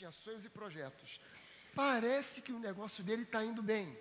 tinha 0.00 0.10
sonhos 0.10 0.46
e 0.46 0.48
projetos. 0.48 1.20
Parece 1.74 2.40
que 2.40 2.54
o 2.54 2.58
negócio 2.58 3.04
dele 3.04 3.24
está 3.24 3.44
indo 3.44 3.62
bem. 3.62 3.94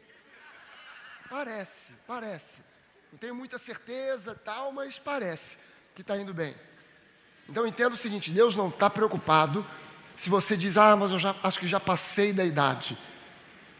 Parece, 1.30 1.92
parece. 2.08 2.62
Não 3.12 3.20
tenho 3.20 3.36
muita 3.36 3.58
certeza, 3.58 4.34
tal, 4.34 4.72
mas 4.72 4.98
parece 4.98 5.58
que 5.94 6.00
está 6.00 6.16
indo 6.16 6.34
bem. 6.34 6.56
Então 7.50 7.68
entenda 7.68 7.96
o 7.96 7.98
seguinte: 7.98 8.32
Deus 8.32 8.56
não 8.56 8.70
está 8.70 8.90
preocupado 8.90 9.66
se 10.16 10.30
você 10.30 10.56
diz, 10.56 10.78
ah, 10.78 10.96
mas 10.96 11.12
eu 11.12 11.20
já, 11.20 11.36
acho 11.44 11.60
que 11.60 11.68
já 11.68 11.82
passei 11.82 12.32
da 12.32 12.46
idade. 12.46 12.98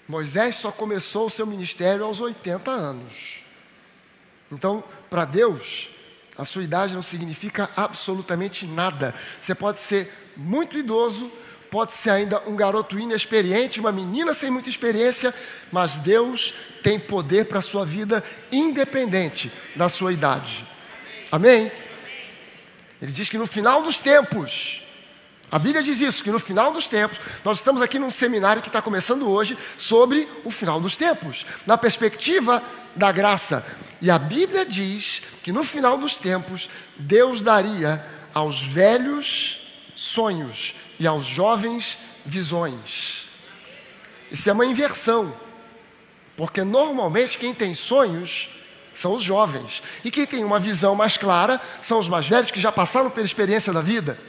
Moisés 0.06 0.58
só 0.58 0.74
começou 0.74 1.28
o 1.28 1.30
seu 1.30 1.48
ministério 1.48 2.04
aos 2.04 2.20
80 2.20 2.70
anos. 2.70 3.46
Então, 4.52 4.84
para 5.10 5.24
Deus, 5.24 5.90
a 6.38 6.44
sua 6.44 6.64
idade 6.64 6.96
não 6.96 7.02
significa 7.02 7.70
absolutamente 7.78 8.68
nada. 8.68 9.16
Você 9.42 9.56
pode 9.56 9.80
ser 9.80 10.14
muito 10.36 10.78
idoso, 10.78 11.32
pode 11.70 11.94
ser 11.94 12.10
ainda 12.12 12.42
um 12.48 12.56
garoto 12.56 13.00
inexperiente, 13.00 13.80
uma 13.80 13.92
menina 13.92 14.34
sem 14.34 14.50
muita 14.50 14.70
experiência, 14.70 15.34
mas 15.72 16.00
Deus 16.00 16.54
tem 16.84 17.00
poder 17.00 17.46
para 17.46 17.60
a 17.60 17.62
sua 17.64 17.86
vida, 17.86 18.24
independente 18.52 19.52
da 19.76 19.88
sua 19.90 20.12
idade. 20.12 20.66
Amém? 21.32 21.72
Ele 23.02 23.12
diz 23.12 23.30
que 23.30 23.38
no 23.38 23.48
final 23.48 23.82
dos 23.82 24.00
tempos, 24.00 24.84
a 25.52 25.58
Bíblia 25.58 25.82
diz 25.82 26.02
isso, 26.02 26.24
que 26.24 26.32
no 26.32 26.40
final 26.40 26.72
dos 26.72 26.90
tempos, 26.90 27.20
nós 27.44 27.60
estamos 27.60 27.82
aqui 27.82 27.98
num 27.98 28.12
seminário 28.12 28.62
que 28.62 28.70
está 28.70 28.82
começando 28.82 29.30
hoje 29.30 29.58
sobre 29.78 30.28
o 30.44 30.52
final 30.52 30.82
dos 30.82 30.98
tempos, 30.98 31.46
na 31.66 31.78
perspectiva 31.78 32.64
da 32.96 33.12
graça. 33.12 33.66
E 34.02 34.10
a 34.10 34.18
Bíblia 34.18 34.66
diz 34.66 35.22
que 35.44 35.52
no 35.52 35.64
final 35.64 35.98
dos 35.98 36.18
tempos, 36.18 36.70
Deus 36.98 37.42
daria 37.42 38.04
aos 38.34 38.62
velhos 38.62 39.68
sonhos 39.96 40.76
e 41.00 41.08
aos 41.08 41.26
jovens 41.26 41.98
visões. 42.26 43.28
Isso 44.32 44.50
é 44.50 44.54
uma 44.54 44.66
inversão, 44.66 45.34
porque 46.36 46.64
normalmente 46.64 47.38
quem 47.38 47.54
tem 47.54 47.74
sonhos 47.74 48.50
são 48.94 49.14
os 49.14 49.24
jovens, 49.24 49.82
e 50.04 50.12
quem 50.12 50.26
tem 50.26 50.44
uma 50.44 50.60
visão 50.60 50.94
mais 50.94 51.16
clara 51.16 51.62
são 51.82 52.00
os 52.00 52.10
mais 52.10 52.28
velhos 52.28 52.52
que 52.52 52.60
já 52.60 52.72
passaram 52.72 53.10
pela 53.10 53.26
experiência 53.26 53.72
da 53.72 53.82
vida. 53.82 54.20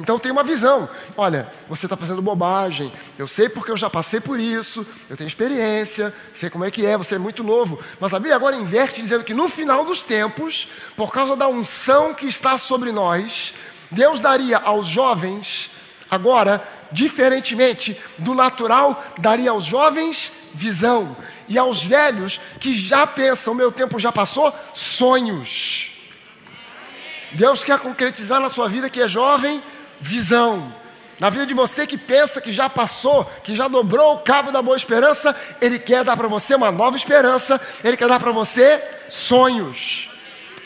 Então 0.00 0.18
tem 0.18 0.32
uma 0.32 0.42
visão. 0.42 0.88
Olha, 1.14 1.46
você 1.68 1.84
está 1.84 1.94
fazendo 1.94 2.22
bobagem. 2.22 2.90
Eu 3.18 3.28
sei 3.28 3.50
porque 3.50 3.70
eu 3.70 3.76
já 3.76 3.90
passei 3.90 4.18
por 4.18 4.40
isso. 4.40 4.84
Eu 5.10 5.16
tenho 5.16 5.28
experiência. 5.28 6.12
Sei 6.32 6.48
como 6.48 6.64
é 6.64 6.70
que 6.70 6.86
é. 6.86 6.96
Você 6.96 7.16
é 7.16 7.18
muito 7.18 7.44
novo. 7.44 7.78
Mas 8.00 8.14
a 8.14 8.18
Bíblia 8.18 8.34
agora 8.34 8.56
inverte 8.56 9.02
dizendo 9.02 9.24
que 9.24 9.34
no 9.34 9.46
final 9.46 9.84
dos 9.84 10.06
tempos, 10.06 10.68
por 10.96 11.12
causa 11.12 11.36
da 11.36 11.46
unção 11.48 12.14
que 12.14 12.24
está 12.26 12.56
sobre 12.56 12.92
nós, 12.92 13.52
Deus 13.90 14.20
daria 14.20 14.56
aos 14.56 14.86
jovens, 14.86 15.70
agora, 16.10 16.66
diferentemente 16.90 17.98
do 18.18 18.34
natural, 18.34 19.04
daria 19.18 19.50
aos 19.50 19.64
jovens 19.64 20.32
visão. 20.52 21.16
E 21.48 21.58
aos 21.58 21.82
velhos 21.82 22.40
que 22.60 22.76
já 22.76 23.06
pensam, 23.06 23.54
meu 23.54 23.72
tempo 23.72 23.98
já 23.98 24.12
passou, 24.12 24.54
sonhos. 24.74 25.92
Deus 27.32 27.62
quer 27.64 27.78
concretizar 27.78 28.40
na 28.40 28.48
sua 28.48 28.68
vida 28.68 28.90
que 28.90 29.02
é 29.02 29.08
jovem, 29.08 29.62
visão. 30.00 30.72
Na 31.18 31.28
vida 31.28 31.46
de 31.46 31.52
você 31.52 31.86
que 31.86 31.98
pensa 31.98 32.40
que 32.40 32.50
já 32.50 32.68
passou, 32.68 33.24
que 33.44 33.54
já 33.54 33.68
dobrou 33.68 34.14
o 34.14 34.18
cabo 34.20 34.50
da 34.50 34.62
boa 34.62 34.76
esperança, 34.76 35.36
Ele 35.60 35.78
quer 35.78 36.02
dar 36.02 36.16
para 36.16 36.28
você 36.28 36.54
uma 36.54 36.70
nova 36.70 36.96
esperança, 36.96 37.60
Ele 37.84 37.96
quer 37.96 38.08
dar 38.08 38.18
para 38.18 38.32
você 38.32 38.82
sonhos. 39.08 40.10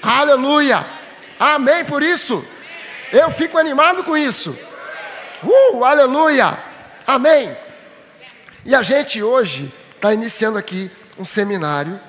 Aleluia! 0.01 0.84
Amém 1.41 1.84
por 1.84 2.03
isso. 2.03 2.45
Eu 3.12 3.31
fico 3.31 3.58
animado 3.58 4.05
com 4.05 4.17
isso. 4.17 4.56
Uh, 5.47 5.84
aleluia! 5.84 6.56
Amém! 7.06 7.55
E 8.64 8.75
a 8.75 8.81
gente 8.81 9.23
hoje 9.23 9.70
está 9.95 10.14
iniciando 10.14 10.56
aqui 10.56 10.91
um 11.19 11.25
seminário. 11.25 12.01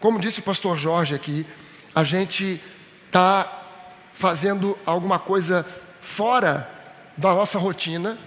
Como 0.00 0.18
disse 0.18 0.40
o 0.40 0.42
pastor 0.42 0.76
Jorge 0.76 1.14
aqui, 1.14 1.46
a 1.94 2.02
gente 2.02 2.60
está 3.06 3.64
fazendo 4.12 4.76
alguma 4.84 5.20
coisa 5.20 5.64
fora 6.00 6.68
da 7.16 7.32
nossa 7.32 7.60
rotina. 7.60 8.18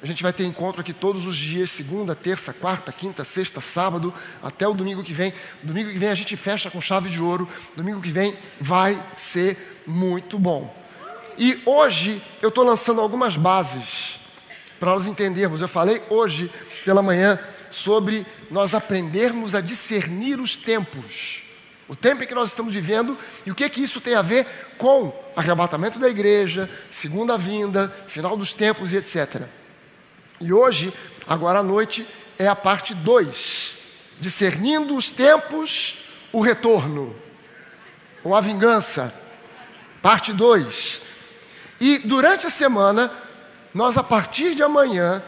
A 0.00 0.06
gente 0.06 0.22
vai 0.22 0.32
ter 0.32 0.44
encontro 0.44 0.80
aqui 0.80 0.92
todos 0.92 1.26
os 1.26 1.36
dias, 1.36 1.70
segunda, 1.70 2.14
terça, 2.14 2.52
quarta, 2.52 2.92
quinta, 2.92 3.24
sexta, 3.24 3.60
sábado, 3.60 4.14
até 4.40 4.68
o 4.68 4.72
domingo 4.72 5.02
que 5.02 5.12
vem. 5.12 5.32
Domingo 5.64 5.90
que 5.90 5.98
vem 5.98 6.10
a 6.10 6.14
gente 6.14 6.36
fecha 6.36 6.70
com 6.70 6.80
chave 6.80 7.10
de 7.10 7.20
ouro. 7.20 7.48
Domingo 7.76 8.00
que 8.00 8.12
vem 8.12 8.34
vai 8.60 9.00
ser 9.16 9.82
muito 9.84 10.38
bom. 10.38 10.79
E 11.40 11.60
hoje 11.66 12.22
eu 12.40 12.50
estou 12.50 12.62
lançando 12.62 13.00
algumas 13.00 13.36
bases 13.36 14.20
para 14.78 14.92
nós 14.92 15.06
entendermos. 15.06 15.60
Eu 15.60 15.68
falei 15.68 16.02
hoje 16.08 16.52
pela 16.84 17.02
manhã 17.02 17.40
sobre 17.70 18.24
nós 18.50 18.74
aprendermos 18.74 19.56
a 19.56 19.60
discernir 19.60 20.38
os 20.38 20.56
tempos 20.56 21.50
o 21.90 21.96
tempo 21.96 22.22
em 22.22 22.26
que 22.26 22.36
nós 22.36 22.50
estamos 22.50 22.72
vivendo 22.72 23.18
e 23.44 23.50
o 23.50 23.54
que 23.54 23.68
que 23.68 23.82
isso 23.82 24.00
tem 24.00 24.14
a 24.14 24.22
ver 24.22 24.46
com 24.78 25.12
arrebatamento 25.34 25.98
da 25.98 26.08
igreja, 26.08 26.70
segunda 26.88 27.36
vinda, 27.36 27.92
final 28.06 28.36
dos 28.36 28.54
tempos 28.54 28.92
e 28.92 28.96
etc. 28.96 29.42
E 30.40 30.52
hoje, 30.52 30.94
agora 31.26 31.58
à 31.58 31.62
noite, 31.64 32.06
é 32.38 32.46
a 32.46 32.54
parte 32.54 32.94
2, 32.94 33.74
discernindo 34.20 34.94
os 34.94 35.10
tempos, 35.10 36.04
o 36.32 36.40
retorno, 36.40 37.12
ou 38.22 38.36
a 38.36 38.40
vingança, 38.40 39.12
parte 40.00 40.32
2. 40.32 41.02
E 41.80 41.98
durante 41.98 42.46
a 42.46 42.50
semana, 42.50 43.10
nós 43.72 43.96
a 43.96 44.02
partir 44.02 44.54
de 44.54 44.62
amanhã, 44.62 45.22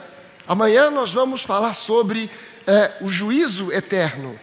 amanhã 0.46 0.90
nós 0.90 1.10
vamos 1.10 1.42
falar 1.42 1.72
sobre 1.72 2.30
é, 2.66 2.92
o 3.00 3.08
juízo 3.08 3.72
eterno. 3.72 4.38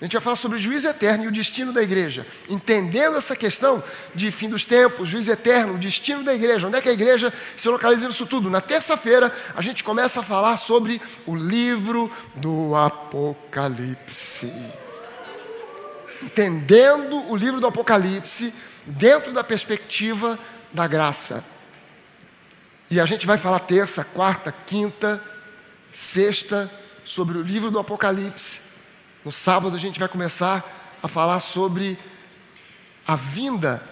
A 0.00 0.04
gente 0.04 0.12
vai 0.12 0.20
falar 0.22 0.36
sobre 0.36 0.58
o 0.58 0.60
juízo 0.60 0.86
eterno 0.86 1.24
e 1.24 1.26
o 1.26 1.32
destino 1.32 1.72
da 1.72 1.82
igreja. 1.82 2.24
Entendendo 2.48 3.16
essa 3.16 3.34
questão 3.34 3.82
de 4.14 4.30
fim 4.30 4.48
dos 4.48 4.64
tempos, 4.64 5.08
juízo 5.08 5.32
eterno, 5.32 5.74
o 5.74 5.78
destino 5.78 6.22
da 6.22 6.32
igreja. 6.32 6.68
Onde 6.68 6.76
é 6.76 6.80
que 6.80 6.88
a 6.88 6.92
igreja 6.92 7.32
se 7.56 7.68
localiza 7.68 8.06
nisso 8.06 8.24
tudo? 8.24 8.48
Na 8.48 8.60
terça-feira, 8.60 9.32
a 9.56 9.60
gente 9.60 9.82
começa 9.82 10.20
a 10.20 10.22
falar 10.22 10.56
sobre 10.56 11.02
o 11.26 11.34
livro 11.34 12.08
do 12.36 12.76
Apocalipse. 12.76 14.52
Entendendo 16.22 17.28
o 17.28 17.34
livro 17.34 17.60
do 17.60 17.66
Apocalipse 17.66 18.54
dentro 18.86 19.32
da 19.32 19.42
perspectiva 19.42 20.38
da 20.72 20.86
graça. 20.86 21.44
E 22.90 23.00
a 23.00 23.06
gente 23.06 23.26
vai 23.26 23.36
falar 23.36 23.60
terça, 23.60 24.04
quarta, 24.04 24.52
quinta, 24.52 25.22
sexta 25.92 26.70
sobre 27.04 27.38
o 27.38 27.42
livro 27.42 27.70
do 27.70 27.78
Apocalipse 27.78 28.68
no 29.28 29.32
sábado 29.32 29.76
a 29.76 29.78
gente 29.78 29.98
vai 29.98 30.08
começar 30.08 30.96
a 31.02 31.06
falar 31.06 31.40
sobre 31.40 31.98
a 33.06 33.14
vinda, 33.14 33.82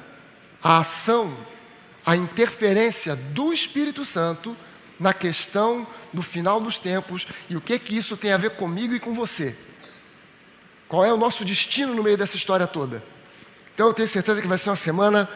a 0.63 0.79
ação, 0.79 1.37
a 2.05 2.17
interferência 2.17 3.17
do 3.17 3.53
Espírito 3.53 4.05
Santo 4.05 4.57
na 4.99 5.13
questão 5.13 5.87
do 6.11 6.23
final 6.23 6.59
dos 6.59 6.79
tempos 6.79 7.27
e 7.51 7.57
o 7.57 7.61
que 7.61 7.79
que 7.79 7.95
isso 7.95 8.17
tem 8.17 8.33
a 8.33 8.37
ver 8.37 8.51
comigo 8.51 8.95
e 8.95 9.01
com 9.01 9.13
você. 9.13 9.55
Qual 10.89 11.05
é 11.05 11.13
o 11.13 11.19
nosso 11.19 11.45
destino 11.45 11.95
no 11.95 12.03
meio 12.03 12.17
dessa 12.17 12.37
história 12.37 12.67
toda? 12.67 13.03
Então 13.75 13.89
eu 13.89 13.93
tenho 13.93 14.09
certeza 14.09 14.41
que 14.41 14.49
vai 14.49 14.57
ser 14.57 14.71
uma 14.71 14.77
semana 14.77 15.29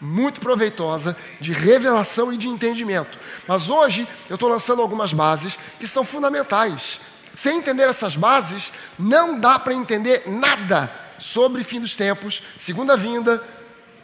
muito 0.00 0.40
proveitosa 0.40 1.16
de 1.40 1.52
revelação 1.52 2.32
e 2.32 2.36
de 2.36 2.48
entendimento. 2.48 3.18
Mas 3.46 3.70
hoje 3.70 4.06
eu 4.28 4.34
estou 4.34 4.48
lançando 4.48 4.82
algumas 4.82 5.12
bases 5.12 5.58
que 5.78 5.86
são 5.86 6.04
fundamentais 6.04 7.00
sem 7.36 7.58
entender 7.58 7.82
essas 7.82 8.16
bases, 8.16 8.72
não 8.98 9.38
dá 9.38 9.58
para 9.58 9.74
entender 9.74 10.22
nada 10.26 10.90
sobre 11.18 11.62
fim 11.62 11.78
dos 11.78 11.94
tempos, 11.94 12.42
segunda 12.58 12.96
vinda, 12.96 13.44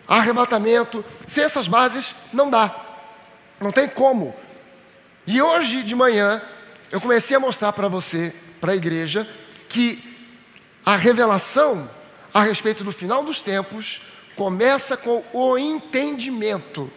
arrebatamento. 0.06 1.02
Sem 1.26 1.42
essas 1.42 1.66
bases, 1.66 2.14
não 2.30 2.50
dá. 2.50 2.76
Não 3.58 3.72
tem 3.72 3.88
como. 3.88 4.36
E 5.26 5.40
hoje 5.40 5.82
de 5.82 5.94
manhã, 5.94 6.42
eu 6.90 7.00
comecei 7.00 7.34
a 7.34 7.40
mostrar 7.40 7.72
para 7.72 7.88
você, 7.88 8.34
para 8.60 8.72
a 8.72 8.76
igreja, 8.76 9.26
que 9.66 10.28
a 10.84 10.94
revelação 10.94 11.88
a 12.34 12.42
respeito 12.42 12.84
do 12.84 12.92
final 12.92 13.24
dos 13.24 13.40
tempos 13.40 14.02
começa 14.36 14.96
com 14.96 15.24
o 15.32 15.58
entendimento, 15.58 16.90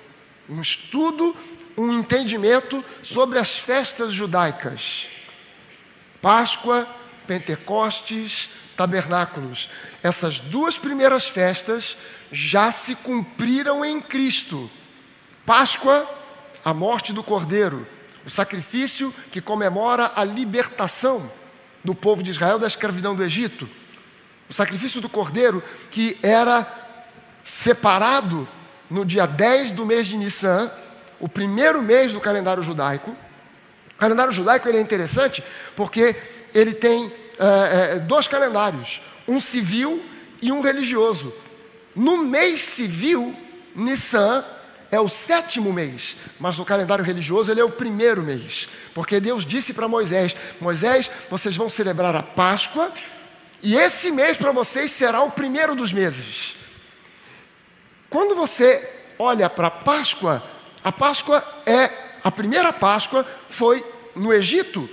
um 0.49 0.61
estudo, 0.61 1.35
um 1.77 1.91
entendimento 1.91 2.83
sobre 3.03 3.39
as 3.39 3.57
festas 3.57 4.11
judaicas. 4.11 5.07
Páscoa, 6.21 6.87
Pentecostes, 7.27 8.49
Tabernáculos. 8.75 9.69
Essas 10.01 10.39
duas 10.39 10.77
primeiras 10.77 11.27
festas 11.27 11.97
já 12.31 12.71
se 12.71 12.95
cumpriram 12.95 13.83
em 13.85 14.01
Cristo. 14.01 14.69
Páscoa, 15.45 16.09
a 16.63 16.73
morte 16.73 17.13
do 17.13 17.23
Cordeiro, 17.23 17.87
o 18.25 18.29
sacrifício 18.29 19.13
que 19.31 19.39
comemora 19.39 20.11
a 20.15 20.23
libertação 20.23 21.31
do 21.83 21.93
povo 21.93 22.23
de 22.23 22.31
Israel 22.31 22.57
da 22.57 22.67
escravidão 22.67 23.15
do 23.15 23.23
Egito. 23.23 23.69
O 24.49 24.53
sacrifício 24.53 24.99
do 24.99 25.09
Cordeiro 25.09 25.63
que 25.91 26.17
era 26.23 26.84
separado 27.45 28.47
no 28.89 29.05
dia 29.05 29.27
10 29.27 29.71
do 29.73 29.85
mês 29.85 30.07
de 30.07 30.17
Nissan, 30.17 30.69
o 31.19 31.29
primeiro 31.29 31.81
mês 31.81 32.11
do 32.11 32.19
calendário 32.19 32.63
judaico, 32.63 33.15
O 33.91 33.97
calendário 33.97 34.33
judaico 34.33 34.67
ele 34.67 34.79
é 34.79 34.81
interessante 34.81 35.43
porque 35.75 36.15
ele 36.53 36.73
tem 36.73 37.09
é, 37.39 37.95
é, 37.95 37.99
dois 37.99 38.27
calendários, 38.27 39.01
um 39.27 39.39
civil 39.39 40.03
e 40.41 40.51
um 40.51 40.59
religioso. 40.59 41.33
No 41.95 42.17
mês 42.17 42.63
civil, 42.63 43.33
Nissan 43.75 44.43
é 44.91 44.99
o 44.99 45.07
sétimo 45.07 45.71
mês, 45.71 46.17
mas 46.39 46.57
no 46.57 46.65
calendário 46.65 47.05
religioso 47.05 47.51
ele 47.51 47.61
é 47.61 47.63
o 47.63 47.71
primeiro 47.71 48.21
mês, 48.21 48.67
porque 48.93 49.19
Deus 49.19 49.45
disse 49.45 49.73
para 49.73 49.87
Moisés: 49.87 50.35
Moisés, 50.59 51.09
vocês 51.29 51.55
vão 51.55 51.69
celebrar 51.69 52.15
a 52.15 52.23
Páscoa, 52.23 52.91
e 53.61 53.75
esse 53.75 54.11
mês 54.11 54.35
para 54.35 54.51
vocês 54.51 54.91
será 54.91 55.21
o 55.21 55.31
primeiro 55.31 55.75
dos 55.75 55.93
meses. 55.93 56.64
Quando 58.09 58.35
você 58.35 58.87
olha 59.17 59.49
para 59.49 59.67
a 59.67 59.71
Páscoa, 59.71 60.43
a 60.83 60.91
Páscoa 60.91 61.43
é 61.65 62.05
a 62.23 62.31
primeira 62.31 62.73
Páscoa 62.73 63.25
foi 63.49 63.85
no 64.15 64.33
Egito. 64.33 64.89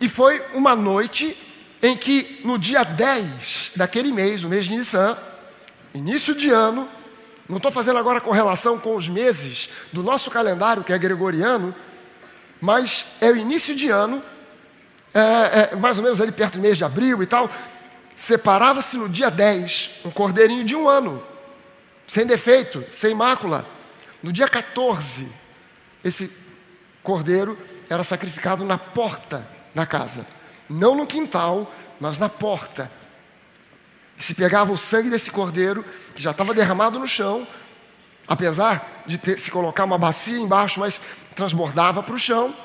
E 0.00 0.08
foi 0.08 0.44
uma 0.52 0.76
noite 0.76 1.36
em 1.82 1.96
que 1.96 2.40
no 2.44 2.58
dia 2.58 2.84
10 2.84 3.72
daquele 3.76 4.12
mês, 4.12 4.44
o 4.44 4.48
mês 4.48 4.66
de 4.66 4.76
Nissan, 4.76 5.16
início 5.94 6.34
de 6.34 6.50
ano, 6.50 6.88
não 7.48 7.56
estou 7.56 7.72
fazendo 7.72 7.98
agora 7.98 8.20
correlação 8.20 8.78
com 8.78 8.94
os 8.94 9.08
meses 9.08 9.70
do 9.90 10.02
nosso 10.02 10.30
calendário, 10.30 10.84
que 10.84 10.92
é 10.92 10.98
gregoriano, 10.98 11.74
mas 12.60 13.06
é 13.20 13.30
o 13.30 13.36
início 13.36 13.74
de 13.74 13.88
ano, 13.88 14.22
é, 15.14 15.72
é, 15.72 15.76
mais 15.76 15.96
ou 15.96 16.04
menos 16.04 16.20
ali 16.20 16.30
perto 16.30 16.54
do 16.54 16.60
mês 16.60 16.76
de 16.76 16.84
abril 16.84 17.22
e 17.22 17.26
tal, 17.26 17.50
separava-se 18.14 18.98
no 18.98 19.08
dia 19.08 19.30
10 19.30 19.92
um 20.04 20.10
cordeirinho 20.10 20.64
de 20.64 20.76
um 20.76 20.86
ano, 20.88 21.22
sem 22.08 22.26
defeito, 22.26 22.82
sem 22.90 23.14
mácula. 23.14 23.64
No 24.22 24.32
dia 24.32 24.48
14, 24.48 25.30
esse 26.02 26.32
cordeiro 27.02 27.56
era 27.88 28.02
sacrificado 28.02 28.64
na 28.64 28.78
porta 28.78 29.46
da 29.74 29.86
casa, 29.86 30.26
não 30.68 30.96
no 30.96 31.06
quintal, 31.06 31.72
mas 32.00 32.18
na 32.18 32.28
porta. 32.28 32.90
Se 34.16 34.34
pegava 34.34 34.72
o 34.72 34.76
sangue 34.76 35.10
desse 35.10 35.30
cordeiro, 35.30 35.84
que 36.14 36.22
já 36.22 36.32
estava 36.32 36.54
derramado 36.54 36.98
no 36.98 37.06
chão, 37.06 37.46
apesar 38.26 39.04
de 39.06 39.18
ter, 39.18 39.38
se 39.38 39.50
colocar 39.50 39.84
uma 39.84 39.98
bacia 39.98 40.38
embaixo, 40.38 40.80
mas 40.80 41.00
transbordava 41.36 42.02
para 42.02 42.14
o 42.14 42.18
chão, 42.18 42.56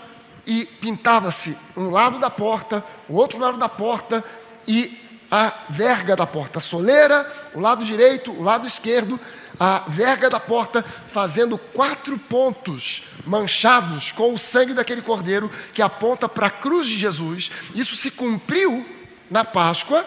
e 0.48 0.66
pintava-se 0.66 1.58
um 1.78 1.90
lado 1.90 2.18
da 2.18 2.30
porta, 2.30 2.84
o 3.08 3.16
outro 3.16 3.40
lado 3.40 3.58
da 3.58 3.70
porta, 3.70 4.24
e 4.68 5.03
a 5.36 5.52
verga 5.68 6.16
da 6.16 6.28
porta, 6.28 6.60
a 6.60 6.62
soleira, 6.62 7.28
o 7.56 7.60
lado 7.60 7.84
direito, 7.84 8.32
o 8.32 8.44
lado 8.44 8.68
esquerdo, 8.68 9.20
a 9.60 9.80
verga 9.88 10.30
da 10.30 10.40
porta, 10.40 10.86
fazendo 11.08 11.58
quatro 11.58 12.20
pontos 12.20 13.02
manchados 13.26 14.12
com 14.12 14.32
o 14.32 14.38
sangue 14.38 14.76
daquele 14.76 15.02
cordeiro 15.02 15.52
que 15.74 15.82
aponta 15.82 16.30
para 16.30 16.46
a 16.46 16.52
cruz 16.52 16.86
de 16.86 16.96
Jesus. 17.00 17.50
Isso 17.74 17.96
se 17.96 18.12
cumpriu 18.12 18.86
na 19.28 19.44
Páscoa, 19.44 20.06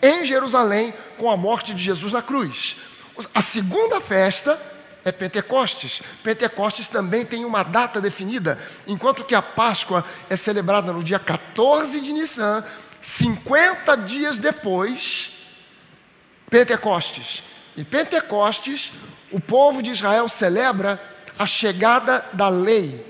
em 0.00 0.24
Jerusalém, 0.24 0.94
com 1.18 1.28
a 1.28 1.36
morte 1.36 1.74
de 1.74 1.82
Jesus 1.82 2.12
na 2.12 2.22
cruz. 2.22 2.76
A 3.34 3.42
segunda 3.42 4.00
festa 4.00 4.56
é 5.04 5.10
Pentecostes. 5.10 6.00
Pentecostes 6.22 6.86
também 6.86 7.24
tem 7.24 7.44
uma 7.44 7.62
data 7.62 8.00
definida, 8.00 8.56
enquanto 8.86 9.24
que 9.24 9.34
a 9.34 9.42
Páscoa 9.42 10.04
é 10.28 10.36
celebrada 10.36 10.92
no 10.92 11.02
dia 11.02 11.18
14 11.18 12.00
de 12.00 12.12
Nissan, 12.12 12.64
50 13.00 13.96
dias 13.96 14.38
depois, 14.38 15.32
Pentecostes. 16.48 17.42
E 17.76 17.84
Pentecostes, 17.84 18.92
o 19.30 19.40
povo 19.40 19.82
de 19.82 19.90
Israel 19.90 20.28
celebra 20.28 21.00
a 21.38 21.46
chegada 21.46 22.24
da 22.32 22.48
lei. 22.48 23.06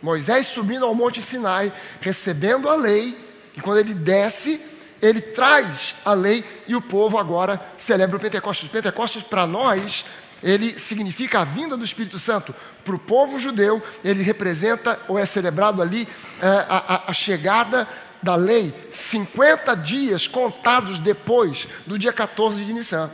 Moisés 0.00 0.46
subindo 0.46 0.84
ao 0.84 0.94
Monte 0.94 1.22
Sinai, 1.22 1.72
recebendo 2.00 2.68
a 2.68 2.76
lei, 2.76 3.16
e 3.56 3.60
quando 3.60 3.78
ele 3.78 3.94
desce, 3.94 4.60
ele 5.00 5.20
traz 5.20 5.94
a 6.04 6.12
lei 6.12 6.44
e 6.68 6.74
o 6.74 6.80
povo 6.80 7.18
agora 7.18 7.60
celebra 7.76 8.16
o 8.16 8.20
Pentecostes. 8.20 8.68
O 8.68 8.72
Pentecostes, 8.72 9.22
para 9.22 9.46
nós, 9.46 10.04
ele 10.42 10.78
significa 10.78 11.40
a 11.40 11.44
vinda 11.44 11.76
do 11.76 11.84
Espírito 11.84 12.18
Santo. 12.18 12.54
Para 12.84 12.94
o 12.94 12.98
povo 12.98 13.40
judeu, 13.40 13.82
ele 14.04 14.22
representa 14.22 15.00
ou 15.08 15.18
é 15.18 15.24
celebrado 15.24 15.80
ali 15.80 16.06
é, 16.40 16.46
a, 16.46 16.94
a, 16.94 17.10
a 17.10 17.12
chegada 17.12 17.88
da 18.24 18.34
lei, 18.34 18.74
50 18.90 19.76
dias 19.76 20.26
contados 20.26 20.98
depois 20.98 21.68
do 21.86 21.98
dia 21.98 22.12
14 22.12 22.64
de 22.64 22.72
Nissan. 22.72 23.10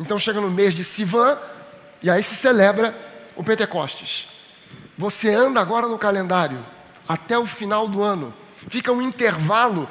Então 0.00 0.16
chega 0.16 0.40
no 0.40 0.50
mês 0.50 0.74
de 0.74 0.82
Sivan 0.82 1.38
e 2.02 2.08
aí 2.08 2.22
se 2.22 2.34
celebra 2.34 2.96
o 3.36 3.44
Pentecostes. 3.44 4.28
Você 4.96 5.34
anda 5.34 5.60
agora 5.60 5.86
no 5.86 5.98
calendário 5.98 6.58
até 7.06 7.38
o 7.38 7.44
final 7.44 7.86
do 7.86 8.02
ano. 8.02 8.32
Fica 8.66 8.90
um 8.90 9.02
intervalo 9.02 9.86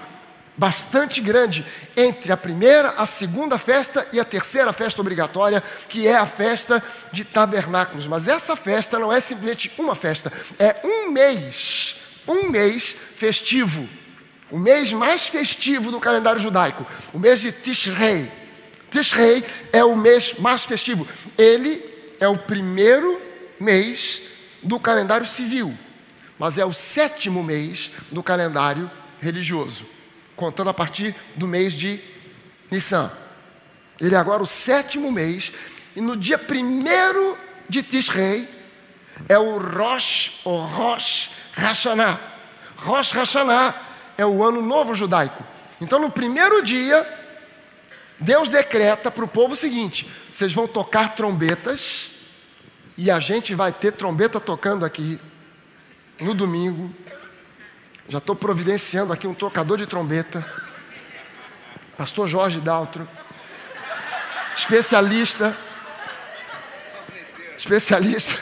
bastante 0.58 1.22
grande 1.22 1.64
entre 1.96 2.32
a 2.32 2.38
primeira, 2.38 2.90
a 2.98 3.06
segunda 3.06 3.60
festa 3.60 4.08
e 4.12 4.20
a 4.20 4.26
terceira 4.26 4.74
festa 4.74 5.00
obrigatória, 5.00 5.62
que 5.88 6.08
é 6.08 6.16
a 6.16 6.26
festa 6.26 6.84
de 7.12 7.24
tabernáculos. 7.24 8.08
Mas 8.08 8.28
essa 8.28 8.56
festa 8.56 8.98
não 8.98 9.14
é 9.14 9.20
simplesmente 9.20 9.72
uma 9.78 9.94
festa, 9.94 10.34
é 10.58 10.78
um 10.84 11.12
mês, 11.12 11.98
um 12.28 12.50
mês 12.50 12.96
festivo. 13.16 13.88
O 14.56 14.58
mês 14.58 14.94
mais 14.94 15.28
festivo 15.28 15.92
do 15.92 16.00
calendário 16.00 16.40
judaico, 16.40 16.88
o 17.12 17.20
mês 17.20 17.42
de 17.42 17.52
Tishrei. 17.52 18.32
Tishrei 18.90 19.44
é 19.74 19.84
o 19.84 19.98
mês 19.98 20.36
mais 20.40 20.64
festivo. 20.64 21.06
Ele 21.38 21.84
é 22.22 22.28
o 22.30 22.38
primeiro 22.38 23.22
mês 23.60 24.22
do 24.64 24.80
calendário 24.80 25.28
civil, 25.28 25.78
mas 26.40 26.58
é 26.58 26.64
o 26.64 26.72
sétimo 26.72 27.44
mês 27.44 27.92
do 28.10 28.24
calendário 28.24 28.90
religioso, 29.20 29.86
contando 30.38 30.70
a 30.70 30.74
partir 30.74 31.14
do 31.36 31.50
mês 31.50 31.74
de 31.74 32.00
Nissan. 32.72 33.12
Ele 34.00 34.16
é 34.16 34.18
agora 34.18 34.42
o 34.42 34.46
sétimo 34.46 35.12
mês, 35.12 35.52
e 35.98 36.00
no 36.00 36.16
dia 36.16 36.38
primeiro 36.38 37.38
de 37.68 37.84
Tishrei 37.84 38.48
é 39.28 39.38
o 39.38 39.58
Rosh, 39.58 40.40
o 40.46 40.56
Rosh 40.56 41.32
Hashanah. 41.52 42.18
Rosh 42.78 43.12
Hashanah 43.12 43.95
é 44.18 44.26
o 44.26 44.44
ano 44.44 44.62
novo 44.62 44.96
judaico. 44.96 45.44
Então, 45.82 46.00
no 46.00 46.10
primeiro 46.10 46.64
dia, 46.64 47.06
Deus 48.20 48.50
decreta 48.50 49.12
para 49.12 49.26
o 49.26 49.28
povo 49.28 49.54
o 49.54 49.58
seguinte: 49.58 50.10
vocês 50.32 50.54
vão 50.54 50.68
tocar 50.68 51.16
trombetas, 51.16 52.12
e 52.98 53.12
a 53.12 53.20
gente 53.20 53.54
vai 53.54 53.74
ter 53.74 53.92
trombeta 53.92 54.40
tocando 54.40 54.86
aqui 54.86 55.20
no 56.20 56.34
domingo. 56.34 56.94
Já 58.08 58.20
estou 58.20 58.36
providenciando 58.36 59.12
aqui 59.12 59.28
um 59.28 59.34
tocador 59.34 59.78
de 59.78 59.88
trombeta. 59.88 60.46
Pastor 61.98 62.28
Jorge 62.28 62.62
Daltro. 62.62 63.08
Especialista. 64.56 65.56
Especialista. 67.58 68.40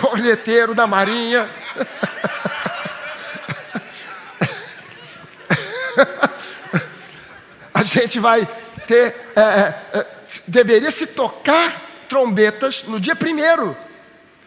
Corneteiro 0.00 0.74
da 0.74 0.86
Marinha. 0.86 1.48
gente 7.86 8.18
vai 8.18 8.46
ter. 8.86 9.14
É, 9.34 9.40
é, 9.40 9.98
é, 9.98 10.06
deveria 10.46 10.90
se 10.90 11.08
tocar 11.08 12.04
trombetas 12.08 12.84
no 12.84 13.00
dia 13.00 13.16
primeiro. 13.16 13.76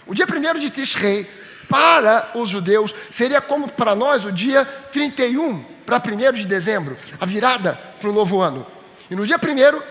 O 0.06 0.14
dia 0.14 0.26
primeiro 0.26 0.60
de 0.60 0.70
Tishrei, 0.70 1.30
para 1.68 2.32
os 2.34 2.50
judeus, 2.50 2.96
seria 3.12 3.40
como 3.40 3.70
para 3.70 3.96
nós 3.96 4.26
o 4.26 4.32
dia 4.32 4.66
31 4.66 5.64
para 5.86 5.98
1 5.98 6.34
de 6.34 6.46
dezembro, 6.46 6.98
a 7.20 7.26
virada 7.26 7.80
para 8.00 8.10
o 8.10 8.14
novo 8.14 8.40
ano. 8.40 8.66
E 9.10 9.16
no 9.16 9.26
dia 9.26 9.40
primeiro 9.40 9.82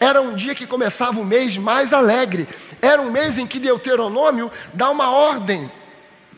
era 0.00 0.20
um 0.20 0.34
dia 0.34 0.54
que 0.54 0.66
começava 0.66 1.20
o 1.20 1.24
mês 1.24 1.56
mais 1.56 1.92
alegre. 1.92 2.48
Era 2.80 3.00
um 3.00 3.10
mês 3.10 3.38
em 3.38 3.46
que 3.46 3.58
Deuteronômio 3.58 4.50
dá 4.72 4.90
uma 4.90 5.10
ordem 5.10 5.70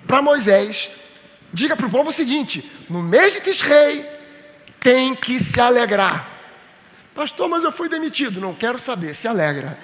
para 0.06 0.22
Moisés. 0.22 0.90
Diga 1.52 1.76
para 1.76 1.86
o 1.86 1.90
povo 1.90 2.10
o 2.10 2.12
seguinte: 2.12 2.70
no 2.88 3.02
mês 3.02 3.32
de 3.32 3.40
Tishrei, 3.40 4.04
tem 4.80 5.14
que 5.14 5.40
se 5.40 5.60
alegrar. 5.60 6.35
Pastor, 7.16 7.48
mas 7.48 7.64
eu 7.64 7.72
fui 7.72 7.88
demitido. 7.88 8.40
Não 8.42 8.54
quero 8.54 8.78
saber, 8.78 9.14
se 9.14 9.26
alegra. 9.26 9.78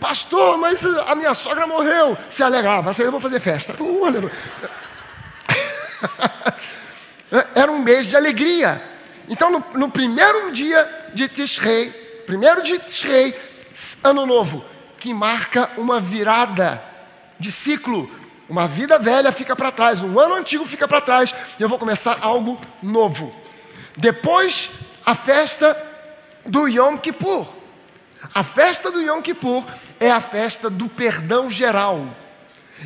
Pastor, 0.00 0.58
mas 0.58 0.84
a 0.84 1.14
minha 1.14 1.32
sogra 1.32 1.68
morreu. 1.68 2.18
Se 2.28 2.42
alegra, 2.42 2.82
mas 2.82 2.98
eu 2.98 3.12
vou 3.12 3.20
fazer 3.20 3.38
festa. 3.38 3.76
Era 7.54 7.70
um 7.70 7.78
mês 7.78 8.08
de 8.08 8.16
alegria. 8.16 8.82
Então, 9.28 9.52
no, 9.52 9.64
no 9.74 9.88
primeiro 9.88 10.50
dia 10.50 11.10
de 11.14 11.28
Tishrei, 11.28 11.90
primeiro 12.26 12.60
de 12.64 12.76
Tishrei, 12.78 13.32
ano 14.02 14.26
novo, 14.26 14.64
que 14.98 15.14
marca 15.14 15.70
uma 15.76 16.00
virada 16.00 16.82
de 17.38 17.52
ciclo. 17.52 18.10
Uma 18.48 18.66
vida 18.66 18.98
velha 18.98 19.30
fica 19.30 19.54
para 19.54 19.70
trás, 19.70 20.02
um 20.02 20.18
ano 20.18 20.34
antigo 20.34 20.66
fica 20.66 20.88
para 20.88 21.00
trás, 21.00 21.32
e 21.58 21.62
eu 21.62 21.68
vou 21.68 21.78
começar 21.78 22.18
algo 22.20 22.60
novo. 22.82 23.32
Depois, 23.96 24.70
a 25.04 25.14
festa 25.14 25.87
do 26.48 26.66
Yom 26.66 26.96
Kippur. 26.96 27.46
A 28.34 28.42
festa 28.42 28.90
do 28.90 29.00
Yom 29.00 29.22
Kippur 29.22 29.64
é 30.00 30.10
a 30.10 30.20
festa 30.20 30.68
do 30.68 30.88
perdão 30.88 31.48
geral. 31.50 32.08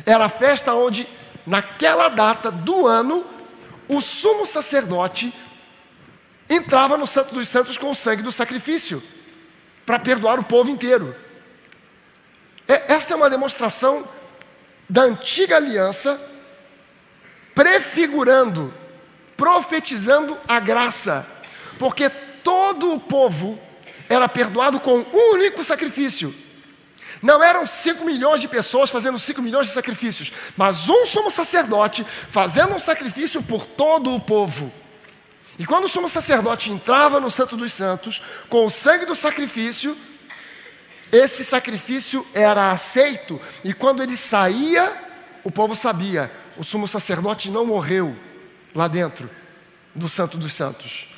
Era 0.05 0.25
a 0.25 0.29
festa 0.29 0.73
onde 0.73 1.07
naquela 1.45 2.09
data 2.09 2.51
do 2.51 2.87
ano, 2.87 3.25
o 3.87 4.01
sumo 4.01 4.45
sacerdote 4.45 5.33
entrava 6.49 6.97
no 6.97 7.07
Santo 7.07 7.33
dos 7.33 7.47
Santos 7.47 7.77
com 7.77 7.91
o 7.91 7.95
sangue 7.95 8.21
do 8.21 8.31
sacrifício 8.31 9.01
para 9.85 9.99
perdoar 9.99 10.39
o 10.39 10.43
povo 10.43 10.69
inteiro. 10.69 11.15
É, 12.67 12.93
essa 12.93 13.13
é 13.13 13.17
uma 13.17 13.29
demonstração 13.29 14.07
da 14.89 15.03
antiga 15.03 15.57
aliança, 15.57 16.19
prefigurando, 17.53 18.73
profetizando 19.35 20.37
a 20.47 20.59
graça, 20.59 21.25
porque 21.77 22.09
todo 22.43 22.93
o 22.93 22.99
povo 22.99 23.59
era 24.09 24.27
perdoado 24.27 24.79
com 24.79 24.99
um 24.99 25.33
único 25.33 25.63
sacrifício. 25.63 26.33
Não 27.21 27.41
eram 27.41 27.65
5 27.65 28.03
milhões 28.03 28.41
de 28.41 28.49
pessoas 28.49 28.89
fazendo 28.89 29.17
5 29.17 29.41
milhões 29.41 29.67
de 29.67 29.73
sacrifícios, 29.73 30.33
mas 30.57 30.89
um 30.89 31.05
sumo 31.05 31.31
sacerdote 31.31 32.05
fazendo 32.29 32.73
um 32.73 32.79
sacrifício 32.79 33.41
por 33.41 33.65
todo 33.65 34.13
o 34.13 34.19
povo. 34.19 34.71
E 35.57 35.65
quando 35.65 35.85
o 35.85 35.87
sumo 35.87 36.09
sacerdote 36.09 36.69
entrava 36.69 37.21
no 37.21 37.31
Santo 37.31 37.55
dos 37.55 37.71
Santos, 37.71 38.21
com 38.49 38.65
o 38.65 38.69
sangue 38.69 39.05
do 39.05 39.15
sacrifício, 39.15 39.95
esse 41.11 41.45
sacrifício 41.45 42.27
era 42.33 42.71
aceito, 42.71 43.39
e 43.63 43.73
quando 43.73 44.03
ele 44.03 44.17
saía, 44.17 44.91
o 45.43 45.51
povo 45.51 45.75
sabia: 45.75 46.29
o 46.57 46.63
sumo 46.63 46.87
sacerdote 46.87 47.49
não 47.49 47.65
morreu 47.65 48.15
lá 48.75 48.87
dentro 48.87 49.29
do 49.95 50.09
Santo 50.09 50.37
dos 50.37 50.53
Santos. 50.53 51.12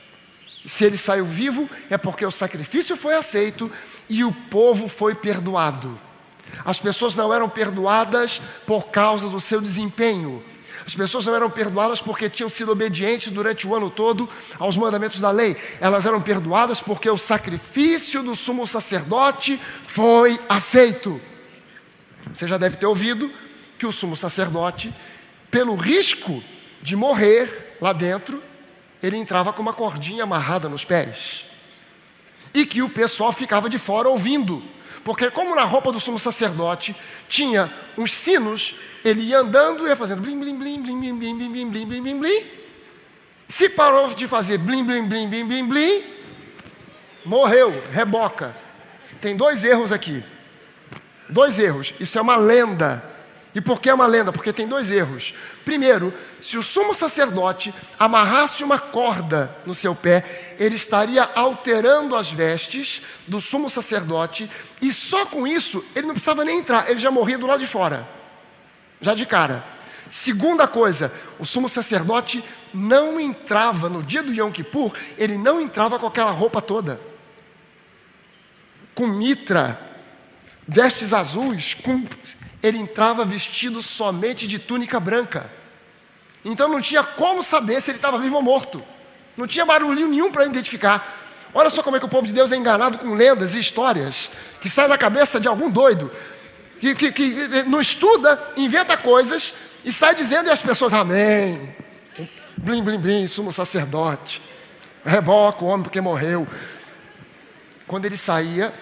Se 0.65 0.85
ele 0.85 0.97
saiu 0.97 1.25
vivo, 1.25 1.69
é 1.89 1.97
porque 1.97 2.25
o 2.25 2.31
sacrifício 2.31 2.97
foi 2.97 3.15
aceito 3.15 3.71
e 4.09 4.23
o 4.23 4.31
povo 4.31 4.87
foi 4.87 5.13
perdoado. 5.13 5.99
As 6.63 6.79
pessoas 6.79 7.15
não 7.15 7.33
eram 7.33 7.49
perdoadas 7.49 8.41
por 8.65 8.87
causa 8.87 9.29
do 9.29 9.39
seu 9.39 9.61
desempenho. 9.61 10.43
As 10.85 10.93
pessoas 10.95 11.25
não 11.25 11.35
eram 11.35 11.49
perdoadas 11.49 11.99
porque 11.99 12.29
tinham 12.29 12.49
sido 12.49 12.71
obedientes 12.71 13.31
durante 13.31 13.67
o 13.67 13.75
ano 13.75 13.89
todo 13.89 14.29
aos 14.59 14.77
mandamentos 14.77 15.19
da 15.19 15.31
lei. 15.31 15.57
Elas 15.81 16.05
eram 16.05 16.21
perdoadas 16.21 16.79
porque 16.79 17.09
o 17.09 17.17
sacrifício 17.17 18.21
do 18.21 18.35
sumo 18.35 18.67
sacerdote 18.67 19.59
foi 19.83 20.39
aceito. 20.47 21.19
Você 22.33 22.47
já 22.47 22.57
deve 22.57 22.77
ter 22.77 22.85
ouvido 22.85 23.31
que 23.79 23.85
o 23.85 23.91
sumo 23.91 24.15
sacerdote, 24.15 24.93
pelo 25.49 25.75
risco 25.75 26.43
de 26.81 26.95
morrer 26.95 27.77
lá 27.81 27.91
dentro, 27.91 28.41
ele 29.05 29.17
entrava 29.17 29.53
com 29.53 29.61
uma 29.61 29.73
cordinha 29.73 30.23
amarrada 30.23 30.67
nos 30.67 30.83
pés 30.83 31.45
e 32.53 32.65
que 32.65 32.81
o 32.81 32.89
pessoal 32.89 33.31
ficava 33.31 33.69
de 33.69 33.77
fora 33.77 34.09
ouvindo. 34.09 34.63
Porque, 35.03 35.29
como 35.29 35.53
na 35.53 35.63
roupa 35.63 35.91
do 35.91 35.99
sumo 35.99 36.17
sacerdote 36.17 36.95
tinha 37.29 37.71
uns 37.95 38.11
sinos, 38.11 38.75
ele 39.03 39.21
ia 39.21 39.39
andando 39.39 39.85
e 39.85 39.89
ia 39.89 39.95
fazendo 39.95 40.21
blim, 40.21 40.39
blim, 40.39 40.57
blim, 40.57 40.81
blim, 40.81 40.99
blim, 40.99 41.19
blim, 41.19 41.37
blim, 41.37 41.69
blim, 41.69 41.87
blim, 41.87 42.01
blim, 42.01 42.19
blim. 42.19 42.43
Se 43.47 43.69
parou 43.69 44.11
de 44.15 44.27
fazer 44.27 44.57
blim, 44.57 44.83
blim, 44.83 45.07
blim, 45.07 45.29
blim, 45.29 45.47
blim, 45.47 45.67
blim, 45.67 46.03
morreu, 47.23 47.71
reboca. 47.91 48.55
Tem 49.21 49.35
dois 49.35 49.63
erros 49.63 49.91
aqui. 49.91 50.23
Dois 51.29 51.59
erros. 51.59 51.93
Isso 51.99 52.17
é 52.17 52.21
uma 52.21 52.37
lenda. 52.37 53.03
E 53.55 53.61
por 53.61 53.79
que 53.79 53.89
é 53.89 53.93
uma 53.93 54.05
lenda? 54.05 54.33
Porque 54.33 54.51
tem 54.51 54.67
dois 54.67 54.91
erros. 54.91 55.33
Primeiro, 55.63 56.13
se 56.41 56.57
o 56.57 56.63
sumo 56.63 56.93
sacerdote 56.93 57.73
amarrasse 57.97 58.65
uma 58.65 58.77
corda 58.77 59.55
no 59.65 59.73
seu 59.73 59.95
pé, 59.95 60.55
ele 60.59 60.75
estaria 60.75 61.23
alterando 61.33 62.17
as 62.17 62.29
vestes 62.29 63.01
do 63.25 63.39
sumo 63.39 63.69
sacerdote, 63.69 64.51
e 64.81 64.91
só 64.91 65.25
com 65.25 65.47
isso 65.47 65.83
ele 65.95 66.05
não 66.05 66.13
precisava 66.13 66.43
nem 66.43 66.59
entrar, 66.59 66.89
ele 66.91 66.99
já 66.99 67.09
morria 67.09 67.37
do 67.37 67.47
lado 67.47 67.61
de 67.61 67.67
fora, 67.67 68.05
já 68.99 69.15
de 69.15 69.25
cara. 69.25 69.63
Segunda 70.09 70.67
coisa, 70.67 71.11
o 71.39 71.45
sumo 71.45 71.69
sacerdote 71.69 72.43
não 72.73 73.17
entrava 73.17 73.87
no 73.87 74.03
dia 74.03 74.21
do 74.21 74.33
Yom 74.33 74.51
Kippur, 74.51 74.93
ele 75.17 75.37
não 75.37 75.61
entrava 75.61 75.97
com 75.97 76.05
aquela 76.05 76.31
roupa 76.31 76.61
toda, 76.61 76.99
com 78.93 79.07
mitra, 79.07 79.79
vestes 80.67 81.13
azuis, 81.13 81.73
com... 81.73 82.03
ele 82.65 82.79
entrava 82.79 83.23
vestido 83.23 83.79
somente 83.79 84.47
de 84.47 84.57
túnica 84.57 84.99
branca. 84.99 85.47
Então 86.43 86.67
não 86.67 86.81
tinha 86.81 87.03
como 87.03 87.43
saber 87.43 87.79
se 87.79 87.91
ele 87.91 87.99
estava 87.99 88.17
vivo 88.17 88.37
ou 88.37 88.41
morto. 88.41 88.83
Não 89.37 89.45
tinha 89.45 89.65
barulhinho 89.65 90.07
nenhum 90.07 90.31
para 90.31 90.45
identificar. 90.47 91.21
Olha 91.53 91.69
só 91.69 91.83
como 91.83 91.95
é 91.95 91.99
que 91.99 92.05
o 92.05 92.09
povo 92.09 92.25
de 92.25 92.33
Deus 92.33 92.51
é 92.51 92.55
enganado 92.55 92.97
com 92.97 93.13
lendas 93.13 93.53
e 93.53 93.59
histórias 93.59 94.31
que 94.59 94.67
saem 94.67 94.89
da 94.89 94.97
cabeça 94.97 95.39
de 95.39 95.47
algum 95.47 95.69
doido, 95.69 96.11
que, 96.79 96.95
que, 96.95 97.11
que 97.11 97.63
não 97.63 97.79
estuda, 97.79 98.53
inventa 98.57 98.97
coisas 98.97 99.53
e 99.83 99.91
sai 99.91 100.15
dizendo 100.15 100.47
e 100.47 100.51
as 100.51 100.61
pessoas, 100.61 100.91
amém. 100.91 101.75
Blim, 102.57 102.83
blim, 102.83 102.97
blim, 102.97 103.27
sumo 103.27 103.53
sacerdote. 103.53 104.41
Reboca 105.05 105.63
o 105.63 105.67
homem 105.67 105.83
porque 105.83 106.01
morreu. 106.01 106.47
Quando 107.85 108.05
ele 108.05 108.17
saía, 108.17 108.73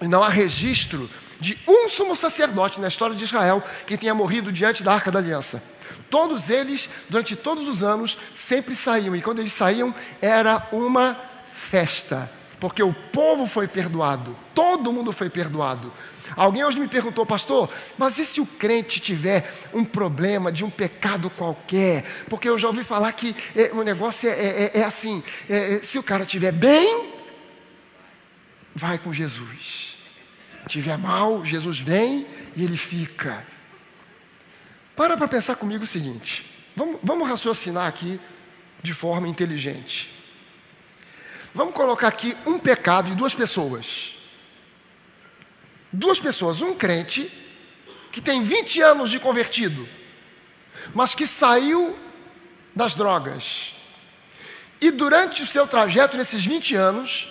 e 0.00 0.08
não 0.08 0.22
há 0.24 0.28
registro 0.28 1.08
de 1.42 1.58
um 1.66 1.88
sumo 1.88 2.14
sacerdote 2.14 2.80
na 2.80 2.86
história 2.86 3.16
de 3.16 3.24
Israel 3.24 3.62
que 3.84 3.98
tenha 3.98 4.14
morrido 4.14 4.52
diante 4.52 4.84
da 4.84 4.94
arca 4.94 5.10
da 5.10 5.18
aliança. 5.18 5.60
Todos 6.08 6.48
eles, 6.48 6.88
durante 7.08 7.34
todos 7.34 7.66
os 7.66 7.82
anos, 7.82 8.16
sempre 8.32 8.76
saíam, 8.76 9.16
e 9.16 9.20
quando 9.20 9.40
eles 9.40 9.52
saíam, 9.52 9.92
era 10.20 10.68
uma 10.70 11.18
festa, 11.52 12.30
porque 12.60 12.82
o 12.82 12.94
povo 12.94 13.46
foi 13.46 13.66
perdoado, 13.66 14.36
todo 14.54 14.92
mundo 14.92 15.10
foi 15.12 15.28
perdoado. 15.28 15.92
Alguém 16.36 16.64
hoje 16.64 16.78
me 16.78 16.86
perguntou, 16.86 17.26
pastor, 17.26 17.68
mas 17.98 18.18
e 18.18 18.24
se 18.24 18.40
o 18.40 18.46
crente 18.46 19.00
tiver 19.00 19.52
um 19.74 19.84
problema 19.84 20.52
de 20.52 20.64
um 20.64 20.70
pecado 20.70 21.28
qualquer? 21.28 22.04
Porque 22.30 22.48
eu 22.48 22.58
já 22.58 22.68
ouvi 22.68 22.84
falar 22.84 23.12
que 23.12 23.34
é, 23.56 23.72
o 23.72 23.82
negócio 23.82 24.30
é, 24.30 24.32
é, 24.32 24.70
é, 24.74 24.84
assim: 24.84 25.22
é, 25.48 25.74
é, 25.74 25.78
se 25.80 25.98
o 25.98 26.02
cara 26.02 26.22
estiver 26.22 26.52
bem, 26.52 27.10
vai 28.74 28.96
com 28.96 29.12
Jesus. 29.12 29.91
Tiver 30.66 30.96
mal, 30.96 31.44
Jesus 31.44 31.78
vem 31.78 32.26
e 32.56 32.64
ele 32.64 32.76
fica. 32.76 33.44
Para 34.94 35.16
para 35.16 35.28
pensar 35.28 35.56
comigo 35.56 35.84
o 35.84 35.86
seguinte: 35.86 36.44
vamos, 36.76 36.98
vamos 37.02 37.28
raciocinar 37.28 37.86
aqui 37.86 38.20
de 38.82 38.92
forma 38.92 39.28
inteligente. 39.28 40.10
Vamos 41.54 41.74
colocar 41.74 42.08
aqui 42.08 42.36
um 42.46 42.58
pecado 42.58 43.10
de 43.10 43.16
duas 43.16 43.34
pessoas. 43.34 44.14
Duas 45.92 46.18
pessoas, 46.18 46.62
um 46.62 46.74
crente 46.74 47.30
que 48.10 48.20
tem 48.20 48.42
20 48.42 48.80
anos 48.80 49.10
de 49.10 49.18
convertido, 49.18 49.86
mas 50.94 51.14
que 51.14 51.26
saiu 51.26 51.98
das 52.74 52.94
drogas. 52.94 53.74
E 54.80 54.90
durante 54.90 55.42
o 55.42 55.46
seu 55.46 55.66
trajeto, 55.66 56.16
nesses 56.16 56.44
20 56.44 56.74
anos, 56.74 57.28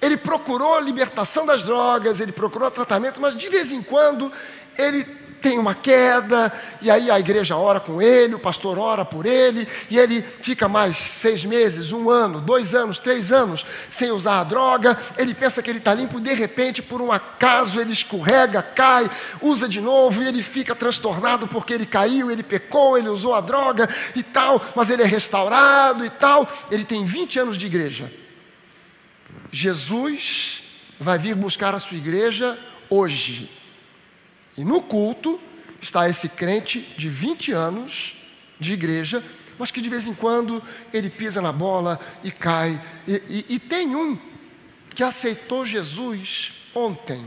ele 0.00 0.16
procurou 0.16 0.74
a 0.76 0.80
libertação 0.80 1.44
das 1.44 1.62
drogas, 1.62 2.20
ele 2.20 2.32
procurou 2.32 2.70
tratamento, 2.70 3.20
mas 3.20 3.36
de 3.36 3.48
vez 3.48 3.72
em 3.72 3.82
quando 3.82 4.32
ele 4.76 5.04
tem 5.40 5.58
uma 5.58 5.74
queda, 5.74 6.52
e 6.82 6.90
aí 6.90 7.10
a 7.10 7.18
igreja 7.18 7.56
ora 7.56 7.80
com 7.80 8.02
ele, 8.02 8.34
o 8.34 8.38
pastor 8.38 8.78
ora 8.78 9.04
por 9.04 9.26
ele, 9.26 9.66
e 9.90 9.98
ele 9.98 10.22
fica 10.22 10.68
mais 10.68 10.96
seis 10.96 11.44
meses, 11.44 11.92
um 11.92 12.10
ano, 12.10 12.40
dois 12.40 12.74
anos, 12.74 12.98
três 12.98 13.32
anos 13.32 13.64
sem 13.90 14.10
usar 14.10 14.40
a 14.40 14.44
droga. 14.44 14.98
Ele 15.16 15.34
pensa 15.34 15.62
que 15.62 15.70
ele 15.70 15.78
está 15.78 15.94
limpo, 15.94 16.20
de 16.20 16.34
repente, 16.34 16.82
por 16.82 17.00
um 17.00 17.12
acaso, 17.12 17.80
ele 17.80 17.92
escorrega, 17.92 18.62
cai, 18.62 19.08
usa 19.40 19.68
de 19.68 19.80
novo, 19.80 20.22
e 20.22 20.28
ele 20.28 20.42
fica 20.42 20.74
transtornado 20.74 21.46
porque 21.48 21.72
ele 21.72 21.86
caiu, 21.86 22.30
ele 22.30 22.42
pecou, 22.42 22.98
ele 22.98 23.08
usou 23.08 23.34
a 23.34 23.40
droga 23.40 23.88
e 24.14 24.22
tal, 24.22 24.60
mas 24.74 24.90
ele 24.90 25.02
é 25.02 25.06
restaurado 25.06 26.04
e 26.04 26.10
tal. 26.10 26.48
Ele 26.70 26.84
tem 26.84 27.04
20 27.04 27.40
anos 27.40 27.56
de 27.56 27.66
igreja. 27.66 28.10
Jesus 29.50 30.62
vai 30.98 31.18
vir 31.18 31.34
buscar 31.34 31.74
a 31.74 31.78
sua 31.78 31.96
igreja 31.96 32.58
hoje. 32.90 33.50
E 34.56 34.64
no 34.64 34.82
culto 34.82 35.40
está 35.80 36.08
esse 36.08 36.28
crente 36.28 36.80
de 36.98 37.08
20 37.08 37.52
anos 37.52 38.16
de 38.58 38.72
igreja, 38.72 39.22
mas 39.58 39.70
que 39.70 39.80
de 39.80 39.88
vez 39.88 40.06
em 40.06 40.14
quando 40.14 40.62
ele 40.92 41.10
pisa 41.10 41.40
na 41.40 41.52
bola 41.52 42.00
e 42.22 42.30
cai. 42.30 42.80
E, 43.06 43.12
e, 43.48 43.54
e 43.54 43.58
tem 43.58 43.94
um 43.94 44.18
que 44.94 45.02
aceitou 45.02 45.64
Jesus 45.64 46.68
ontem, 46.74 47.24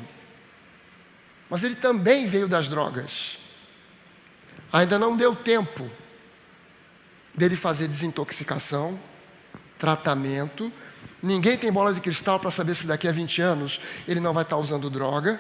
mas 1.50 1.64
ele 1.64 1.76
também 1.76 2.26
veio 2.26 2.48
das 2.48 2.68
drogas. 2.68 3.38
Ainda 4.72 4.98
não 4.98 5.18
deu 5.18 5.36
tempo 5.36 5.90
dele 7.36 7.56
fazer 7.56 7.88
desintoxicação, 7.88 9.00
tratamento. 9.78 10.72
Ninguém 11.22 11.58
tem 11.58 11.72
bola 11.72 11.94
de 11.94 12.02
cristal 12.02 12.40
para 12.40 12.50
saber 12.50 12.76
se 12.76 12.88
daqui 12.88 13.08
a 13.08 13.12
20 13.12 13.42
anos 13.42 13.80
ele 14.08 14.20
não 14.20 14.34
vai 14.34 14.44
estar 14.44 14.58
usando 14.58 14.90
droga. 14.90 15.40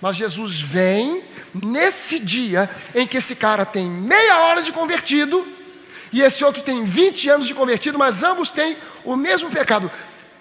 Mas 0.00 0.16
Jesus 0.16 0.60
vem 0.60 1.22
nesse 1.54 2.18
dia 2.18 2.68
em 2.94 3.06
que 3.06 3.16
esse 3.16 3.34
cara 3.34 3.64
tem 3.64 3.86
meia 3.88 4.40
hora 4.40 4.62
de 4.62 4.72
convertido 4.72 5.46
e 6.12 6.22
esse 6.22 6.44
outro 6.44 6.62
tem 6.62 6.84
20 6.84 7.28
anos 7.28 7.46
de 7.46 7.54
convertido, 7.54 7.98
mas 7.98 8.22
ambos 8.22 8.50
têm 8.50 8.76
o 9.04 9.16
mesmo 9.16 9.50
pecado. 9.50 9.90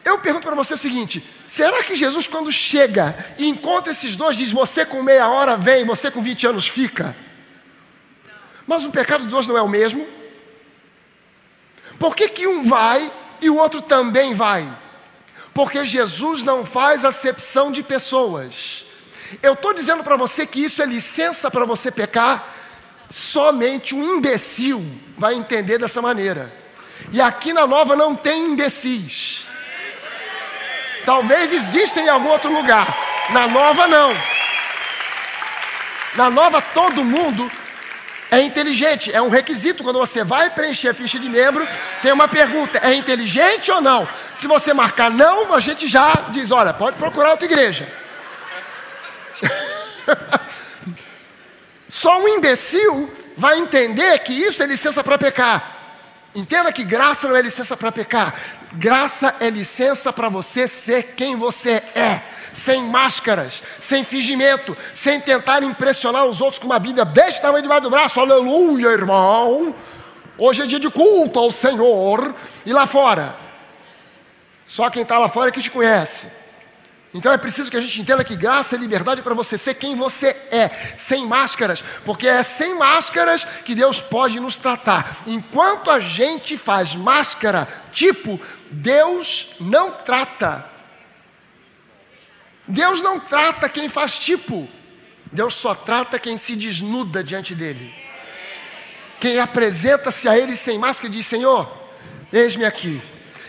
Eu 0.03 0.19
pergunto 0.19 0.45
para 0.45 0.55
você 0.55 0.75
o 0.75 0.77
seguinte: 0.77 1.27
será 1.47 1.83
que 1.83 1.95
Jesus, 1.95 2.27
quando 2.27 2.51
chega 2.51 3.15
e 3.39 3.47
encontra 3.47 3.91
esses 3.91 4.15
dois, 4.15 4.35
diz: 4.37 4.51
Você 4.51 4.85
com 4.85 5.01
meia 5.01 5.27
hora 5.27 5.57
vem, 5.57 5.83
você 5.83 6.11
com 6.11 6.21
20 6.21 6.47
anos 6.47 6.67
fica? 6.67 7.15
Mas 8.67 8.85
o 8.85 8.91
pecado 8.91 9.23
dos 9.23 9.31
dois 9.31 9.47
não 9.47 9.57
é 9.57 9.61
o 9.61 9.69
mesmo? 9.69 10.07
Por 11.97 12.15
que, 12.15 12.29
que 12.29 12.45
um 12.45 12.63
vai 12.63 13.11
e 13.45 13.49
o 13.49 13.57
outro 13.57 13.81
também 13.81 14.33
vai? 14.33 14.67
Porque 15.53 15.85
Jesus 15.85 16.43
não 16.43 16.65
faz 16.65 17.05
acepção 17.05 17.71
de 17.71 17.83
pessoas. 17.83 18.85
Eu 19.41 19.53
estou 19.53 19.73
dizendo 19.73 20.03
para 20.03 20.17
você 20.17 20.45
que 20.45 20.63
isso 20.63 20.81
é 20.81 20.85
licença 20.85 21.49
para 21.49 21.65
você 21.65 21.91
pecar, 21.91 22.53
somente 23.09 23.95
um 23.95 24.17
imbecil 24.17 24.85
vai 25.17 25.35
entender 25.35 25.77
dessa 25.77 26.01
maneira. 26.01 26.51
E 27.11 27.21
aqui 27.21 27.53
na 27.53 27.67
nova 27.67 27.95
não 27.95 28.15
tem 28.15 28.45
imbecis. 28.45 29.45
Talvez 31.05 31.53
exista 31.53 32.01
em 32.01 32.09
algum 32.09 32.29
outro 32.29 32.51
lugar. 32.51 32.97
Na 33.29 33.47
nova, 33.47 33.87
não. 33.87 34.11
Na 36.15 36.29
nova, 36.29 36.61
todo 36.61 37.03
mundo 37.03 37.49
é 38.37 38.43
inteligente. 38.43 39.11
É 39.13 39.21
um 39.21 39.29
requisito. 39.29 39.83
Quando 39.83 39.99
você 39.99 40.23
vai 40.23 40.49
preencher 40.49 40.89
a 40.89 40.93
ficha 40.93 41.17
de 41.19 41.29
membro, 41.29 41.67
tem 42.01 42.11
uma 42.11 42.27
pergunta: 42.27 42.79
é 42.83 42.93
inteligente 42.93 43.71
ou 43.71 43.81
não? 43.81 44.07
Se 44.33 44.47
você 44.47 44.73
marcar 44.73 45.09
não, 45.09 45.53
a 45.53 45.59
gente 45.59 45.87
já 45.87 46.13
diz: 46.29 46.51
olha, 46.51 46.73
pode 46.73 46.97
procurar 46.97 47.31
outra 47.31 47.45
igreja. 47.45 47.87
Só 51.87 52.21
um 52.21 52.27
imbecil 52.27 53.11
vai 53.37 53.57
entender 53.57 54.19
que 54.19 54.33
isso 54.33 54.61
é 54.61 54.65
licença 54.65 55.03
para 55.03 55.17
pecar. 55.17 55.71
Entenda 56.33 56.71
que 56.73 56.83
graça 56.83 57.27
não 57.29 57.35
é 57.35 57.41
licença 57.41 57.77
para 57.77 57.91
pecar. 57.91 58.35
Graça 58.73 59.33
é 59.39 59.49
licença 59.49 60.11
para 60.11 60.27
você 60.27 60.67
ser 60.67 61.13
quem 61.15 61.37
você 61.37 61.81
é, 61.95 62.21
sem 62.55 62.83
máscaras, 62.83 63.61
sem 63.81 64.03
fingimento, 64.03 64.75
sem 64.93 65.19
tentar 65.19 65.61
impressionar 65.61 66.25
os 66.25 66.39
outros 66.39 66.57
com 66.57 66.65
uma 66.65 66.79
Bíblia 66.79 67.03
desse 67.03 67.41
tamanho 67.41 67.61
debaixo 67.61 67.83
do 67.83 67.89
braço. 67.89 68.19
Aleluia, 68.19 68.87
irmão. 68.87 69.75
Hoje 70.39 70.63
é 70.63 70.65
dia 70.65 70.79
de 70.79 70.89
culto 70.89 71.37
ao 71.37 71.51
Senhor. 71.51 72.33
E 72.65 72.71
lá 72.71 72.87
fora? 72.87 73.35
Só 74.65 74.89
quem 74.89 75.01
está 75.01 75.19
lá 75.19 75.27
fora 75.27 75.49
é 75.49 75.51
que 75.51 75.61
te 75.61 75.69
conhece. 75.69 76.27
Então 77.13 77.31
é 77.31 77.37
preciso 77.37 77.69
que 77.69 77.77
a 77.77 77.81
gente 77.81 78.01
entenda 78.01 78.23
que 78.23 78.35
graça 78.35 78.75
é 78.75 78.79
liberdade 78.79 79.21
para 79.21 79.33
você 79.33 79.57
ser 79.57 79.73
quem 79.75 79.95
você 79.95 80.29
é, 80.51 80.69
sem 80.97 81.25
máscaras, 81.25 81.83
porque 82.03 82.27
é 82.27 82.41
sem 82.41 82.77
máscaras 82.77 83.45
que 83.65 83.75
Deus 83.75 84.01
pode 84.01 84.39
nos 84.39 84.57
tratar. 84.57 85.17
Enquanto 85.27 85.91
a 85.91 85.99
gente 85.99 86.57
faz 86.57 86.95
máscara, 86.95 87.67
tipo, 87.91 88.39
Deus 88.69 89.55
não 89.59 89.91
trata. 89.91 90.74
Deus 92.67 93.01
não 93.03 93.19
trata 93.19 93.69
quem 93.69 93.89
faz 93.89 94.17
tipo. 94.17 94.67
Deus 95.31 95.53
só 95.53 95.75
trata 95.75 96.19
quem 96.19 96.37
se 96.37 96.55
desnuda 96.55 97.23
diante 97.23 97.53
dele. 97.53 97.93
Quem 99.19 99.39
apresenta-se 99.39 100.27
a 100.27 100.37
ele 100.37 100.55
sem 100.55 100.77
máscara 100.77 101.07
e 101.07 101.15
diz: 101.15 101.25
Senhor, 101.25 101.71
eis-me 102.31 102.65
aqui. 102.65 103.01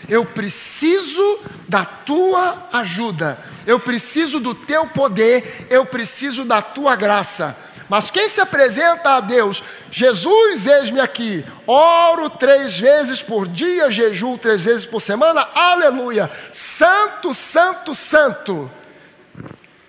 Eu 0.07 0.25
preciso 0.25 1.39
da 1.67 1.83
tua 1.83 2.69
ajuda 2.71 3.37
eu 3.67 3.81
preciso 3.81 4.39
do 4.39 4.55
teu 4.55 4.87
poder, 4.87 5.67
eu 5.69 5.85
preciso 5.85 6.45
da 6.45 6.61
tua 6.61 6.95
graça. 6.95 7.55
Mas 7.89 8.09
quem 8.09 8.27
se 8.29 8.39
apresenta 8.39 9.11
a 9.11 9.19
Deus, 9.19 9.61
Jesus, 9.91 10.65
eis-me 10.65 11.01
aqui, 11.01 11.45
oro 11.65 12.29
três 12.29 12.79
vezes 12.79 13.21
por 13.21 13.45
dia, 13.45 13.89
jejuo 13.89 14.37
três 14.37 14.63
vezes 14.63 14.85
por 14.85 15.01
semana, 15.01 15.45
aleluia, 15.53 16.31
santo, 16.51 17.33
santo, 17.33 17.93
santo, 17.93 18.71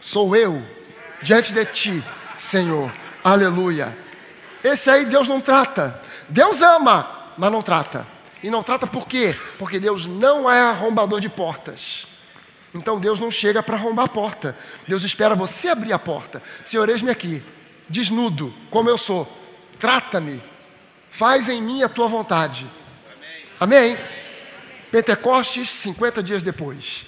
sou 0.08 0.34
eu 0.34 0.62
diante 1.22 1.52
de 1.52 1.66
ti, 1.66 2.04
Senhor, 2.38 2.90
aleluia. 3.22 3.94
Esse 4.64 4.88
aí 4.88 5.04
Deus 5.04 5.28
não 5.28 5.38
trata, 5.38 6.00
Deus 6.30 6.62
ama, 6.62 7.34
mas 7.36 7.52
não 7.52 7.62
trata. 7.62 8.06
E 8.42 8.48
não 8.48 8.62
trata 8.62 8.86
por 8.86 9.06
quê? 9.06 9.36
Porque 9.58 9.78
Deus 9.78 10.06
não 10.06 10.50
é 10.50 10.62
arrombador 10.62 11.20
de 11.20 11.28
portas. 11.28 12.06
Então 12.74 12.98
Deus 12.98 13.20
não 13.20 13.30
chega 13.30 13.62
para 13.62 13.76
arrombar 13.76 14.06
a 14.06 14.08
porta. 14.08 14.56
Deus 14.86 15.02
espera 15.02 15.34
você 15.34 15.68
abrir 15.68 15.92
a 15.92 15.98
porta. 15.98 16.42
Senhor, 16.64 16.88
eis-me 16.88 17.10
aqui, 17.10 17.42
desnudo, 17.90 18.54
como 18.70 18.88
eu 18.88 18.96
sou. 18.96 19.30
Trata-me. 19.78 20.42
Faz 21.10 21.48
em 21.48 21.60
mim 21.60 21.82
a 21.82 21.88
tua 21.88 22.06
vontade. 22.06 22.66
Amém? 23.60 23.92
Amém? 23.92 23.98
Pentecostes, 24.90 25.68
50 25.68 26.22
dias 26.22 26.42
depois. 26.42 27.06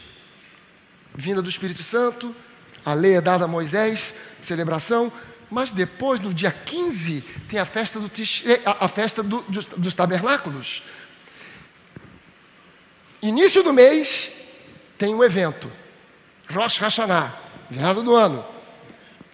Vinda 1.14 1.40
do 1.40 1.48
Espírito 1.48 1.82
Santo, 1.82 2.34
a 2.84 2.94
lei 2.94 3.16
é 3.16 3.20
dada 3.20 3.44
a 3.44 3.48
Moisés, 3.48 4.14
celebração, 4.40 5.12
mas 5.50 5.72
depois, 5.72 6.20
no 6.20 6.32
dia 6.32 6.52
15, 6.52 7.22
tem 7.48 7.58
a 7.58 7.64
festa, 7.64 7.98
do, 7.98 8.10
a 8.64 8.88
festa 8.88 9.22
do, 9.22 9.42
dos, 9.42 9.66
dos 9.68 9.94
tabernáculos. 9.94 10.82
Início 13.20 13.62
do 13.62 13.72
mês, 13.72 14.30
tem 14.96 15.14
um 15.14 15.24
evento. 15.24 15.70
Rosh 16.48 16.78
Hashanah, 16.78 17.34
virada 17.68 18.02
do 18.02 18.14
ano. 18.14 18.44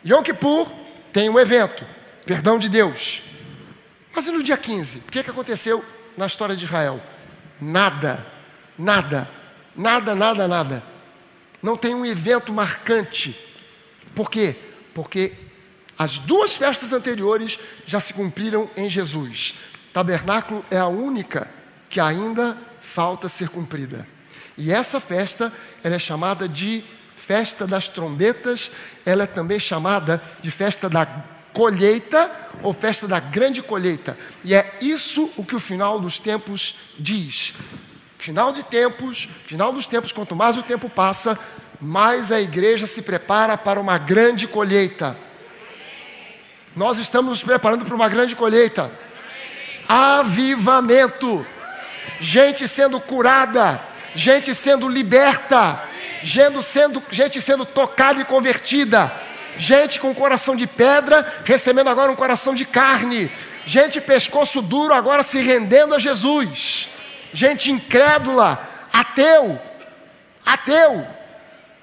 Yom 0.04 0.22
Kippur 0.22 0.72
tem 1.12 1.28
um 1.28 1.38
evento, 1.38 1.84
perdão 2.24 2.58
de 2.58 2.68
Deus. 2.68 3.22
Mas 4.14 4.26
e 4.26 4.30
no 4.30 4.42
dia 4.42 4.56
15? 4.56 4.98
O 4.98 5.10
que, 5.10 5.18
é 5.18 5.22
que 5.22 5.30
aconteceu 5.30 5.84
na 6.16 6.26
história 6.26 6.56
de 6.56 6.64
Israel? 6.64 7.00
Nada, 7.60 8.24
nada, 8.78 9.28
nada, 9.74 10.14
nada, 10.14 10.48
nada. 10.48 10.95
Não 11.66 11.76
tem 11.76 11.96
um 11.96 12.06
evento 12.06 12.52
marcante. 12.52 13.36
Por 14.14 14.30
quê? 14.30 14.54
Porque 14.94 15.32
as 15.98 16.16
duas 16.20 16.54
festas 16.54 16.92
anteriores 16.92 17.58
já 17.84 17.98
se 17.98 18.14
cumpriram 18.14 18.70
em 18.76 18.88
Jesus. 18.88 19.52
Tabernáculo 19.92 20.64
é 20.70 20.78
a 20.78 20.86
única 20.86 21.50
que 21.90 21.98
ainda 21.98 22.56
falta 22.80 23.28
ser 23.28 23.48
cumprida. 23.48 24.06
E 24.56 24.70
essa 24.70 25.00
festa, 25.00 25.52
ela 25.82 25.96
é 25.96 25.98
chamada 25.98 26.48
de 26.48 26.84
festa 27.16 27.66
das 27.66 27.88
trombetas, 27.88 28.70
ela 29.04 29.24
é 29.24 29.26
também 29.26 29.58
chamada 29.58 30.22
de 30.40 30.52
festa 30.52 30.88
da 30.88 31.04
colheita 31.52 32.30
ou 32.62 32.72
festa 32.72 33.08
da 33.08 33.18
grande 33.18 33.60
colheita. 33.60 34.16
E 34.44 34.54
é 34.54 34.78
isso 34.80 35.32
o 35.36 35.44
que 35.44 35.56
o 35.56 35.60
final 35.60 35.98
dos 35.98 36.20
tempos 36.20 36.76
diz. 36.96 37.54
Final 38.18 38.52
de 38.52 38.62
tempos, 38.62 39.28
final 39.44 39.72
dos 39.72 39.86
tempos, 39.86 40.12
quanto 40.12 40.34
mais 40.34 40.56
o 40.56 40.62
tempo 40.62 40.88
passa, 40.88 41.38
mais 41.80 42.32
a 42.32 42.40
igreja 42.40 42.86
se 42.86 43.02
prepara 43.02 43.56
para 43.56 43.80
uma 43.80 43.98
grande 43.98 44.46
colheita. 44.46 45.16
Nós 46.74 46.98
estamos 46.98 47.30
nos 47.30 47.42
preparando 47.42 47.84
para 47.84 47.94
uma 47.94 48.08
grande 48.08 48.34
colheita. 48.34 48.90
Avivamento. 49.88 51.46
Gente 52.20 52.66
sendo 52.66 53.00
curada, 53.00 53.80
gente 54.14 54.54
sendo 54.54 54.88
liberta, 54.88 55.82
gente 56.22 56.62
sendo, 56.62 57.02
gente 57.10 57.40
sendo 57.42 57.66
tocada 57.66 58.20
e 58.20 58.24
convertida, 58.24 59.12
gente 59.58 60.00
com 60.00 60.14
coração 60.14 60.56
de 60.56 60.66
pedra 60.66 61.42
recebendo 61.44 61.88
agora 61.88 62.10
um 62.10 62.16
coração 62.16 62.54
de 62.54 62.64
carne, 62.64 63.30
gente 63.66 64.00
pescoço 64.00 64.62
duro 64.62 64.94
agora 64.94 65.22
se 65.22 65.42
rendendo 65.42 65.94
a 65.94 65.98
Jesus, 65.98 66.88
gente 67.36 67.70
incrédula, 67.70 68.58
ateu, 68.90 69.60
ateu, 70.44 71.06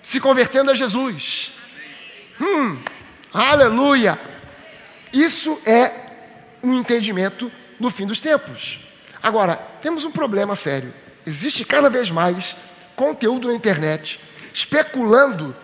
se 0.02 0.20
convertendo 0.20 0.72
a 0.72 0.76
Jesus. 0.76 1.54
Hum, 2.42 2.82
aleluia! 3.32 4.20
Isso 5.14 5.62
é 5.64 5.92
um 6.64 6.74
entendimento 6.74 7.52
no 7.80 7.92
fim 7.92 8.08
dos 8.08 8.20
tempos. 8.20 8.80
Agora, 9.22 9.56
temos 9.80 10.04
um 10.04 10.12
problema 10.12 10.56
sério. 10.56 10.92
Existe 11.26 11.64
cada 11.64 11.88
vez 11.88 12.10
mais 12.10 12.58
conteúdo 12.96 13.48
na 13.48 13.54
internet 13.54 14.20
especulando 14.52 15.56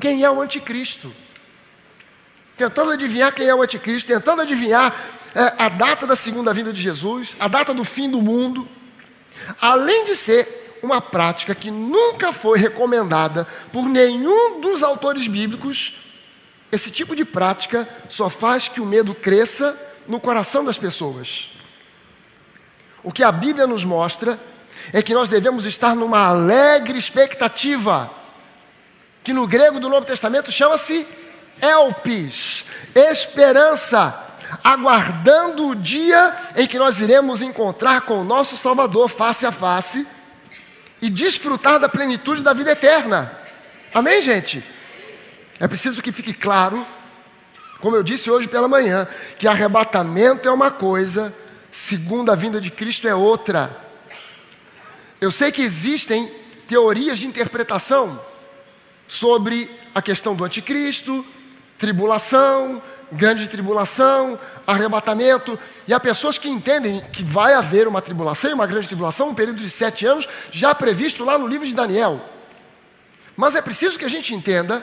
quem 0.00 0.24
é 0.24 0.30
o 0.30 0.40
anticristo. 0.40 1.12
Tentando 2.56 2.90
adivinhar 2.90 3.32
quem 3.32 3.46
é 3.46 3.54
o 3.54 3.62
anticristo, 3.62 4.08
tentando 4.08 4.42
adivinhar 4.42 4.92
é, 5.34 5.52
a 5.56 5.68
data 5.68 6.04
da 6.04 6.16
segunda 6.16 6.52
vinda 6.52 6.72
de 6.72 6.80
Jesus, 6.80 7.36
a 7.38 7.46
data 7.46 7.72
do 7.72 7.84
fim 7.84 8.10
do 8.10 8.20
mundo. 8.20 8.68
Além 9.60 10.04
de 10.04 10.16
ser 10.16 10.78
uma 10.82 11.00
prática 11.00 11.54
que 11.54 11.70
nunca 11.70 12.32
foi 12.32 12.58
recomendada 12.58 13.46
por 13.72 13.88
nenhum 13.88 14.60
dos 14.60 14.82
autores 14.82 15.26
bíblicos, 15.26 15.98
esse 16.70 16.90
tipo 16.90 17.14
de 17.14 17.24
prática 17.24 17.88
só 18.08 18.28
faz 18.28 18.68
que 18.68 18.80
o 18.80 18.86
medo 18.86 19.14
cresça 19.14 19.76
no 20.06 20.20
coração 20.20 20.64
das 20.64 20.78
pessoas. 20.78 21.50
O 23.02 23.12
que 23.12 23.22
a 23.22 23.30
Bíblia 23.30 23.66
nos 23.66 23.84
mostra 23.84 24.38
é 24.92 25.02
que 25.02 25.14
nós 25.14 25.28
devemos 25.28 25.64
estar 25.64 25.94
numa 25.94 26.26
alegre 26.26 26.98
expectativa, 26.98 28.10
que 29.22 29.32
no 29.32 29.46
grego 29.46 29.80
do 29.80 29.88
Novo 29.88 30.06
Testamento 30.06 30.50
chama-se 30.50 31.06
elpis, 31.60 32.66
esperança, 32.94 34.25
aguardando 34.62 35.68
o 35.68 35.74
dia 35.74 36.34
em 36.56 36.66
que 36.66 36.78
nós 36.78 37.00
iremos 37.00 37.42
encontrar 37.42 38.02
com 38.02 38.20
o 38.20 38.24
nosso 38.24 38.56
Salvador 38.56 39.08
face 39.08 39.46
a 39.46 39.52
face 39.52 40.06
e 41.00 41.10
desfrutar 41.10 41.78
da 41.78 41.88
plenitude 41.88 42.42
da 42.42 42.52
vida 42.52 42.72
eterna. 42.72 43.32
Amém, 43.92 44.20
gente? 44.20 44.62
É 45.58 45.66
preciso 45.66 46.02
que 46.02 46.12
fique 46.12 46.34
claro 46.34 46.86
como 47.80 47.96
eu 47.96 48.02
disse 48.02 48.30
hoje 48.30 48.48
pela 48.48 48.68
manhã, 48.68 49.06
que 49.38 49.46
arrebatamento 49.46 50.48
é 50.48 50.52
uma 50.52 50.70
coisa, 50.70 51.34
segunda 51.70 52.34
vinda 52.34 52.60
de 52.60 52.70
Cristo 52.70 53.06
é 53.06 53.14
outra. 53.14 53.76
Eu 55.20 55.30
sei 55.30 55.52
que 55.52 55.62
existem 55.62 56.30
teorias 56.66 57.18
de 57.18 57.26
interpretação 57.26 58.20
sobre 59.06 59.70
a 59.94 60.00
questão 60.00 60.34
do 60.34 60.44
anticristo, 60.44 61.24
tribulação, 61.78 62.82
grande 63.12 63.48
tribulação, 63.48 64.38
arrebatamento. 64.66 65.58
E 65.86 65.94
há 65.94 66.00
pessoas 66.00 66.38
que 66.38 66.48
entendem 66.48 67.00
que 67.12 67.24
vai 67.24 67.54
haver 67.54 67.86
uma 67.86 68.02
tribulação, 68.02 68.54
uma 68.54 68.66
grande 68.66 68.86
tribulação, 68.86 69.28
um 69.28 69.34
período 69.34 69.58
de 69.58 69.70
sete 69.70 70.06
anos, 70.06 70.28
já 70.50 70.74
previsto 70.74 71.24
lá 71.24 71.38
no 71.38 71.46
livro 71.46 71.66
de 71.66 71.74
Daniel. 71.74 72.20
Mas 73.36 73.54
é 73.54 73.62
preciso 73.62 73.98
que 73.98 74.04
a 74.04 74.10
gente 74.10 74.34
entenda 74.34 74.82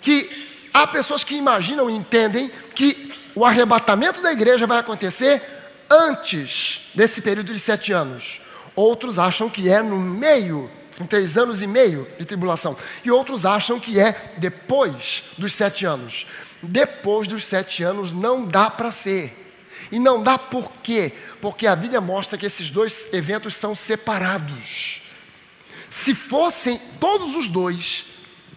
que 0.00 0.68
há 0.72 0.86
pessoas 0.86 1.22
que 1.22 1.36
imaginam 1.36 1.88
e 1.88 1.94
entendem 1.94 2.50
que 2.74 3.12
o 3.34 3.44
arrebatamento 3.44 4.20
da 4.20 4.32
igreja 4.32 4.66
vai 4.66 4.78
acontecer 4.78 5.42
antes 5.88 6.90
desse 6.94 7.22
período 7.22 7.52
de 7.52 7.60
sete 7.60 7.92
anos. 7.92 8.40
Outros 8.74 9.18
acham 9.18 9.48
que 9.48 9.70
é 9.70 9.82
no 9.82 9.98
meio, 9.98 10.70
em 11.00 11.06
três 11.06 11.36
anos 11.36 11.62
e 11.62 11.66
meio 11.66 12.06
de 12.18 12.24
tribulação. 12.24 12.76
E 13.04 13.10
outros 13.10 13.44
acham 13.46 13.78
que 13.78 14.00
é 14.00 14.32
depois 14.38 15.24
dos 15.38 15.54
sete 15.54 15.84
anos. 15.84 16.26
Depois 16.62 17.26
dos 17.26 17.44
sete 17.44 17.82
anos 17.82 18.12
não 18.12 18.46
dá 18.46 18.70
para 18.70 18.92
ser. 18.92 19.38
E 19.90 19.98
não 19.98 20.22
dá 20.22 20.38
por 20.38 20.70
quê? 20.82 21.12
Porque 21.40 21.66
a 21.66 21.74
Bíblia 21.74 22.00
mostra 22.00 22.38
que 22.38 22.46
esses 22.46 22.70
dois 22.70 23.08
eventos 23.12 23.54
são 23.56 23.74
separados. 23.74 25.02
Se 25.90 26.14
fossem 26.14 26.80
todos 26.98 27.34
os 27.36 27.48
dois, 27.48 28.06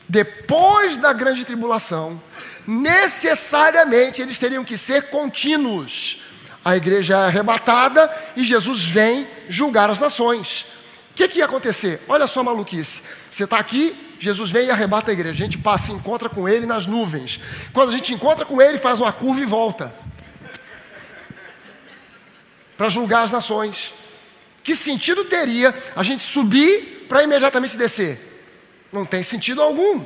depois 0.08 0.98
da 0.98 1.12
grande 1.12 1.44
tribulação, 1.44 2.22
necessariamente 2.66 4.22
eles 4.22 4.40
teriam 4.40 4.64
que 4.64 4.78
ser 4.78 5.10
contínuos. 5.10 6.22
A 6.64 6.78
igreja 6.78 7.16
é 7.16 7.26
arrebatada 7.26 8.10
e 8.36 8.44
Jesus 8.44 8.86
vem 8.86 9.28
julgar 9.50 9.90
as 9.90 10.00
nações. 10.00 10.66
O 11.12 11.16
que, 11.16 11.28
que 11.28 11.40
ia 11.40 11.46
acontecer? 11.46 12.02
Olha 12.08 12.28
só 12.28 12.42
a 12.42 12.44
maluquice. 12.44 13.02
Você 13.32 13.44
está 13.44 13.58
aqui, 13.58 13.96
Jesus 14.26 14.50
vem 14.50 14.68
e 14.68 14.72
arrebata 14.72 15.12
a 15.12 15.14
igreja. 15.14 15.36
A 15.36 15.46
gente 15.46 15.58
passa 15.58 15.92
e 15.92 15.96
encontra 15.96 16.28
com 16.28 16.50
ele 16.50 16.66
nas 16.66 16.88
nuvens. 16.88 17.40
Quando 17.72 17.90
a 17.90 17.92
gente 17.92 18.12
encontra 18.12 18.44
com 18.44 18.60
ele, 18.60 18.78
faz 18.78 19.00
uma 19.00 19.14
curva 19.14 19.40
e 19.40 19.46
volta 19.46 19.94
para 22.76 22.90
julgar 22.90 23.22
as 23.22 23.32
nações. 23.32 23.94
Que 24.64 24.76
sentido 24.76 25.26
teria 25.26 25.76
a 25.96 26.02
gente 26.02 26.24
subir 26.24 27.06
para 27.08 27.24
imediatamente 27.24 27.78
descer. 27.78 28.20
Não 28.92 29.06
tem 29.06 29.22
sentido 29.22 29.62
algum. 29.62 30.04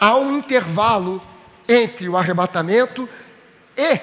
Há 0.00 0.16
um 0.16 0.36
intervalo 0.36 1.22
entre 1.68 2.08
o 2.08 2.16
arrebatamento 2.16 3.08
e 3.76 4.00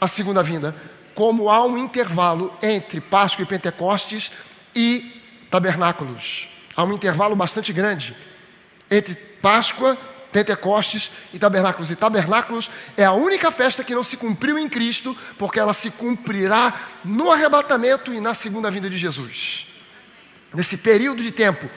a 0.00 0.08
segunda 0.08 0.42
vinda, 0.42 0.74
como 1.14 1.48
há 1.48 1.64
um 1.64 1.78
intervalo 1.78 2.52
entre 2.60 3.00
Páscoa 3.00 3.44
e 3.44 3.46
Pentecostes 3.46 4.32
e 4.74 5.22
tabernáculos. 5.48 6.53
Há 6.76 6.84
um 6.84 6.92
intervalo 6.92 7.36
bastante 7.36 7.72
grande 7.72 8.16
entre 8.90 9.14
Páscoa, 9.14 9.96
Pentecostes 10.32 11.10
e 11.32 11.38
tabernáculos. 11.38 11.90
E 11.90 11.96
tabernáculos 11.96 12.70
é 12.96 13.04
a 13.04 13.12
única 13.12 13.50
festa 13.50 13.84
que 13.84 13.94
não 13.94 14.02
se 14.02 14.16
cumpriu 14.16 14.58
em 14.58 14.68
Cristo, 14.68 15.16
porque 15.38 15.60
ela 15.60 15.72
se 15.72 15.90
cumprirá 15.92 16.74
no 17.04 17.30
arrebatamento 17.30 18.12
e 18.12 18.20
na 18.20 18.34
segunda 18.34 18.70
vinda 18.70 18.90
de 18.90 18.98
Jesus 18.98 19.74
nesse 20.54 20.76
período 20.78 21.22
de 21.22 21.32
tempo, 21.32 21.68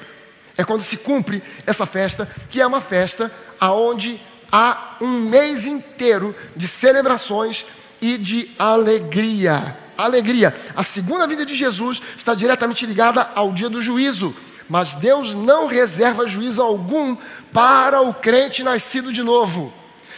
é 0.55 0.63
quando 0.63 0.81
se 0.81 0.97
cumpre 0.97 1.41
essa 1.65 1.85
festa, 1.85 2.29
que 2.49 2.61
é 2.61 2.67
uma 2.67 2.79
festa 2.79 3.31
aonde 3.59 4.21
há 4.51 4.97
um 5.01 5.21
mês 5.29 5.65
inteiro 5.65 6.35
de 6.55 6.67
celebrações 6.67 7.65
e 7.99 8.17
de 8.17 8.51
alegria. 8.57 9.75
Alegria. 9.97 10.55
A 10.75 10.83
segunda 10.83 11.25
vida 11.25 11.43
de 11.45 11.55
Jesus 11.55 12.01
está 12.15 12.35
diretamente 12.35 12.85
ligada 12.85 13.29
ao 13.33 13.51
dia 13.51 13.69
do 13.69 13.81
juízo, 13.81 14.35
mas 14.69 14.95
Deus 14.95 15.33
não 15.33 15.67
reserva 15.67 16.27
juízo 16.27 16.61
algum 16.61 17.15
para 17.53 18.01
o 18.01 18.13
crente 18.13 18.63
nascido 18.63 19.11
de 19.11 19.23
novo. 19.23 19.73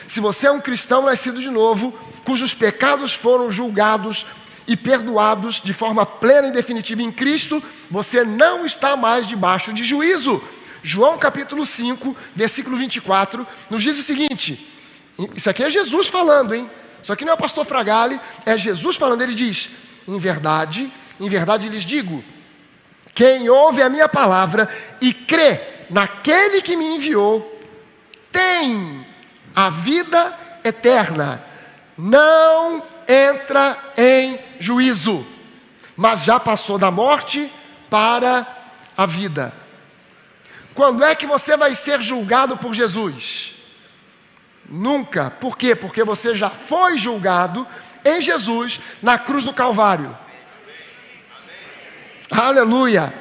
Se 0.07 0.19
você 0.19 0.47
é 0.47 0.51
um 0.51 0.61
cristão 0.61 1.03
nascido 1.03 1.39
de 1.39 1.49
novo, 1.49 1.91
cujos 2.25 2.53
pecados 2.53 3.13
foram 3.13 3.51
julgados 3.51 4.25
e 4.67 4.75
perdoados 4.77 5.61
de 5.61 5.73
forma 5.73 6.05
plena 6.05 6.47
e 6.47 6.51
definitiva 6.51 7.01
em 7.01 7.11
Cristo, 7.11 7.61
você 7.89 8.23
não 8.23 8.65
está 8.65 8.95
mais 8.95 9.27
debaixo 9.27 9.73
de 9.73 9.83
juízo. 9.83 10.41
João 10.81 11.17
capítulo 11.17 11.65
5, 11.65 12.15
versículo 12.35 12.77
24, 12.77 13.45
nos 13.69 13.81
diz 13.81 13.97
o 13.97 14.03
seguinte: 14.03 14.67
isso 15.35 15.49
aqui 15.49 15.63
é 15.63 15.69
Jesus 15.69 16.07
falando, 16.07 16.55
hein? 16.55 16.69
Isso 17.01 17.11
aqui 17.11 17.25
não 17.25 17.31
é 17.31 17.35
o 17.35 17.39
pastor 17.39 17.65
Fragale, 17.65 18.19
é 18.45 18.57
Jesus 18.57 18.95
falando. 18.95 19.21
Ele 19.21 19.33
diz: 19.33 19.69
Em 20.07 20.17
verdade, 20.17 20.91
em 21.19 21.27
verdade 21.27 21.67
lhes 21.67 21.83
digo, 21.83 22.23
quem 23.13 23.49
ouve 23.49 23.81
a 23.81 23.89
minha 23.89 24.07
palavra 24.07 24.69
e 25.01 25.13
crê 25.13 25.59
naquele 25.89 26.61
que 26.61 26.75
me 26.75 26.95
enviou, 26.95 27.59
tem 28.31 29.05
a 29.55 29.69
vida 29.69 30.37
eterna, 30.63 31.43
não 31.97 32.83
entra 33.07 33.77
em 33.97 34.39
juízo, 34.59 35.25
mas 35.95 36.23
já 36.23 36.39
passou 36.39 36.77
da 36.77 36.91
morte 36.91 37.51
para 37.89 38.47
a 38.95 39.05
vida. 39.05 39.51
Quando 40.73 41.03
é 41.03 41.15
que 41.15 41.25
você 41.25 41.57
vai 41.57 41.75
ser 41.75 42.01
julgado 42.01 42.55
por 42.57 42.73
Jesus? 42.73 43.55
Nunca. 44.69 45.31
Por 45.31 45.57
quê? 45.57 45.75
Porque 45.75 46.03
você 46.03 46.35
já 46.35 46.49
foi 46.49 46.97
julgado 46.97 47.67
em 48.05 48.21
Jesus 48.21 48.79
na 49.01 49.17
cruz 49.17 49.43
do 49.43 49.53
Calvário. 49.53 50.15
Aleluia. 52.29 53.13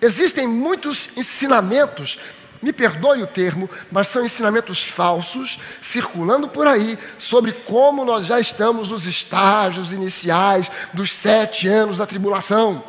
Existem 0.00 0.46
muitos 0.46 1.10
ensinamentos 1.16 2.18
me 2.62 2.72
perdoe 2.72 3.22
o 3.22 3.26
termo, 3.26 3.70
mas 3.90 4.08
são 4.08 4.24
ensinamentos 4.24 4.82
falsos 4.82 5.58
circulando 5.80 6.48
por 6.48 6.66
aí 6.66 6.98
sobre 7.18 7.52
como 7.52 8.04
nós 8.04 8.26
já 8.26 8.38
estamos 8.38 8.90
nos 8.90 9.06
estágios 9.06 9.92
iniciais 9.92 10.70
dos 10.92 11.14
sete 11.14 11.66
anos 11.68 11.96
da 11.96 12.06
tribulação. 12.06 12.84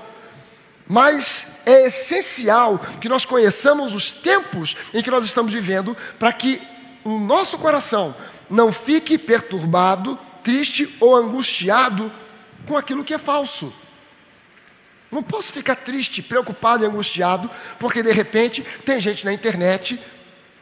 Mas 0.86 1.48
é 1.66 1.88
essencial 1.88 2.80
que 3.00 3.08
nós 3.08 3.24
conheçamos 3.24 3.96
os 3.96 4.12
tempos 4.12 4.76
em 4.94 5.02
que 5.02 5.12
nós 5.12 5.24
estamos 5.24 5.54
vivendo 5.54 5.96
para 6.20 6.34
que 6.34 6.62
o 7.06 7.18
nosso 7.18 7.58
coração 7.58 8.14
não 8.50 8.74
fique 8.74 9.18
perturbado, 9.18 10.20
triste 10.44 10.94
ou 11.00 11.16
angustiado 11.16 12.12
com 12.68 12.76
aquilo 12.76 13.06
que 13.06 13.14
é 13.14 13.18
falso. 13.18 13.74
Não 15.12 15.22
posso 15.22 15.52
ficar 15.52 15.76
triste, 15.76 16.22
preocupado 16.22 16.84
e 16.84 16.88
angustiado, 16.88 17.50
porque 17.78 18.02
de 18.02 18.12
repente 18.12 18.64
tem 18.86 19.02
gente 19.02 19.26
na 19.26 19.34
internet 19.34 20.00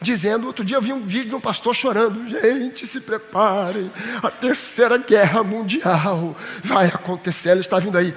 dizendo, 0.02 0.48
outro 0.48 0.64
dia 0.64 0.78
eu 0.78 0.82
vi 0.82 0.94
um 0.94 1.02
vídeo 1.02 1.30
de 1.30 1.36
um 1.36 1.42
pastor 1.42 1.76
chorando, 1.76 2.28
gente, 2.28 2.88
se 2.88 3.02
preparem, 3.02 3.92
a 4.24 4.32
terceira 4.32 4.98
guerra 4.98 5.44
mundial 5.44 6.36
vai 6.64 6.88
acontecer, 6.88 7.50
ela 7.50 7.60
está 7.60 7.78
vindo 7.80 7.98
aí. 7.98 8.14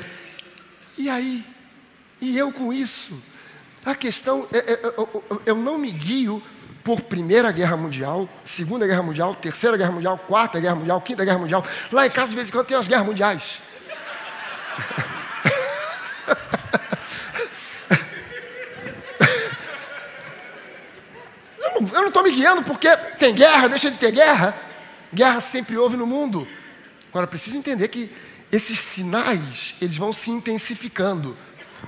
E 0.97 1.11
aí? 1.11 1.45
E 2.21 2.39
eu 2.39 2.53
com 2.53 2.73
isso? 2.73 3.21
A 3.85 3.95
questão, 3.95 4.47
é, 4.53 4.59
é, 4.59 4.73
é 4.75 4.93
eu 5.45 5.57
não 5.57 5.77
me 5.77 5.91
guio 5.91 6.41
por 6.85 7.01
Primeira 7.01 7.51
Guerra 7.51 7.77
Mundial, 7.77 8.29
Segunda 8.45 8.87
Guerra 8.87 9.03
Mundial, 9.03 9.35
Terceira 9.35 9.77
Guerra 9.77 9.93
Mundial, 9.93 10.19
Quarta 10.19 10.61
Guerra 10.61 10.77
Mundial, 10.77 11.01
Quinta 11.01 11.25
Guerra 11.25 11.39
Mundial. 11.39 11.65
Lá 11.91 12.07
em 12.07 12.11
casa, 12.11 12.31
de 12.31 12.37
vez 12.37 12.49
em 12.49 12.53
quando, 12.53 12.67
tem 12.67 12.77
as 12.77 12.89
guerras 12.89 13.07
mundiais. 13.07 13.61
eu 21.93 22.01
não 22.01 22.09
estou 22.09 22.23
me 22.23 22.33
guiando 22.33 22.63
porque 22.63 22.89
tem 23.19 23.35
guerra, 23.35 23.69
deixa 23.69 23.91
de 23.91 23.99
ter 23.99 24.13
guerra. 24.13 24.55
Guerra 25.13 25.41
sempre 25.41 25.77
houve 25.77 25.97
no 25.97 26.07
mundo. 26.07 26.47
Agora, 27.11 27.27
preciso 27.27 27.57
entender 27.57 27.89
que 27.89 28.11
esses 28.51 28.79
sinais, 28.79 29.75
eles 29.81 29.97
vão 29.97 30.13
se 30.13 30.31
intensificando. 30.31 31.37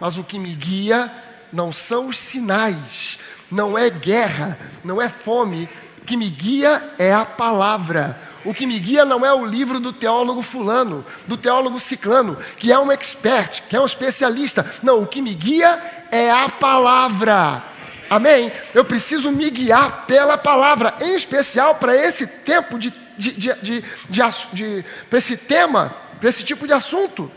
Mas 0.01 0.19
o 0.19 0.25
que 0.25 0.39
me 0.39 0.55
guia 0.55 1.11
não 1.53 1.71
são 1.71 2.09
os 2.09 2.19
sinais, 2.19 3.19
não 3.51 3.79
é 3.79 3.89
guerra, 3.89 4.59
não 4.83 5.01
é 5.01 5.09
fome. 5.09 5.69
O 6.03 6.05
que 6.05 6.17
me 6.17 6.29
guia 6.29 6.93
é 6.99 7.13
a 7.13 7.25
palavra. 7.25 8.19
O 8.45 8.53
que 8.53 8.67
me 8.67 8.79
guia 8.79 9.05
não 9.05 9.25
é 9.25 9.33
o 9.33 9.45
livro 9.45 9.81
do 9.81 9.93
teólogo 9.93 10.43
fulano, 10.43 11.05
do 11.27 11.37
teólogo 11.37 11.81
ciclano, 11.81 12.37
que 12.59 12.71
é 12.71 12.79
um 12.79 12.93
expert, 12.93 13.63
que 13.69 13.77
é 13.77 13.81
um 13.81 13.87
especialista. 13.87 14.65
Não, 14.83 15.01
o 15.03 15.07
que 15.07 15.23
me 15.23 15.35
guia 15.35 15.81
é 16.11 16.31
a 16.31 16.49
palavra. 16.49 17.63
Amém? 18.11 18.53
Eu 18.75 18.85
preciso 18.85 19.33
me 19.33 19.49
guiar 19.49 20.05
pela 20.07 20.37
palavra, 20.37 20.95
em 21.01 21.15
especial 21.15 21.77
para 21.77 21.97
esse 21.97 22.27
tempo 22.27 22.79
de, 22.79 22.93
de, 23.17 23.33
de, 23.33 23.85
de, 24.11 24.85
para 25.09 25.19
esse 25.19 25.37
tema, 25.39 25.95
para 26.21 26.29
esse 26.29 26.45
tipo 26.45 26.67
de 26.67 26.75
assunto. 26.75 27.31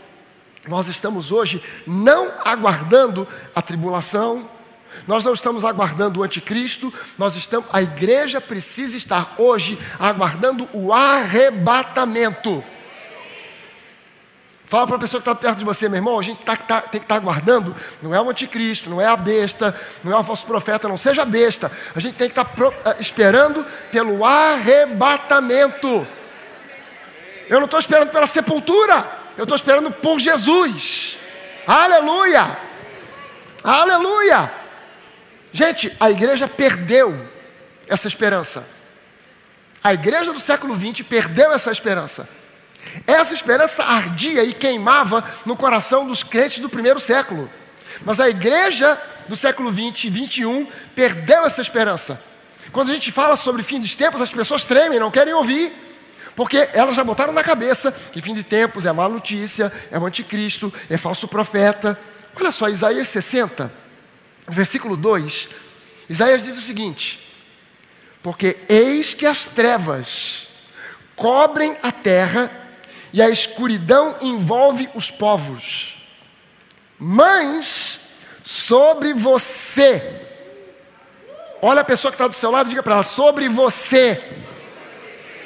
Nós 0.66 0.88
estamos 0.88 1.32
hoje 1.32 1.62
não 1.86 2.30
aguardando 2.44 3.26
a 3.54 3.62
tribulação, 3.62 4.46
Nós 5.06 5.24
não 5.24 5.32
estamos 5.32 5.64
aguardando 5.64 6.20
o 6.20 6.22
anticristo, 6.22 6.92
nós 7.16 7.36
estamos, 7.36 7.68
a 7.72 7.82
igreja 7.82 8.40
precisa 8.40 8.96
estar 8.96 9.34
hoje 9.38 9.78
aguardando 9.98 10.68
o 10.72 10.92
arrebatamento. 10.92 12.62
Fala 14.68 14.86
para 14.86 14.96
a 14.96 14.98
pessoa 14.98 15.22
que 15.22 15.26
está 15.30 15.34
perto 15.34 15.58
de 15.58 15.64
você, 15.64 15.88
meu 15.88 15.96
irmão, 15.96 16.18
a 16.18 16.22
gente 16.22 16.42
tá, 16.42 16.54
tá, 16.54 16.82
tem 16.82 17.00
que 17.00 17.06
estar 17.06 17.14
tá 17.14 17.20
aguardando, 17.20 17.74
não 18.02 18.14
é 18.14 18.20
o 18.20 18.28
anticristo, 18.28 18.90
não 18.90 19.00
é 19.00 19.06
a 19.06 19.16
besta, 19.16 19.74
não 20.04 20.12
é 20.12 20.20
o 20.20 20.22
falso 20.22 20.44
profeta, 20.44 20.86
não 20.86 20.98
seja 20.98 21.24
besta. 21.24 21.72
A 21.94 22.00
gente 22.00 22.16
tem 22.16 22.28
que 22.28 22.38
estar 22.38 22.44
tá 22.44 22.90
eh, 22.90 22.96
esperando 23.00 23.64
pelo 23.90 24.26
arrebatamento. 24.26 26.06
Eu 27.48 27.60
não 27.60 27.64
estou 27.64 27.80
esperando 27.80 28.10
pela 28.10 28.26
sepultura, 28.26 29.10
eu 29.38 29.44
estou 29.44 29.56
esperando 29.56 29.90
por 29.90 30.20
Jesus. 30.20 31.18
Aleluia! 31.66 32.58
Aleluia! 33.64 34.52
Gente, 35.52 35.94
a 35.98 36.10
igreja 36.10 36.46
perdeu 36.46 37.14
essa 37.88 38.08
esperança. 38.08 38.68
A 39.82 39.94
igreja 39.94 40.32
do 40.32 40.40
século 40.40 40.74
XX 40.74 41.06
perdeu 41.06 41.52
essa 41.52 41.70
esperança. 41.70 42.28
Essa 43.06 43.34
esperança 43.34 43.84
ardia 43.84 44.44
e 44.44 44.52
queimava 44.52 45.24
no 45.44 45.56
coração 45.56 46.06
dos 46.06 46.22
crentes 46.22 46.60
do 46.60 46.68
primeiro 46.68 47.00
século. 47.00 47.50
Mas 48.04 48.20
a 48.20 48.28
igreja 48.28 49.00
do 49.28 49.36
século 49.36 49.70
20 49.70 50.04
e 50.04 50.10
21 50.10 50.66
perdeu 50.94 51.44
essa 51.44 51.60
esperança. 51.60 52.20
Quando 52.72 52.90
a 52.90 52.94
gente 52.94 53.10
fala 53.10 53.36
sobre 53.36 53.62
fim 53.62 53.80
dos 53.80 53.94
tempos, 53.94 54.20
as 54.20 54.30
pessoas 54.30 54.64
tremem, 54.64 54.98
não 54.98 55.10
querem 55.10 55.34
ouvir. 55.34 55.72
Porque 56.34 56.68
elas 56.72 56.94
já 56.94 57.02
botaram 57.02 57.32
na 57.32 57.42
cabeça 57.42 57.90
que 58.12 58.20
fim 58.22 58.32
de 58.32 58.44
tempos 58.44 58.86
é 58.86 58.92
má 58.92 59.08
notícia, 59.08 59.72
é 59.90 59.98
o 59.98 60.06
anticristo, 60.06 60.72
é 60.88 60.96
falso 60.96 61.26
profeta. 61.26 61.98
Olha 62.36 62.52
só, 62.52 62.68
Isaías 62.68 63.08
60, 63.08 63.70
versículo 64.48 64.96
2. 64.96 65.48
Isaías 66.08 66.42
diz 66.42 66.58
o 66.58 66.62
seguinte: 66.62 67.34
Porque 68.22 68.56
eis 68.68 69.14
que 69.14 69.26
as 69.26 69.46
trevas 69.46 70.48
cobrem 71.14 71.76
a 71.82 71.92
terra 71.92 72.50
e 73.12 73.20
a 73.20 73.28
escuridão 73.28 74.16
envolve 74.20 74.88
os 74.94 75.10
povos. 75.10 75.96
Mas 76.98 78.00
sobre 78.42 79.12
você, 79.12 80.02
olha 81.60 81.82
a 81.82 81.84
pessoa 81.84 82.10
que 82.10 82.16
está 82.16 82.26
do 82.26 82.34
seu 82.34 82.50
lado, 82.50 82.68
diga 82.68 82.82
para 82.82 82.94
ela: 82.94 83.02
sobre 83.02 83.48
você, 83.48 84.20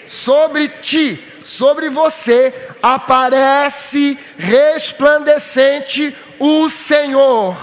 sobre 0.06 0.68
ti, 0.68 1.22
sobre 1.44 1.90
você 1.90 2.70
aparece 2.82 4.18
resplandecente 4.38 6.16
o 6.38 6.68
Senhor, 6.68 7.56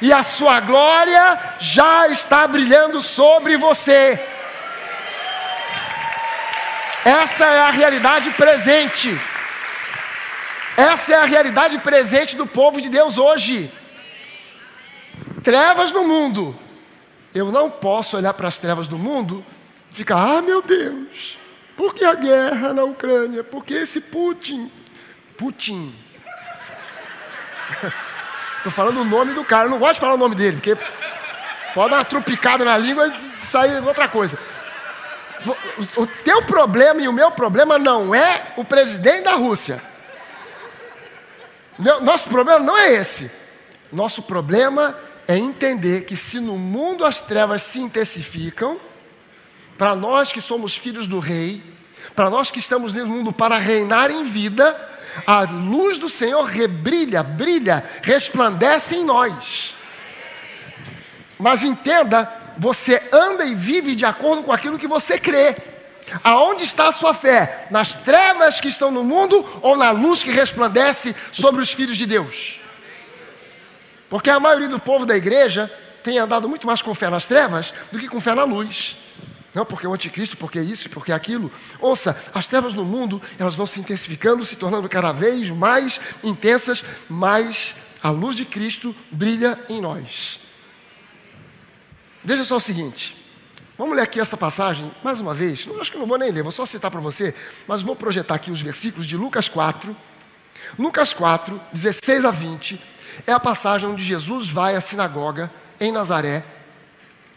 e 0.00 0.12
a 0.12 0.22
sua 0.22 0.60
glória 0.60 1.38
já 1.60 2.08
está 2.08 2.46
brilhando 2.46 3.00
sobre 3.00 3.56
você. 3.56 4.22
Essa 7.04 7.46
é 7.46 7.60
a 7.60 7.70
realidade 7.70 8.30
presente. 8.30 9.18
Essa 10.76 11.14
é 11.14 11.16
a 11.16 11.24
realidade 11.24 11.78
presente 11.78 12.36
do 12.36 12.46
povo 12.46 12.80
de 12.80 12.88
Deus 12.88 13.18
hoje. 13.18 13.72
Trevas 15.42 15.90
no 15.90 16.06
mundo. 16.06 16.56
Eu 17.34 17.50
não 17.50 17.70
posso 17.70 18.16
olhar 18.16 18.34
para 18.34 18.48
as 18.48 18.58
trevas 18.58 18.86
do 18.86 18.98
mundo 18.98 19.44
e 19.90 19.94
ficar, 19.94 20.16
ah, 20.16 20.42
meu 20.42 20.62
Deus, 20.62 21.38
por 21.76 21.94
que 21.94 22.04
a 22.04 22.14
guerra 22.14 22.72
na 22.72 22.84
Ucrânia? 22.84 23.42
Por 23.42 23.64
que 23.64 23.74
esse 23.74 24.00
Putin? 24.00 24.70
Putin. 25.36 25.94
Estou 28.58 28.70
falando 28.70 29.00
o 29.00 29.04
nome 29.04 29.32
do 29.34 29.44
cara, 29.44 29.66
eu 29.66 29.70
não 29.70 29.78
gosto 29.78 29.94
de 29.94 30.00
falar 30.00 30.14
o 30.14 30.18
nome 30.18 30.34
dele, 30.34 30.56
porque 30.56 30.76
pode 31.74 31.90
dar 31.90 31.96
uma 31.96 32.04
trupicada 32.04 32.64
na 32.64 32.76
língua 32.76 33.08
e 33.08 33.24
sair 33.24 33.82
outra 33.82 34.06
coisa 34.06 34.38
o 35.96 36.06
teu 36.06 36.42
problema 36.42 37.00
e 37.00 37.08
o 37.08 37.12
meu 37.12 37.30
problema 37.30 37.78
não 37.78 38.14
é 38.14 38.52
o 38.56 38.64
presidente 38.64 39.24
da 39.24 39.34
Rússia. 39.34 39.82
Nosso 42.02 42.28
problema 42.28 42.58
não 42.58 42.76
é 42.76 42.94
esse. 42.94 43.30
Nosso 43.92 44.22
problema 44.22 44.98
é 45.26 45.36
entender 45.36 46.04
que 46.04 46.16
se 46.16 46.40
no 46.40 46.58
mundo 46.58 47.04
as 47.04 47.20
trevas 47.22 47.62
se 47.62 47.78
intensificam, 47.78 48.80
para 49.76 49.94
nós 49.94 50.32
que 50.32 50.40
somos 50.40 50.76
filhos 50.76 51.06
do 51.06 51.20
rei, 51.20 51.62
para 52.16 52.28
nós 52.28 52.50
que 52.50 52.58
estamos 52.58 52.94
nesse 52.94 53.06
mundo 53.06 53.32
para 53.32 53.58
reinar 53.58 54.10
em 54.10 54.24
vida, 54.24 54.76
a 55.26 55.42
luz 55.42 55.98
do 55.98 56.08
Senhor 56.08 56.44
rebrilha, 56.44 57.22
brilha, 57.22 57.84
resplandece 58.02 58.96
em 58.96 59.04
nós. 59.04 59.74
Mas 61.38 61.62
entenda 61.62 62.30
você 62.58 63.00
anda 63.12 63.44
e 63.44 63.54
vive 63.54 63.94
de 63.94 64.04
acordo 64.04 64.42
com 64.42 64.52
aquilo 64.52 64.78
que 64.78 64.88
você 64.88 65.18
crê. 65.18 65.56
Aonde 66.24 66.64
está 66.64 66.88
a 66.88 66.92
sua 66.92 67.14
fé? 67.14 67.68
Nas 67.70 67.94
trevas 67.94 68.60
que 68.60 68.68
estão 68.68 68.90
no 68.90 69.04
mundo 69.04 69.46
ou 69.62 69.76
na 69.76 69.90
luz 69.90 70.22
que 70.22 70.30
resplandece 70.30 71.14
sobre 71.30 71.62
os 71.62 71.72
filhos 71.72 71.96
de 71.96 72.06
Deus? 72.06 72.60
Porque 74.08 74.30
a 74.30 74.40
maioria 74.40 74.68
do 74.68 74.80
povo 74.80 75.06
da 75.06 75.16
igreja 75.16 75.70
tem 76.02 76.18
andado 76.18 76.48
muito 76.48 76.66
mais 76.66 76.80
com 76.80 76.94
fé 76.94 77.10
nas 77.10 77.28
trevas 77.28 77.72
do 77.92 77.98
que 77.98 78.08
com 78.08 78.20
fé 78.20 78.34
na 78.34 78.44
luz. 78.44 78.96
Não 79.58 79.66
porque 79.66 79.88
o 79.88 79.92
anticristo, 79.92 80.36
porque 80.36 80.60
isso, 80.60 80.88
porque 80.88 81.10
aquilo. 81.10 81.50
Ouça, 81.80 82.16
as 82.32 82.46
trevas 82.46 82.74
no 82.74 82.84
mundo, 82.84 83.20
elas 83.36 83.56
vão 83.56 83.66
se 83.66 83.80
intensificando, 83.80 84.46
se 84.46 84.54
tornando 84.54 84.88
cada 84.88 85.10
vez 85.10 85.50
mais 85.50 86.00
intensas, 86.22 86.84
mas 87.10 87.74
a 88.00 88.08
luz 88.08 88.36
de 88.36 88.44
Cristo 88.44 88.94
brilha 89.10 89.58
em 89.68 89.80
nós. 89.80 90.38
Veja 92.22 92.44
só 92.44 92.58
o 92.58 92.60
seguinte. 92.60 93.16
Vamos 93.76 93.96
ler 93.96 94.02
aqui 94.02 94.20
essa 94.20 94.36
passagem 94.36 94.92
mais 95.02 95.20
uma 95.20 95.34
vez. 95.34 95.66
Não, 95.66 95.80
acho 95.80 95.90
que 95.90 95.98
não 95.98 96.06
vou 96.06 96.18
nem 96.18 96.30
ler, 96.30 96.44
vou 96.44 96.52
só 96.52 96.64
citar 96.64 96.88
para 96.88 97.00
você, 97.00 97.34
mas 97.66 97.82
vou 97.82 97.96
projetar 97.96 98.36
aqui 98.36 98.52
os 98.52 98.60
versículos 98.60 99.08
de 99.08 99.16
Lucas 99.16 99.48
4. 99.48 99.96
Lucas 100.78 101.12
4, 101.12 101.60
16 101.72 102.24
a 102.24 102.30
20, 102.30 102.80
é 103.26 103.32
a 103.32 103.40
passagem 103.40 103.88
onde 103.88 104.04
Jesus 104.04 104.48
vai 104.50 104.76
à 104.76 104.80
sinagoga 104.80 105.50
em 105.80 105.90
Nazaré. 105.90 106.44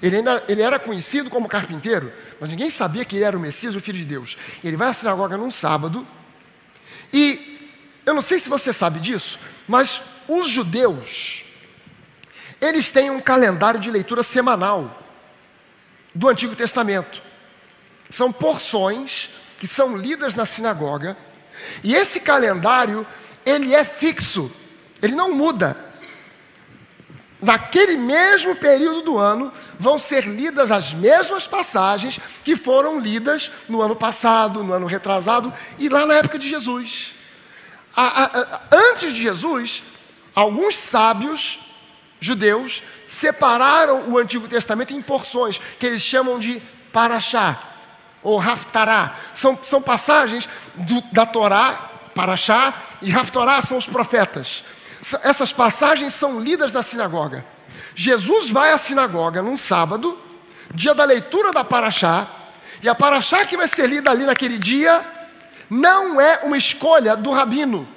Ele, 0.01 0.17
ainda, 0.17 0.43
ele 0.47 0.61
era 0.61 0.79
conhecido 0.79 1.29
como 1.29 1.47
carpinteiro, 1.47 2.11
mas 2.39 2.49
ninguém 2.49 2.69
sabia 2.69 3.05
que 3.05 3.15
ele 3.15 3.23
era 3.23 3.37
o 3.37 3.39
Messias, 3.39 3.75
o 3.75 3.79
Filho 3.81 3.99
de 3.99 4.05
Deus. 4.05 4.35
Ele 4.63 4.75
vai 4.75 4.89
à 4.89 4.93
sinagoga 4.93 5.37
num 5.37 5.51
sábado, 5.51 6.07
e 7.13 7.69
eu 8.05 8.13
não 8.13 8.21
sei 8.21 8.39
se 8.39 8.49
você 8.49 8.73
sabe 8.73 8.99
disso, 8.99 9.39
mas 9.67 10.01
os 10.27 10.49
judeus, 10.49 11.45
eles 12.59 12.91
têm 12.91 13.11
um 13.11 13.19
calendário 13.19 13.79
de 13.79 13.91
leitura 13.91 14.23
semanal 14.23 14.97
do 16.15 16.27
Antigo 16.27 16.55
Testamento. 16.55 17.21
São 18.09 18.31
porções 18.31 19.29
que 19.59 19.67
são 19.67 19.95
lidas 19.95 20.33
na 20.33 20.45
sinagoga, 20.45 21.15
e 21.83 21.93
esse 21.93 22.19
calendário, 22.21 23.05
ele 23.45 23.75
é 23.75 23.83
fixo, 23.83 24.51
ele 24.99 25.15
não 25.15 25.33
muda. 25.35 25.90
Naquele 27.41 27.97
mesmo 27.97 28.55
período 28.55 29.01
do 29.01 29.17
ano, 29.17 29.51
vão 29.79 29.97
ser 29.97 30.25
lidas 30.25 30.71
as 30.71 30.93
mesmas 30.93 31.47
passagens 31.47 32.19
que 32.43 32.55
foram 32.55 32.99
lidas 32.99 33.51
no 33.67 33.81
ano 33.81 33.95
passado, 33.95 34.63
no 34.63 34.73
ano 34.73 34.85
retrasado 34.85 35.51
e 35.79 35.89
lá 35.89 36.05
na 36.05 36.15
época 36.15 36.37
de 36.37 36.47
Jesus. 36.47 37.15
A, 37.95 38.03
a, 38.03 38.25
a, 38.25 38.61
antes 38.71 39.11
de 39.13 39.23
Jesus, 39.23 39.83
alguns 40.35 40.77
sábios 40.77 41.59
judeus 42.19 42.83
separaram 43.07 44.11
o 44.11 44.17
Antigo 44.19 44.47
Testamento 44.47 44.93
em 44.93 45.01
porções, 45.01 45.59
que 45.79 45.87
eles 45.87 46.03
chamam 46.03 46.39
de 46.39 46.61
Paraxá, 46.93 47.59
ou 48.21 48.39
Haftará. 48.39 49.15
São, 49.33 49.57
são 49.63 49.81
passagens 49.81 50.47
do, 50.75 51.01
da 51.11 51.25
Torá, 51.25 51.89
Paraxá, 52.13 52.73
e 53.01 53.11
Haftará 53.11 53.59
são 53.61 53.77
os 53.77 53.87
profetas. 53.87 54.63
Essas 55.23 55.51
passagens 55.51 56.13
são 56.13 56.39
lidas 56.39 56.71
na 56.71 56.83
sinagoga. 56.83 57.45
Jesus 57.95 58.49
vai 58.49 58.71
à 58.71 58.77
sinagoga 58.77 59.41
num 59.41 59.57
sábado, 59.57 60.17
dia 60.73 60.93
da 60.93 61.03
leitura 61.03 61.51
da 61.51 61.63
Paraxá, 61.63 62.27
e 62.81 62.89
a 62.89 62.95
Paraxá 62.95 63.45
que 63.45 63.57
vai 63.57 63.67
ser 63.67 63.87
lida 63.87 64.09
ali 64.09 64.25
naquele 64.25 64.57
dia 64.57 65.03
não 65.69 66.19
é 66.19 66.41
uma 66.43 66.57
escolha 66.57 67.15
do 67.15 67.31
rabino, 67.31 67.87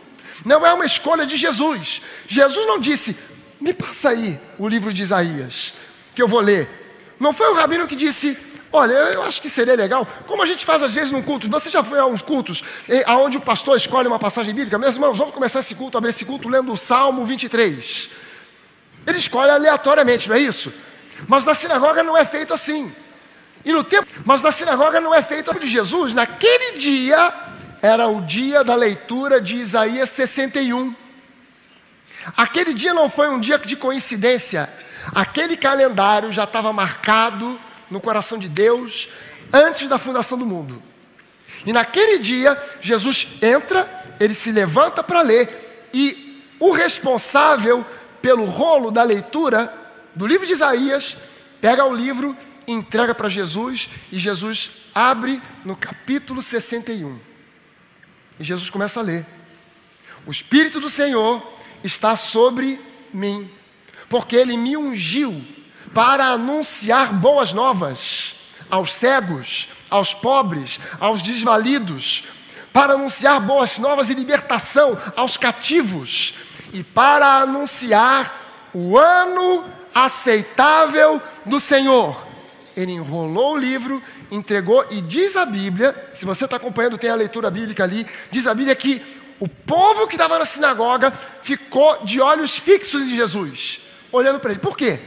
não 0.45 0.65
é 0.65 0.73
uma 0.73 0.85
escolha 0.85 1.27
de 1.27 1.37
Jesus. 1.37 2.03
Jesus 2.27 2.67
não 2.67 2.79
disse, 2.79 3.17
me 3.61 3.73
passa 3.73 4.11
aí 4.11 4.39
o 4.59 4.69
livro 4.69 4.93
de 4.93 5.03
Isaías, 5.03 5.75
que 6.15 6.23
eu 6.23 6.29
vou 6.29 6.41
ler. 6.41 6.69
Não 7.19 7.33
foi 7.33 7.49
o 7.51 7.55
rabino 7.55 7.87
que 7.87 7.97
disse, 7.97 8.37
olha, 8.75 8.93
eu 8.93 9.23
acho 9.23 9.41
que 9.41 9.49
seria 9.49 9.75
legal, 9.75 10.07
como 10.27 10.43
a 10.43 10.47
gente 10.47 10.65
faz 10.65 10.83
às 10.83 10.93
vezes 10.93 11.11
num 11.11 11.23
culto, 11.23 11.49
você 11.49 11.71
já 11.71 11.83
foi 11.83 11.99
a 11.99 12.07
uns 12.07 12.23
cultos, 12.23 12.63
aonde 13.07 13.37
o 13.37 13.41
pastor 13.41 13.77
escolhe 13.77 14.09
uma 14.09 14.19
passagem 14.19 14.55
bíblica, 14.55 14.79
meus 14.79 14.97
irmãos, 14.97 15.17
vamos 15.17 15.33
começar 15.33 15.61
esse 15.61 15.75
culto, 15.75 15.97
abrir 15.97 16.11
esse 16.11 16.25
culto 16.25 16.49
lendo 16.49 16.73
o 16.73 16.77
Salmo 16.77 17.25
23. 17.25 18.11
Ele 19.07 19.19
escolhe 19.19 19.51
aleatoriamente, 19.51 20.29
não 20.29 20.37
é 20.37 20.41
isso? 20.41 20.73
Mas 21.29 21.45
na 21.45 21.55
sinagoga 21.55 22.03
não 22.03 22.17
é 22.17 22.25
feito 22.25 22.53
assim. 22.53 22.93
E 23.65 23.73
no 23.73 23.85
tempo, 23.85 24.07
mas 24.25 24.43
na 24.43 24.53
sinagoga 24.53 25.01
não 25.01 25.15
é 25.15 25.23
feito 25.23 25.59
de 25.59 25.67
Jesus, 25.67 26.15
naquele 26.15 26.79
dia 26.79 27.33
era 27.81 28.09
o 28.09 28.21
dia 28.21 28.65
da 28.65 28.75
leitura 28.75 29.41
de 29.41 29.57
Isaías 29.57 30.11
61. 30.11 30.95
Aquele 32.37 32.75
dia 32.75 32.93
não 32.95 33.09
foi 33.11 33.29
um 33.29 33.39
dia 33.39 33.59
de 33.59 33.77
coincidência. 33.77 34.69
Aquele 35.15 35.57
calendário 35.57 36.33
já 36.33 36.45
estava 36.45 36.73
marcado 36.73 37.61
no 37.95 38.01
coração 38.01 38.37
de 38.37 38.49
Deus 38.49 39.09
antes 39.53 39.89
da 39.89 39.99
fundação 39.99 40.37
do 40.37 40.45
mundo. 40.45 40.83
E 41.65 41.73
naquele 41.73 42.19
dia, 42.19 42.61
Jesus 42.83 43.29
entra, 43.41 43.89
ele 44.19 44.35
se 44.35 44.51
levanta 44.51 45.01
para 45.01 45.23
ler, 45.23 45.89
e 45.95 46.43
o 46.59 46.73
responsável 46.73 47.87
pelo 48.21 48.47
rolo 48.47 48.91
da 48.91 49.05
leitura 49.05 49.73
do 50.13 50.27
livro 50.27 50.45
de 50.45 50.55
Isaías 50.55 51.17
pega 51.61 51.85
o 51.85 51.95
livro, 51.95 52.37
entrega 52.67 53.15
para 53.15 53.29
Jesus, 53.29 53.89
e 54.11 54.19
Jesus 54.19 54.73
abre 54.93 55.41
no 55.65 55.77
capítulo 55.77 56.43
61. 56.43 57.17
E 58.41 58.45
Jesus 58.45 58.71
começa 58.71 58.99
a 58.99 59.05
ler: 59.05 59.25
O 60.27 60.33
Espírito 60.33 60.81
do 60.81 60.91
Senhor 60.91 61.41
está 61.85 62.17
sobre 62.17 62.81
mim, 63.13 63.49
porque 64.09 64.35
ele 64.35 64.57
me 64.57 64.77
ungiu 64.77 65.55
para 65.95 66.27
anunciar 66.27 67.13
boas 67.15 67.53
novas 67.53 68.35
aos 68.71 68.93
cegos, 68.93 69.69
aos 69.89 70.13
pobres, 70.13 70.81
aos 70.99 71.23
desvalidos, 71.23 72.25
para 72.73 72.95
anunciar 72.95 73.41
boas 73.41 73.79
novas 73.79 74.11
e 74.11 74.15
libertação 74.15 74.99
aos 75.15 75.37
cativos 75.37 76.35
e 76.73 76.83
para 76.83 77.43
anunciar 77.43 78.71
o 78.75 78.99
ano 78.99 79.65
aceitável 79.95 81.23
do 81.47 81.61
Senhor. 81.61 82.27
Ele 82.77 82.93
enrolou 82.93 83.55
o 83.55 83.57
livro, 83.57 84.03
entregou 84.29 84.85
e 84.91 85.01
diz 85.01 85.37
a 85.37 85.47
Bíblia, 85.47 85.95
se 86.13 86.25
você 86.25 86.47
está 86.47 86.57
acompanhando, 86.57 86.99
tem 86.99 87.11
a 87.11 87.15
leitura 87.15 87.49
bíblica 87.49 87.85
ali, 87.85 88.05
diz 88.33 88.49
a 88.49 88.55
Bíblia 88.55 88.75
que 88.75 89.01
o 89.39 89.49
povo 89.49 90.09
que 90.09 90.15
estava 90.15 90.39
na 90.39 90.45
sinagoga 90.45 91.13
ficou 91.43 92.05
de 92.05 92.21
olhos 92.21 92.59
fixos 92.59 93.03
em 93.05 93.15
Jesus, 93.15 93.81
olhando 94.11 94.41
para 94.41 94.51
ele. 94.51 94.61
Por 94.61 94.77
quê? 94.77 94.99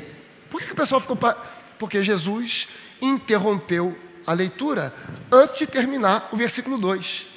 Por 0.49 0.62
que 0.62 0.71
o 0.71 0.75
pessoal 0.75 1.01
ficou. 1.01 1.15
Pa... 1.15 1.33
Porque 1.77 2.01
Jesus 2.01 2.67
interrompeu 3.01 3.97
a 4.25 4.33
leitura 4.33 4.93
antes 5.31 5.57
de 5.57 5.67
terminar 5.67 6.29
o 6.31 6.38
versículo 6.38 6.77
2. 6.77 7.27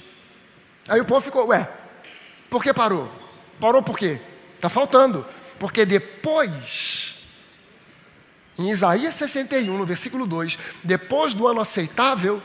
Aí 0.88 1.00
o 1.00 1.04
povo 1.04 1.20
ficou, 1.20 1.46
ué, 1.48 1.68
por 2.48 2.62
que 2.62 2.74
parou? 2.74 3.10
Parou 3.60 3.82
por 3.82 3.96
quê? 3.96 4.20
Está 4.56 4.68
faltando. 4.68 5.24
Porque 5.58 5.84
depois, 5.84 7.18
em 8.58 8.70
Isaías 8.70 9.14
61, 9.14 9.76
no 9.76 9.84
versículo 9.84 10.26
2, 10.26 10.58
depois 10.82 11.34
do 11.34 11.46
ano 11.46 11.60
aceitável, 11.60 12.42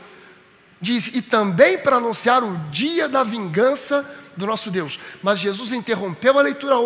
diz: 0.80 1.08
e 1.08 1.22
também 1.22 1.78
para 1.78 1.96
anunciar 1.96 2.44
o 2.44 2.56
dia 2.70 3.08
da 3.08 3.24
vingança 3.24 4.04
do 4.36 4.46
nosso 4.46 4.70
Deus. 4.70 5.00
Mas 5.22 5.38
Jesus 5.38 5.72
interrompeu 5.72 6.38
a 6.38 6.42
leitura 6.42 6.76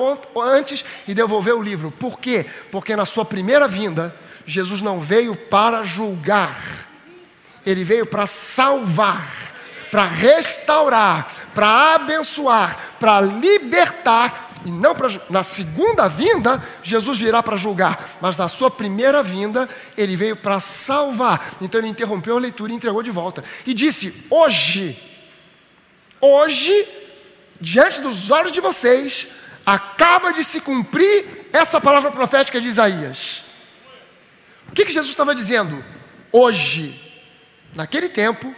antes 0.43 0.85
e 1.07 1.15
devolveu 1.15 1.59
o 1.59 1.63
livro. 1.63 1.91
Por 1.91 2.19
quê? 2.19 2.47
Porque 2.71 2.95
na 2.95 3.05
sua 3.05 3.25
primeira 3.25 3.67
vinda, 3.67 4.15
Jesus 4.47 4.81
não 4.81 5.01
veio 5.01 5.35
para 5.35 5.83
julgar, 5.83 6.87
ele 7.65 7.85
veio 7.85 8.07
para 8.07 8.27
salvar, 8.27 9.51
para 9.91 10.05
restaurar, 10.07 11.31
para 11.55 11.95
abençoar, 11.95 12.95
para 12.99 13.21
libertar. 13.21 14.49
E 14.65 14.71
não 14.71 14.95
para 14.95 15.09
na 15.31 15.43
segunda 15.43 16.07
vinda, 16.07 16.63
Jesus 16.83 17.19
virá 17.19 17.43
para 17.43 17.57
julgar, 17.57 18.19
mas 18.21 18.37
na 18.37 18.47
sua 18.47 18.71
primeira 18.71 19.23
vinda, 19.23 19.67
ele 19.97 20.17
veio 20.17 20.37
para 20.37 20.61
salvar. 20.61 21.55
Então 21.63 21.81
ele 21.81 21.89
interrompeu 21.89 22.37
a 22.37 22.41
leitura 22.41 22.71
e 22.71 22.75
entregou 22.75 23.03
de 23.03 23.11
volta. 23.11 23.43
E 23.67 23.73
disse: 23.73 24.27
Hoje, 24.29 25.01
hoje 26.21 26.87
diante 27.61 28.01
dos 28.01 28.31
olhos 28.31 28.53
de 28.53 28.61
vocês, 28.61 29.29
acaba 29.67 30.33
de 30.33 30.43
se 30.43 30.61
cumprir 30.61 31.49
essa 31.53 31.81
palavra 31.81 32.11
profética 32.11 32.61
de 32.61 32.69
Isaías. 32.69 33.45
O 34.69 34.73
que, 34.73 34.85
que 34.85 34.93
Jesus 34.93 35.11
estava 35.11 35.35
dizendo? 35.35 35.85
Hoje, 36.33 36.99
naquele 37.75 38.09
tempo, 38.09 38.55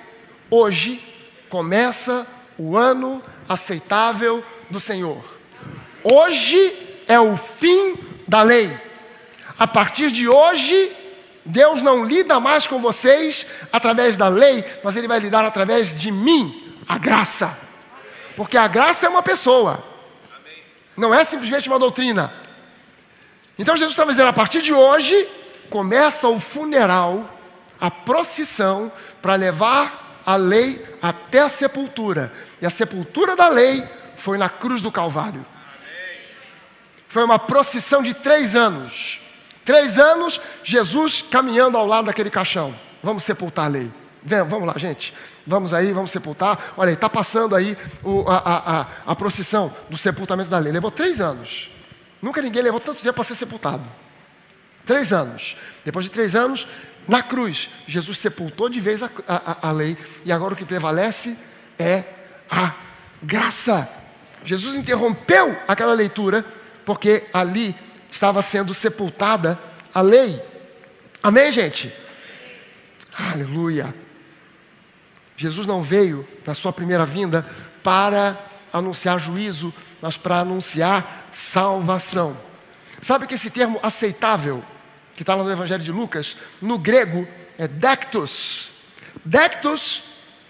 hoje, 0.50 1.02
começa 1.48 2.26
o 2.58 2.76
ano 2.76 3.22
aceitável 3.48 4.44
do 4.70 4.78
Senhor. 4.78 5.24
Hoje 6.04 7.02
é 7.08 7.18
o 7.18 7.36
fim 7.36 7.96
da 8.28 8.42
lei. 8.42 8.70
A 9.58 9.66
partir 9.66 10.10
de 10.10 10.28
hoje, 10.28 10.92
Deus 11.44 11.82
não 11.82 12.04
lida 12.04 12.38
mais 12.38 12.66
com 12.66 12.80
vocês 12.80 13.46
através 13.72 14.16
da 14.16 14.28
lei, 14.28 14.64
mas 14.84 14.96
Ele 14.96 15.08
vai 15.08 15.18
lidar 15.18 15.44
através 15.44 15.96
de 15.96 16.10
mim, 16.10 16.76
a 16.88 16.98
graça. 16.98 17.61
Porque 18.36 18.56
a 18.56 18.66
graça 18.66 19.06
é 19.06 19.08
uma 19.08 19.22
pessoa, 19.22 19.82
não 20.96 21.14
é 21.14 21.24
simplesmente 21.24 21.68
uma 21.68 21.78
doutrina. 21.78 22.32
Então 23.58 23.76
Jesus 23.76 23.92
estava 23.92 24.10
dizendo: 24.10 24.28
a 24.28 24.32
partir 24.32 24.62
de 24.62 24.72
hoje, 24.72 25.28
começa 25.70 26.28
o 26.28 26.40
funeral, 26.40 27.28
a 27.80 27.90
procissão, 27.90 28.90
para 29.20 29.34
levar 29.34 30.20
a 30.24 30.36
lei 30.36 30.84
até 31.00 31.40
a 31.40 31.48
sepultura. 31.48 32.32
E 32.60 32.66
a 32.66 32.70
sepultura 32.70 33.34
da 33.34 33.48
lei 33.48 33.86
foi 34.16 34.38
na 34.38 34.48
cruz 34.48 34.80
do 34.80 34.90
Calvário. 34.90 35.44
Foi 37.08 37.24
uma 37.24 37.38
procissão 37.38 38.02
de 38.02 38.14
três 38.14 38.56
anos. 38.56 39.20
Três 39.64 39.98
anos, 39.98 40.40
Jesus 40.64 41.22
caminhando 41.30 41.76
ao 41.76 41.86
lado 41.86 42.06
daquele 42.06 42.30
caixão. 42.30 42.74
Vamos 43.02 43.22
sepultar 43.22 43.66
a 43.66 43.68
lei. 43.68 43.90
Vem, 44.22 44.42
vamos 44.44 44.66
lá, 44.66 44.74
gente. 44.76 45.12
Vamos 45.46 45.74
aí, 45.74 45.92
vamos 45.92 46.10
sepultar. 46.10 46.74
Olha 46.76 46.90
aí, 46.90 46.94
está 46.94 47.08
passando 47.08 47.56
aí 47.56 47.76
o, 48.02 48.28
a, 48.28 48.36
a, 49.06 49.12
a, 49.12 49.16
procissão 49.16 49.74
do 49.90 49.96
sepultamento 49.96 50.48
da 50.48 50.58
lei. 50.58 50.72
Levou 50.72 50.90
três 50.90 51.20
anos. 51.20 51.70
Nunca 52.20 52.40
ninguém 52.40 52.62
levou 52.62 52.78
tanto 52.78 53.02
tempo 53.02 53.14
para 53.14 53.24
ser 53.24 53.34
sepultado. 53.34 53.82
Três 54.86 55.12
anos. 55.12 55.56
Depois 55.84 56.04
de 56.04 56.10
três 56.10 56.36
anos, 56.36 56.68
na 57.08 57.22
cruz, 57.22 57.70
Jesus 57.86 58.18
sepultou 58.18 58.68
de 58.68 58.78
vez 58.78 59.02
a, 59.02 59.10
a, 59.26 59.68
a 59.68 59.72
lei. 59.72 59.96
E 60.24 60.30
agora 60.30 60.54
o 60.54 60.56
que 60.56 60.64
prevalece 60.64 61.36
é 61.78 62.04
a 62.48 62.74
graça. 63.20 63.88
Jesus 64.44 64.76
interrompeu 64.76 65.56
aquela 65.66 65.92
leitura, 65.92 66.44
porque 66.84 67.24
ali 67.32 67.74
estava 68.10 68.42
sendo 68.42 68.72
sepultada 68.72 69.58
a 69.92 70.00
lei. 70.00 70.40
Amém, 71.22 71.50
gente? 71.50 71.92
Aleluia. 73.30 74.01
Jesus 75.36 75.66
não 75.66 75.82
veio 75.82 76.26
na 76.46 76.54
sua 76.54 76.72
primeira 76.72 77.04
vinda 77.04 77.46
para 77.82 78.38
anunciar 78.72 79.18
juízo, 79.18 79.72
mas 80.00 80.16
para 80.16 80.40
anunciar 80.40 81.28
salvação. 81.32 82.36
Sabe 83.00 83.26
que 83.26 83.34
esse 83.34 83.50
termo 83.50 83.80
aceitável, 83.82 84.64
que 85.14 85.22
está 85.22 85.34
lá 85.34 85.42
no 85.44 85.50
Evangelho 85.50 85.82
de 85.82 85.92
Lucas, 85.92 86.36
no 86.60 86.78
grego 86.78 87.26
é 87.58 87.66
dectos. 87.66 88.72
Dectos 89.24 90.04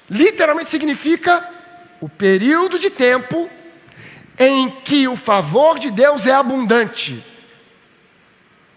literalmente 0.08 0.70
significa 0.70 1.48
o 2.00 2.08
período 2.08 2.78
de 2.78 2.90
tempo 2.90 3.50
em 4.38 4.70
que 4.70 5.06
o 5.08 5.16
favor 5.16 5.78
de 5.78 5.90
Deus 5.90 6.26
é 6.26 6.32
abundante. 6.32 7.24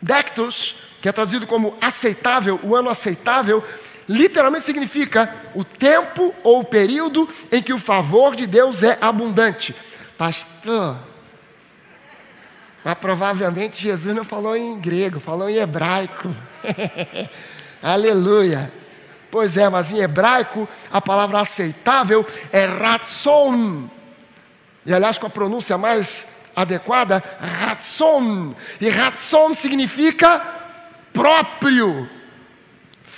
Dectos, 0.01 0.75
que 1.01 1.09
é 1.09 1.11
traduzido 1.11 1.47
como 1.47 1.75
aceitável, 1.81 2.59
o 2.63 2.75
ano 2.75 2.89
aceitável, 2.89 3.63
literalmente 4.07 4.65
significa 4.65 5.33
o 5.53 5.63
tempo 5.63 6.33
ou 6.43 6.59
o 6.59 6.65
período 6.65 7.27
em 7.51 7.61
que 7.61 7.73
o 7.73 7.79
favor 7.79 8.35
de 8.35 8.45
Deus 8.47 8.83
é 8.83 8.97
abundante. 9.01 9.75
Pastor, 10.17 10.97
mas 12.85 12.93
provavelmente 12.99 13.81
Jesus 13.81 14.15
não 14.15 14.23
falou 14.23 14.55
em 14.55 14.79
grego, 14.79 15.19
falou 15.19 15.49
em 15.49 15.55
hebraico. 15.55 16.29
Aleluia. 17.81 18.71
Pois 19.31 19.57
é, 19.57 19.67
mas 19.67 19.91
em 19.91 19.97
hebraico 19.97 20.69
a 20.91 21.01
palavra 21.01 21.39
aceitável 21.39 22.23
é 22.51 22.65
ratson. 22.65 23.89
E 24.85 24.93
aliás, 24.93 25.17
com 25.17 25.25
a 25.25 25.31
pronúncia 25.31 25.79
mais 25.79 26.27
adequada, 26.55 27.23
ratson. 27.39 28.53
E 28.79 28.87
ratson 28.87 29.55
significa 29.55 30.39
próprio, 31.11 32.07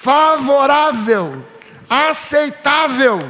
favorável, 0.08 1.46
aceitável. 1.90 3.30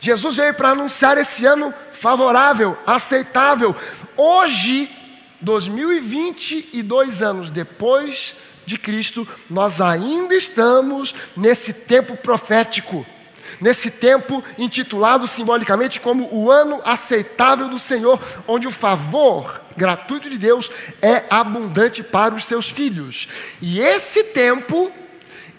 Jesus 0.00 0.36
veio 0.36 0.54
para 0.54 0.70
anunciar 0.70 1.18
esse 1.18 1.44
ano 1.44 1.74
favorável, 1.92 2.78
aceitável. 2.86 3.76
Hoje, 4.16 4.90
2022 5.38 7.22
anos 7.22 7.50
depois 7.50 8.36
de 8.64 8.78
Cristo, 8.78 9.28
nós 9.50 9.82
ainda 9.82 10.34
estamos 10.34 11.14
nesse 11.36 11.74
tempo 11.74 12.16
profético, 12.16 13.04
nesse 13.60 13.90
tempo 13.90 14.42
intitulado 14.56 15.28
simbolicamente 15.28 16.00
como 16.00 16.26
o 16.34 16.50
ano 16.50 16.80
aceitável 16.86 17.68
do 17.68 17.78
Senhor, 17.78 18.18
onde 18.48 18.66
o 18.66 18.72
favor 18.72 19.60
gratuito 19.76 20.30
de 20.30 20.38
Deus 20.38 20.70
é 21.02 21.24
abundante 21.28 22.02
para 22.02 22.34
os 22.34 22.46
seus 22.46 22.70
filhos. 22.70 23.28
E 23.60 23.78
esse 23.78 24.24
tempo, 24.24 24.90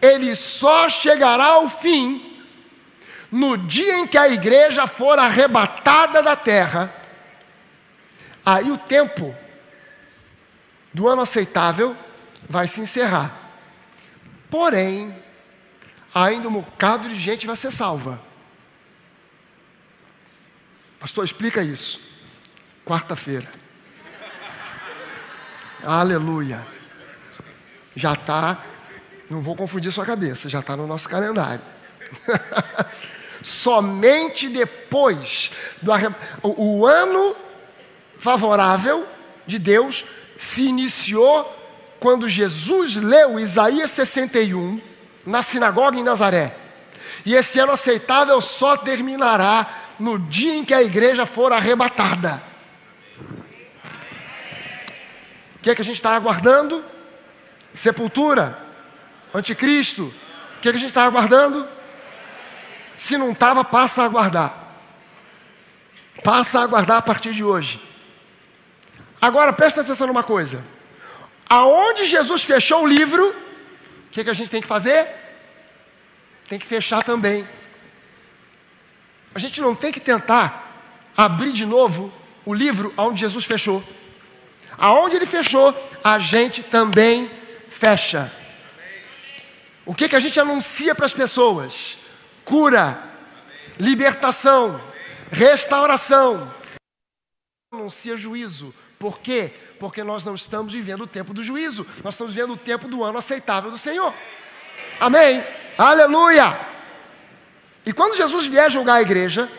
ele 0.03 0.35
só 0.35 0.89
chegará 0.89 1.45
ao 1.45 1.69
fim 1.69 2.43
no 3.31 3.57
dia 3.57 3.99
em 3.99 4.05
que 4.05 4.17
a 4.17 4.27
igreja 4.27 4.85
for 4.85 5.17
arrebatada 5.17 6.21
da 6.21 6.35
terra. 6.35 6.93
Aí 8.45 8.69
o 8.69 8.77
tempo 8.77 9.33
do 10.93 11.07
ano 11.07 11.21
aceitável 11.21 11.95
vai 12.49 12.67
se 12.67 12.81
encerrar. 12.81 13.33
Porém, 14.49 15.15
ainda 16.13 16.49
um 16.49 16.51
bocado 16.51 17.07
de 17.07 17.17
gente 17.17 17.47
vai 17.47 17.55
ser 17.55 17.71
salva. 17.71 18.21
Pastor, 20.99 21.23
explica 21.23 21.63
isso. 21.63 22.01
Quarta-feira. 22.85 23.49
Aleluia. 25.81 26.61
Já 27.95 28.13
está, 28.13 28.72
não 29.33 29.41
vou 29.41 29.55
confundir 29.55 29.91
sua 29.91 30.05
cabeça, 30.05 30.47
já 30.47 30.59
está 30.59 30.77
no 30.77 30.85
nosso 30.85 31.09
calendário. 31.09 31.61
Somente 33.41 34.47
depois 34.47 35.51
do 35.81 35.91
o, 36.43 36.79
o 36.79 36.85
ano 36.85 37.35
favorável 38.17 39.07
de 39.47 39.57
Deus 39.57 40.05
se 40.37 40.63
iniciou 40.63 41.51
quando 41.99 42.29
Jesus 42.29 42.95
leu 42.95 43.39
Isaías 43.39 43.89
61 43.91 44.79
na 45.25 45.41
sinagoga 45.41 45.97
em 45.97 46.03
Nazaré. 46.03 46.55
E 47.25 47.33
esse 47.33 47.59
ano 47.59 47.71
aceitável 47.71 48.39
só 48.39 48.77
terminará 48.77 49.83
no 49.99 50.19
dia 50.19 50.53
em 50.53 50.63
que 50.63 50.73
a 50.73 50.83
igreja 50.83 51.25
for 51.25 51.51
arrebatada. 51.51 52.41
O 55.55 55.59
que 55.63 55.71
é 55.71 55.75
que 55.75 55.81
a 55.81 55.85
gente 55.85 55.95
está 55.95 56.15
aguardando? 56.15 56.83
Sepultura, 57.73 58.62
anticristo. 59.33 60.13
O 60.57 60.61
que 60.61 60.69
é 60.69 60.71
a 60.71 60.73
gente 60.73 60.87
está 60.87 61.03
aguardando? 61.03 61.67
Se 62.95 63.17
não 63.17 63.31
estava, 63.31 63.63
passa 63.63 64.03
a 64.03 64.05
aguardar. 64.05 64.53
Passa 66.23 66.59
a 66.59 66.63
aguardar 66.63 66.97
a 66.97 67.01
partir 67.01 67.33
de 67.33 67.43
hoje. 67.43 67.81
Agora 69.21 69.51
presta 69.51 69.81
atenção 69.81 70.07
numa 70.07 70.23
coisa. 70.23 70.63
Aonde 71.49 72.05
Jesus 72.05 72.43
fechou 72.43 72.83
o 72.83 72.87
livro, 72.87 73.29
o 73.29 74.09
que, 74.11 74.21
é 74.21 74.23
que 74.23 74.29
a 74.29 74.33
gente 74.33 74.49
tem 74.49 74.61
que 74.61 74.67
fazer? 74.67 75.07
Tem 76.47 76.59
que 76.59 76.65
fechar 76.65 77.03
também. 77.03 77.47
A 79.33 79.39
gente 79.39 79.59
não 79.61 79.73
tem 79.75 79.91
que 79.91 79.99
tentar 79.99 80.71
abrir 81.17 81.51
de 81.51 81.65
novo 81.65 82.13
o 82.45 82.53
livro 82.53 82.93
onde 82.97 83.21
Jesus 83.21 83.45
fechou. 83.45 83.83
Aonde 84.77 85.15
ele 85.15 85.25
fechou, 85.25 85.73
a 86.03 86.19
gente 86.19 86.63
também 86.63 87.29
fecha. 87.69 88.31
O 89.85 89.93
que, 89.93 90.07
que 90.07 90.15
a 90.15 90.19
gente 90.19 90.39
anuncia 90.39 90.95
para 90.95 91.05
as 91.05 91.13
pessoas? 91.13 91.97
Cura, 92.45 93.01
libertação, 93.77 94.81
restauração. 95.31 96.53
Anuncia 97.71 98.15
juízo. 98.15 98.73
Por 98.97 99.19
quê? 99.19 99.51
Porque 99.79 100.03
nós 100.03 100.23
não 100.23 100.35
estamos 100.35 100.71
vivendo 100.71 101.01
o 101.01 101.07
tempo 101.07 101.33
do 101.33 101.43
juízo, 101.43 101.85
nós 102.03 102.13
estamos 102.13 102.33
vivendo 102.33 102.53
o 102.53 102.57
tempo 102.57 102.87
do 102.87 103.03
ano 103.03 103.17
aceitável 103.17 103.69
do 103.69 103.77
Senhor. 103.77 104.13
Amém? 104.99 105.43
Aleluia! 105.77 106.57
E 107.85 107.91
quando 107.91 108.15
Jesus 108.15 108.45
vier 108.45 108.71
julgar 108.71 108.95
a 108.95 109.01
igreja, 109.01 109.51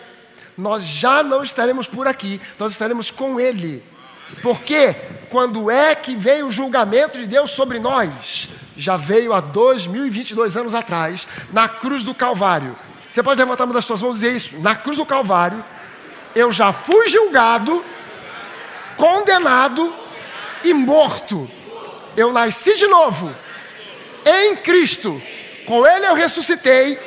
nós 0.57 0.83
já 0.85 1.23
não 1.23 1.43
estaremos 1.43 1.87
por 1.87 2.07
aqui, 2.07 2.41
nós 2.59 2.73
estaremos 2.73 3.11
com 3.11 3.39
Ele. 3.39 3.85
Porque 4.43 4.95
quando 5.29 5.71
é 5.71 5.95
que 5.95 6.17
veio 6.17 6.47
o 6.47 6.53
julgamento 6.53 7.19
de 7.19 7.27
Deus 7.27 7.51
sobre 7.51 7.79
nós? 7.79 8.49
Já 8.77 8.97
veio 8.97 9.33
há 9.33 9.41
2022 9.41 10.57
anos 10.57 10.75
atrás, 10.75 11.27
na 11.53 11.69
cruz 11.69 12.03
do 12.03 12.15
Calvário. 12.15 12.77
Você 13.11 13.23
pode 13.23 13.41
levantar 13.41 13.65
uma 13.65 13.75
das 13.75 13.85
suas 13.85 14.03
mãos 14.03 14.17
e 14.17 14.21
dizer 14.21 14.37
isso? 14.37 14.59
Na 14.61 14.75
cruz 14.75 14.97
do 14.97 15.07
Calvário, 15.07 15.65
eu 16.35 16.51
já 16.51 16.73
fui 16.73 17.09
julgado, 17.09 17.85
condenado 18.97 19.95
e 20.65 20.75
morto. 20.75 21.49
Eu 22.17 22.33
nasci 22.33 22.77
de 22.77 22.87
novo 22.87 23.33
em 24.25 24.57
Cristo. 24.57 25.21
Com 25.67 25.87
Ele 25.87 26.07
eu 26.07 26.15
ressuscitei 26.15 26.99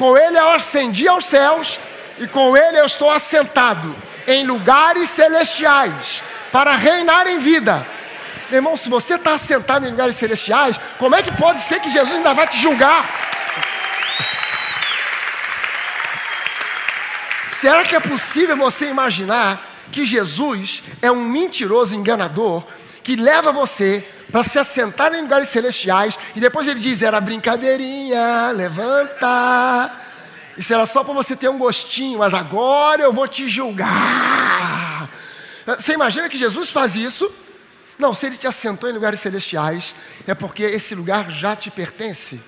com 0.00 0.16
ele 0.16 0.38
eu 0.38 0.48
ascendi 0.48 1.06
aos 1.06 1.26
céus 1.26 1.78
e 2.18 2.26
com 2.26 2.56
ele 2.56 2.80
eu 2.80 2.86
estou 2.86 3.10
assentado 3.10 3.94
em 4.26 4.46
lugares 4.46 5.10
celestiais 5.10 6.22
para 6.50 6.74
reinar 6.74 7.26
em 7.26 7.38
vida. 7.38 7.86
Meu 8.50 8.58
irmão, 8.58 8.76
se 8.76 8.90
você 8.90 9.14
está 9.14 9.34
assentado 9.34 9.86
em 9.86 9.90
lugares 9.90 10.16
celestiais, 10.16 10.78
como 10.98 11.14
é 11.14 11.22
que 11.22 11.32
pode 11.36 11.60
ser 11.60 11.78
que 11.80 11.88
Jesus 11.88 12.16
ainda 12.16 12.34
vai 12.34 12.48
te 12.48 12.58
julgar? 12.58 13.08
Será 17.52 17.84
que 17.84 17.94
é 17.94 18.00
possível 18.00 18.56
você 18.56 18.88
imaginar 18.88 19.64
que 19.92 20.04
Jesus 20.04 20.82
é 21.00 21.10
um 21.12 21.24
mentiroso 21.24 21.94
enganador 21.94 22.64
que 23.04 23.16
leva 23.16 23.52
você 23.52 24.04
para 24.30 24.42
se 24.42 24.58
assentar 24.58 25.12
em 25.14 25.22
lugares 25.22 25.48
celestiais, 25.48 26.18
e 26.34 26.40
depois 26.40 26.66
ele 26.66 26.80
diz: 26.80 27.02
era 27.02 27.20
brincadeirinha, 27.20 28.50
levanta. 28.52 29.92
Isso 30.56 30.72
era 30.72 30.86
só 30.86 31.04
para 31.04 31.14
você 31.14 31.36
ter 31.36 31.48
um 31.48 31.58
gostinho, 31.58 32.18
mas 32.18 32.34
agora 32.34 33.02
eu 33.02 33.12
vou 33.12 33.26
te 33.26 33.48
julgar. 33.48 35.08
Você 35.66 35.92
imagina 35.92 36.28
que 36.28 36.36
Jesus 36.36 36.70
faz 36.70 36.96
isso? 36.96 37.30
Não, 38.00 38.14
se 38.14 38.26
ele 38.26 38.36
te 38.36 38.46
assentou 38.46 38.88
em 38.88 38.92
lugares 38.92 39.20
celestiais, 39.20 39.94
é 40.26 40.34
porque 40.34 40.62
esse 40.62 40.94
lugar 40.94 41.30
já 41.30 41.54
te 41.54 41.70
pertence. 41.70 42.40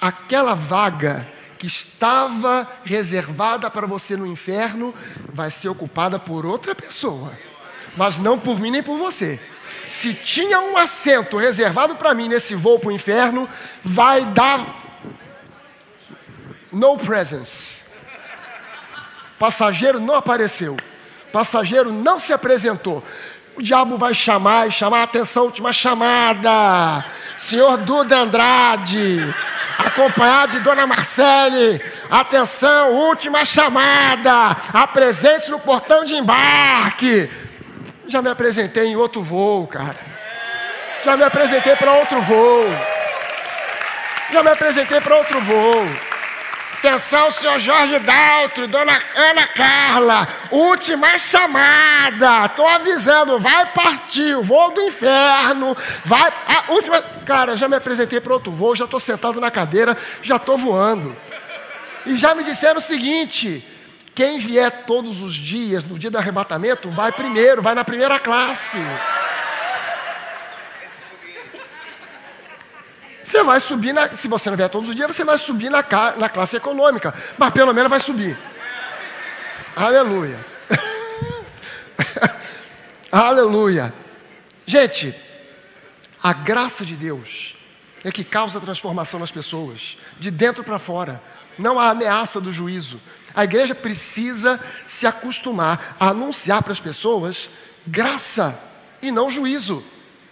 Aquela 0.00 0.54
vaga 0.54 1.26
que 1.58 1.66
estava 1.66 2.70
reservada 2.84 3.70
para 3.70 3.86
você 3.86 4.16
no 4.16 4.26
inferno 4.26 4.94
vai 5.32 5.50
ser 5.50 5.68
ocupada 5.68 6.18
por 6.18 6.44
outra 6.44 6.74
pessoa, 6.74 7.32
mas 7.96 8.18
não 8.18 8.38
por 8.38 8.60
mim 8.60 8.70
nem 8.70 8.82
por 8.82 8.98
você 8.98 9.40
se 9.86 10.12
tinha 10.12 10.60
um 10.60 10.76
assento 10.76 11.36
reservado 11.36 11.96
para 11.96 12.12
mim 12.12 12.28
nesse 12.28 12.54
voo 12.54 12.78
para 12.78 12.88
o 12.88 12.92
inferno, 12.92 13.48
vai 13.82 14.24
dar 14.24 14.66
no 16.72 16.98
presence. 16.98 17.84
Passageiro 19.38 20.00
não 20.00 20.14
apareceu. 20.14 20.76
Passageiro 21.32 21.92
não 21.92 22.18
se 22.18 22.32
apresentou. 22.32 23.02
O 23.56 23.62
diabo 23.62 23.96
vai 23.96 24.12
chamar 24.12 24.68
e 24.68 24.70
chamar 24.70 25.00
a 25.00 25.04
atenção, 25.04 25.44
última 25.44 25.72
chamada. 25.72 27.02
Senhor 27.38 27.78
Duda 27.78 28.18
Andrade, 28.18 29.34
acompanhado 29.78 30.52
de 30.52 30.60
Dona 30.60 30.86
Marcele. 30.86 31.80
Atenção, 32.10 32.92
última 32.92 33.46
chamada. 33.46 34.54
Apresente-se 34.74 35.50
no 35.50 35.58
portão 35.58 36.04
de 36.04 36.16
embarque. 36.16 37.30
Já 38.06 38.20
me 38.20 38.28
apresentei 38.28 38.88
em 38.88 38.96
outro 38.96 39.22
voo, 39.22 39.66
cara. 39.66 39.96
Já 41.02 41.16
me 41.16 41.24
apresentei 41.24 41.76
para 41.76 41.92
outro 41.94 42.20
voo. 42.20 42.66
Já 44.30 44.42
me 44.42 44.50
apresentei 44.50 45.00
para 45.00 45.16
outro 45.16 45.40
voo. 45.40 45.86
Atenção, 46.78 47.30
senhor 47.30 47.58
Jorge 47.58 47.98
Daltro, 48.00 48.68
dona 48.68 48.92
Ana 49.16 49.46
Carla, 49.48 50.28
última 50.50 51.16
chamada. 51.18 52.44
Estou 52.46 52.66
avisando, 52.66 53.40
vai 53.40 53.66
partir 53.72 54.36
o 54.36 54.42
voo 54.42 54.70
do 54.72 54.80
inferno. 54.82 55.76
Vai. 56.04 56.32
A 56.46 56.72
última. 56.72 57.00
Cara, 57.24 57.56
já 57.56 57.66
me 57.66 57.76
apresentei 57.76 58.20
para 58.20 58.34
outro 58.34 58.52
voo, 58.52 58.76
já 58.76 58.84
estou 58.84 59.00
sentado 59.00 59.40
na 59.40 59.50
cadeira, 59.50 59.96
já 60.22 60.36
estou 60.36 60.58
voando. 60.58 61.16
E 62.04 62.16
já 62.16 62.34
me 62.34 62.44
disseram 62.44 62.76
o 62.76 62.80
seguinte: 62.80 63.64
quem 64.14 64.38
vier 64.38 64.84
todos 64.86 65.22
os 65.22 65.34
dias, 65.34 65.82
no 65.82 65.98
dia 65.98 66.10
do 66.10 66.18
arrebatamento, 66.18 66.90
vai 66.90 67.10
primeiro, 67.10 67.62
vai 67.62 67.74
na 67.74 67.84
primeira 67.84 68.18
classe. 68.18 68.78
Você 73.26 73.42
vai 73.42 73.58
subir, 73.58 73.92
na, 73.92 74.08
se 74.12 74.28
você 74.28 74.48
não 74.50 74.56
vier 74.56 74.68
todos 74.68 74.88
os 74.88 74.94
dias, 74.94 75.08
você 75.08 75.24
vai 75.24 75.36
subir 75.36 75.68
na, 75.68 75.84
na 76.16 76.28
classe 76.28 76.56
econômica, 76.58 77.12
mas 77.36 77.52
pelo 77.52 77.74
menos 77.74 77.90
vai 77.90 77.98
subir. 77.98 78.38
Aleluia. 79.74 80.38
Aleluia. 83.10 83.92
Gente, 84.64 85.12
a 86.22 86.32
graça 86.32 86.86
de 86.86 86.94
Deus 86.94 87.56
é 88.04 88.12
que 88.12 88.22
causa 88.22 88.60
transformação 88.60 89.18
nas 89.18 89.32
pessoas, 89.32 89.98
de 90.20 90.30
dentro 90.30 90.62
para 90.62 90.78
fora. 90.78 91.20
Não 91.58 91.80
há 91.80 91.90
ameaça 91.90 92.40
do 92.40 92.52
juízo. 92.52 93.00
A 93.34 93.42
igreja 93.42 93.74
precisa 93.74 94.60
se 94.86 95.04
acostumar 95.04 95.96
a 95.98 96.10
anunciar 96.10 96.62
para 96.62 96.70
as 96.70 96.80
pessoas 96.80 97.50
graça 97.84 98.56
e 99.02 99.10
não 99.10 99.28
juízo. 99.28 99.82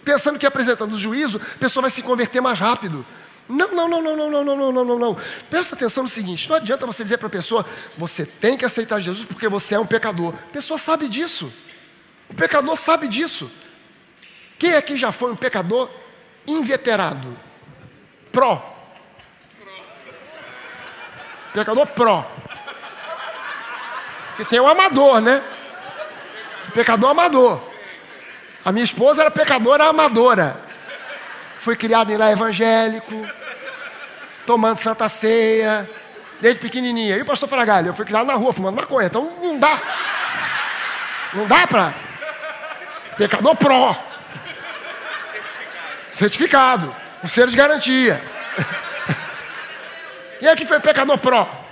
Pensando 0.05 0.37
que 0.37 0.45
apresentando 0.45 0.95
juízo, 0.95 1.41
a 1.55 1.57
pessoa 1.57 1.81
vai 1.81 1.91
se 1.91 2.03
converter 2.03 2.39
mais 2.39 2.59
rápido. 2.59 3.03
Não, 3.49 3.73
não, 3.73 3.87
não, 3.87 4.01
não, 4.01 4.15
não, 4.15 4.29
não, 4.29 4.55
não, 4.55 4.71
não, 4.71 4.85
não, 4.85 4.99
não. 4.99 5.17
Presta 5.49 5.75
atenção 5.75 6.03
no 6.03 6.09
seguinte: 6.09 6.47
não 6.47 6.55
adianta 6.55 6.85
você 6.85 7.01
dizer 7.03 7.17
para 7.17 7.27
a 7.27 7.31
pessoa, 7.31 7.65
você 7.97 8.23
tem 8.23 8.55
que 8.55 8.63
aceitar 8.63 8.99
Jesus 8.99 9.25
porque 9.25 9.47
você 9.47 9.73
é 9.73 9.79
um 9.79 9.85
pecador. 9.85 10.33
A 10.33 10.53
pessoa 10.53 10.77
sabe 10.77 11.09
disso. 11.09 11.51
O 12.29 12.35
pecador 12.35 12.75
sabe 12.75 13.07
disso. 13.07 13.51
Quem 14.59 14.75
aqui 14.75 14.95
já 14.95 15.11
foi 15.11 15.31
um 15.31 15.35
pecador 15.35 15.89
inveterado? 16.47 17.35
Pró. 18.31 18.73
Pecador 21.51 21.87
pró. 21.87 22.29
Que 24.37 24.45
tem 24.45 24.59
o 24.59 24.67
amador, 24.67 25.19
né? 25.19 25.43
Pecador 26.73 27.09
amador. 27.09 27.74
A 28.65 28.71
minha 28.71 28.83
esposa 28.83 29.21
era 29.21 29.29
pecadora 29.29 29.85
amadora. 29.85 30.59
Fui 31.59 31.75
criado 31.75 32.11
em 32.11 32.17
lá 32.17 32.31
evangélico, 32.31 33.25
tomando 34.45 34.79
santa 34.79 35.07
ceia, 35.07 35.87
desde 36.41 36.59
pequenininha. 36.61 37.15
E 37.15 37.21
o 37.21 37.25
pastor 37.25 37.47
Fragalho, 37.47 37.89
eu 37.89 37.93
fui 37.93 38.05
criado 38.05 38.25
na 38.25 38.33
rua 38.33 38.51
fumando 38.51 38.75
maconha, 38.75 39.05
então 39.05 39.31
não 39.39 39.59
dá. 39.59 39.79
Não 41.33 41.47
dá 41.47 41.67
para. 41.67 41.93
Pecador 43.17 43.55
pró. 43.55 43.95
Certificado. 46.11 46.95
Com 47.21 47.27
selo 47.27 47.51
de 47.51 47.57
garantia. 47.57 48.21
Quem 50.39 50.49
é 50.49 50.55
que 50.55 50.65
foi 50.65 50.79
pecador 50.79 51.19
pró? 51.19 51.65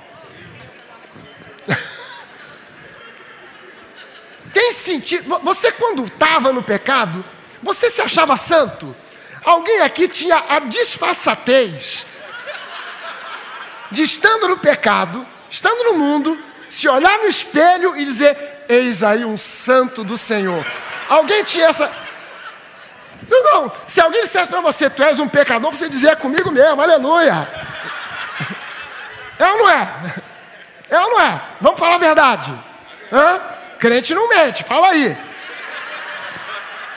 Tem 4.54 4.72
sentido. 4.84 5.40
Você, 5.44 5.72
quando 5.72 6.06
estava 6.06 6.52
no 6.52 6.62
pecado, 6.62 7.24
você 7.62 7.90
se 7.90 8.02
achava 8.02 8.38
santo? 8.38 8.96
Alguém 9.44 9.82
aqui 9.82 10.08
tinha 10.08 10.44
a 10.50 10.60
disfarçatez 10.60 12.06
de 13.92 14.04
estando 14.04 14.48
no 14.48 14.58
pecado, 14.58 15.26
estando 15.50 15.84
no 15.86 15.94
mundo, 15.94 16.38
se 16.70 16.88
olhar 16.88 17.18
no 17.20 17.28
espelho 17.28 17.96
e 17.96 18.06
dizer: 18.06 18.66
Eis 18.68 19.04
aí 19.04 19.26
um 19.26 19.38
santo 19.38 20.04
do 20.04 20.18
Senhor. 20.18 20.66
Alguém 21.10 21.44
tinha 21.44 21.68
essa. 21.68 21.92
Não, 23.30 23.44
não. 23.44 23.72
Se 23.88 24.02
alguém 24.02 24.24
dissesse 24.24 24.50
para 24.50 24.62
você, 24.62 24.90
tu 24.90 25.04
és 25.04 25.20
um 25.20 25.28
pecador, 25.28 25.72
você 25.72 25.88
dizia 25.88 26.12
é 26.12 26.16
comigo 26.16 26.52
mesmo, 26.52 26.82
aleluia. 26.82 27.48
É 29.40 29.48
ou 29.52 29.58
não 29.58 29.70
é? 29.70 29.94
É 30.90 31.00
ou 31.00 31.10
não 31.10 31.22
é? 31.22 31.42
Vamos 31.60 31.80
falar 31.80 31.96
a 31.96 32.00
verdade. 32.00 32.54
Hã? 33.12 33.42
Crente 33.84 34.16
não 34.16 34.30
mente, 34.30 34.64
fala 34.64 34.92
aí. 34.92 35.12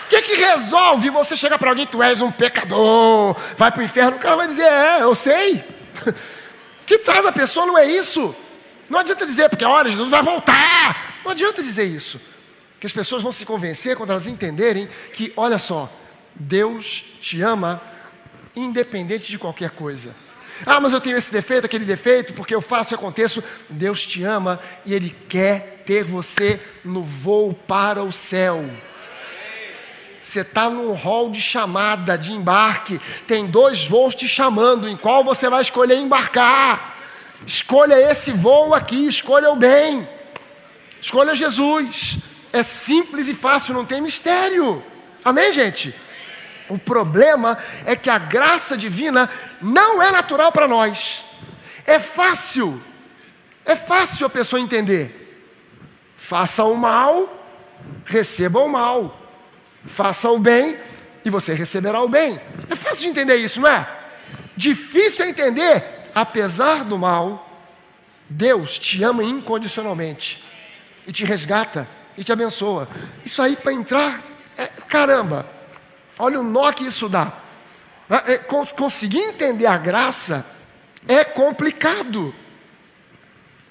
O 0.05 0.09
que, 0.09 0.23
que 0.23 0.37
resolve 0.37 1.11
você 1.11 1.37
chegar 1.37 1.59
para 1.59 1.71
alguém, 1.71 1.85
tu 1.85 2.01
és 2.01 2.21
um 2.21 2.31
pecador, 2.31 3.37
vai 3.57 3.73
para 3.73 3.81
o 3.81 3.83
inferno? 3.83 4.19
O 4.19 4.21
cara 4.21 4.37
vai 4.37 4.47
dizer, 4.47 4.63
é, 4.63 5.03
eu 5.03 5.13
sei. 5.13 5.65
O 6.07 6.15
que 6.87 6.99
traz 6.99 7.27
a 7.27 7.33
pessoa 7.33 7.67
não 7.67 7.77
é 7.77 7.85
isso. 7.87 8.33
Não 8.89 9.01
adianta 9.01 9.27
dizer, 9.27 9.49
porque 9.49 9.65
olha, 9.65 9.91
Jesus 9.91 10.11
vai 10.11 10.23
voltar. 10.23 11.19
Não 11.25 11.33
adianta 11.33 11.61
dizer 11.61 11.87
isso. 11.87 12.21
Que 12.79 12.87
as 12.87 12.93
pessoas 12.93 13.21
vão 13.21 13.33
se 13.33 13.45
convencer 13.45 13.97
quando 13.97 14.11
elas 14.11 14.29
entenderem 14.29 14.89
que, 15.13 15.33
olha 15.37 15.59
só, 15.59 15.93
Deus 16.37 17.03
te 17.21 17.43
ama 17.43 17.83
independente 18.55 19.29
de 19.29 19.39
qualquer 19.41 19.71
coisa. 19.71 20.15
Ah, 20.65 20.79
mas 20.79 20.93
eu 20.93 21.01
tenho 21.01 21.17
esse 21.17 21.33
defeito, 21.33 21.67
aquele 21.67 21.85
defeito, 21.85 22.33
porque 22.33 22.55
eu 22.55 22.63
faço 22.63 22.95
e 22.95 22.95
aconteço. 22.95 23.43
Deus 23.69 24.07
te 24.07 24.23
ama 24.23 24.61
e 24.85 24.95
Ele 24.95 25.11
quer 25.29 25.76
ter 25.87 26.03
você 26.03 26.61
no 26.85 27.03
voo 27.03 27.55
para 27.55 28.03
o 28.03 28.13
céu. 28.13 28.69
Você 30.21 30.41
está 30.41 30.69
num 30.69 30.93
hall 30.93 31.31
de 31.31 31.41
chamada, 31.41 32.19
de 32.19 32.33
embarque. 32.33 33.01
Tem 33.29 33.47
dois 33.47 33.87
voos 33.87 34.13
te 34.15 34.27
chamando. 34.27 34.89
Em 34.89 34.97
qual 34.97 35.23
você 35.23 35.49
vai 35.49 35.63
escolher 35.63 35.97
embarcar? 35.97 36.99
Escolha 37.47 37.95
esse 37.95 38.33
voo 38.33 38.75
aqui, 38.75 39.07
escolha 39.07 39.51
o 39.51 39.57
bem. 39.57 40.07
Escolha 41.01 41.35
Jesus. 41.35 42.19
É 42.53 42.65
simples 42.65 43.29
e 43.29 43.35
fácil, 43.35 43.73
não 43.73 43.85
tem 43.85 44.01
mistério. 44.01 44.83
Amém, 45.25 45.53
gente? 45.53 45.95
O 46.69 46.77
problema 46.77 47.57
é 47.85 47.95
que 47.95 48.11
a 48.11 48.19
graça 48.19 48.77
divina 48.77 49.31
não 49.63 50.03
é 50.03 50.11
natural 50.11 50.51
para 50.51 50.67
nós. 50.67 51.25
É 51.87 52.01
fácil, 52.01 52.83
é 53.65 53.77
fácil 53.77 54.27
a 54.27 54.31
pessoa 54.31 54.61
entender. 54.61 55.26
Faça 56.27 56.65
o 56.65 56.75
mal, 56.75 57.29
receba 58.05 58.59
o 58.59 58.69
mal. 58.69 59.17
Faça 59.85 60.29
o 60.29 60.39
bem 60.41 60.77
e 61.25 61.31
você 61.31 61.55
receberá 61.55 62.03
o 62.03 62.09
bem. 62.09 62.41
É 62.69 62.75
fácil 62.75 63.03
de 63.03 63.09
entender 63.11 63.37
isso, 63.37 63.61
não 63.61 63.69
é? 63.69 63.89
Difícil 64.57 65.25
é 65.25 65.29
entender, 65.29 65.85
apesar 66.13 66.85
do 66.85 66.99
mal, 66.99 67.49
Deus 68.29 68.77
te 68.77 69.05
ama 69.05 69.23
incondicionalmente 69.23 70.43
e 71.07 71.13
te 71.13 71.25
resgata 71.25 71.87
e 72.19 72.25
te 72.25 72.33
abençoa. 72.33 72.89
Isso 73.25 73.41
aí 73.41 73.55
para 73.55 73.73
entrar, 73.73 74.21
é, 74.59 74.67
caramba, 74.89 75.49
Olha 76.19 76.41
o 76.41 76.43
nó 76.43 76.73
que 76.73 76.85
isso 76.87 77.09
dá. 77.09 77.33
É, 78.09 78.33
é, 78.33 78.39
conseguir 78.39 79.19
entender 79.19 79.67
a 79.67 79.77
graça 79.77 80.47
é 81.07 81.23
complicado. 81.25 82.35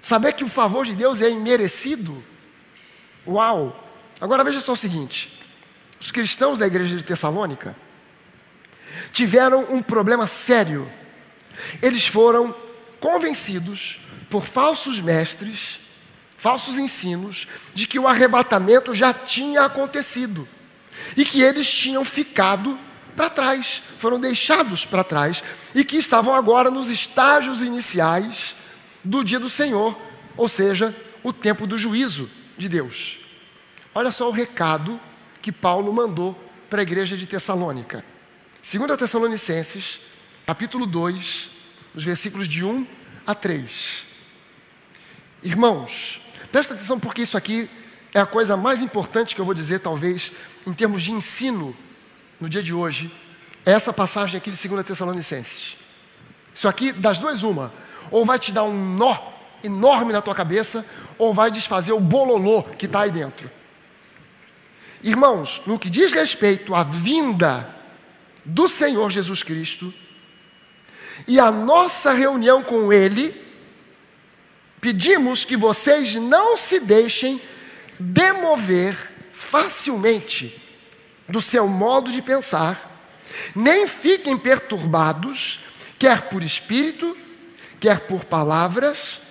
Saber 0.02 0.34
que 0.34 0.44
o 0.44 0.48
favor 0.48 0.86
de 0.86 0.96
Deus 0.96 1.22
é 1.22 1.30
imerecido. 1.30 2.24
Uau! 3.28 3.84
Agora 4.22 4.44
veja 4.44 4.62
só 4.62 4.74
o 4.74 4.78
seguinte: 4.78 5.40
os 6.00 6.12
cristãos 6.12 6.58
da 6.58 6.68
igreja 6.68 6.96
de 6.96 7.04
Tessalônica 7.04 7.76
tiveram 9.12 9.66
um 9.70 9.82
problema 9.82 10.28
sério. 10.28 10.90
Eles 11.82 12.06
foram 12.06 12.56
convencidos 13.00 14.02
por 14.30 14.46
falsos 14.46 15.02
mestres, 15.02 15.80
falsos 16.38 16.78
ensinos, 16.78 17.48
de 17.74 17.88
que 17.88 17.98
o 17.98 18.08
arrebatamento 18.08 18.94
já 18.94 19.14
tinha 19.14 19.64
acontecido 19.64 20.48
e 21.16 21.26
que 21.26 21.42
eles 21.42 21.70
tinham 21.70 22.04
ficado 22.06 22.78
para 23.16 23.30
trás, 23.30 23.82
foram 23.98 24.20
deixados 24.20 24.86
para 24.86 25.04
trás 25.04 25.42
e 25.74 25.86
que 25.86 25.96
estavam 25.96 26.36
agora 26.36 26.70
nos 26.70 26.90
estágios 26.90 27.62
iniciais 27.62 28.56
do 29.04 29.24
dia 29.24 29.40
do 29.40 29.50
Senhor, 29.50 29.98
ou 30.36 30.50
seja, 30.50 30.94
o 31.24 31.32
tempo 31.32 31.66
do 31.66 31.78
juízo 31.78 32.30
de 32.58 32.70
Deus. 32.70 33.20
Olha 33.94 34.12
só 34.12 34.28
o 34.28 34.32
recado 34.32 35.00
que 35.42 35.52
Paulo 35.52 35.94
mandou 35.94 36.34
para 36.70 36.82
a 36.82 36.84
igreja 36.84 37.16
de 37.16 37.28
Tessalônica. 37.28 38.04
2 38.62 38.98
Tessalonicenses, 38.98 40.02
capítulo 40.46 40.86
2, 40.86 41.50
os 41.94 42.04
versículos 42.04 42.48
de 42.48 42.64
1 42.64 42.86
a 43.26 43.36
3. 43.36 44.06
Irmãos, 45.44 46.22
presta 46.52 46.74
atenção 46.74 47.00
porque 47.00 47.22
isso 47.22 47.38
aqui 47.38 47.70
é 48.14 48.20
a 48.20 48.26
coisa 48.26 48.58
mais 48.58 48.82
importante 48.82 49.36
que 49.36 49.42
eu 49.42 49.46
vou 49.46 49.54
dizer, 49.54 49.80
talvez, 49.80 50.32
em 50.66 50.74
termos 50.74 51.02
de 51.02 51.12
ensino 51.12 51.76
no 52.40 52.50
dia 52.50 52.64
de 52.64 52.74
hoje, 52.74 53.12
é 53.66 53.72
essa 53.72 53.94
passagem 53.94 54.38
aqui 54.38 54.50
de 54.50 54.68
2 54.68 54.86
Tessalonicenses. 54.86 55.78
Isso 56.54 56.68
aqui, 56.68 56.92
das 56.92 57.20
duas, 57.20 57.44
uma. 57.44 57.72
Ou 58.10 58.26
vai 58.26 58.40
te 58.40 58.52
dar 58.52 58.64
um 58.64 58.96
nó 58.96 59.35
enorme 59.66 60.14
na 60.14 60.22
tua 60.22 60.36
cabeça, 60.36 60.86
ou 61.18 61.34
vai 61.34 61.52
desfazer 61.52 61.94
o 61.94 62.00
bololô 62.00 62.64
que 62.64 62.86
está 62.86 63.02
aí 63.02 63.12
dentro. 63.12 63.50
Irmãos, 65.04 65.62
no 65.66 65.78
que 65.78 65.90
diz 65.90 66.14
respeito 66.14 66.74
à 66.74 66.84
vinda 66.84 67.70
do 68.44 68.68
Senhor 68.68 69.12
Jesus 69.12 69.44
Cristo 69.44 69.94
e 71.28 71.40
a 71.40 71.52
nossa 71.52 72.14
reunião 72.14 72.64
com 72.64 72.92
Ele, 72.92 73.36
pedimos 74.82 75.46
que 75.46 75.56
vocês 75.56 76.16
não 76.16 76.58
se 76.58 76.80
deixem 76.80 77.42
demover 78.00 78.96
facilmente 79.32 80.62
do 81.28 81.42
seu 81.42 81.68
modo 81.68 82.12
de 82.12 82.22
pensar, 82.22 82.92
nem 83.56 83.88
fiquem 83.88 84.38
perturbados, 84.38 85.62
quer 85.98 86.30
por 86.30 86.44
espírito, 86.44 87.18
quer 87.80 88.02
por 88.02 88.26
palavras, 88.26 89.22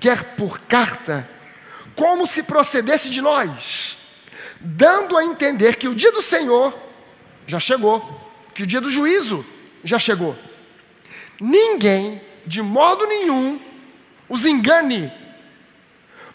quer 0.00 0.36
por 0.36 0.60
carta, 0.60 1.28
como 1.94 2.26
se 2.26 2.44
procedesse 2.44 3.10
de 3.10 3.20
nós, 3.20 3.98
dando 4.60 5.16
a 5.16 5.24
entender 5.24 5.76
que 5.76 5.88
o 5.88 5.94
dia 5.94 6.12
do 6.12 6.22
Senhor 6.22 6.76
já 7.46 7.58
chegou, 7.58 8.32
que 8.54 8.62
o 8.62 8.66
dia 8.66 8.80
do 8.80 8.90
juízo 8.90 9.44
já 9.82 9.98
chegou. 9.98 10.36
Ninguém, 11.40 12.20
de 12.46 12.62
modo 12.62 13.06
nenhum, 13.06 13.60
os 14.28 14.44
engane, 14.44 15.12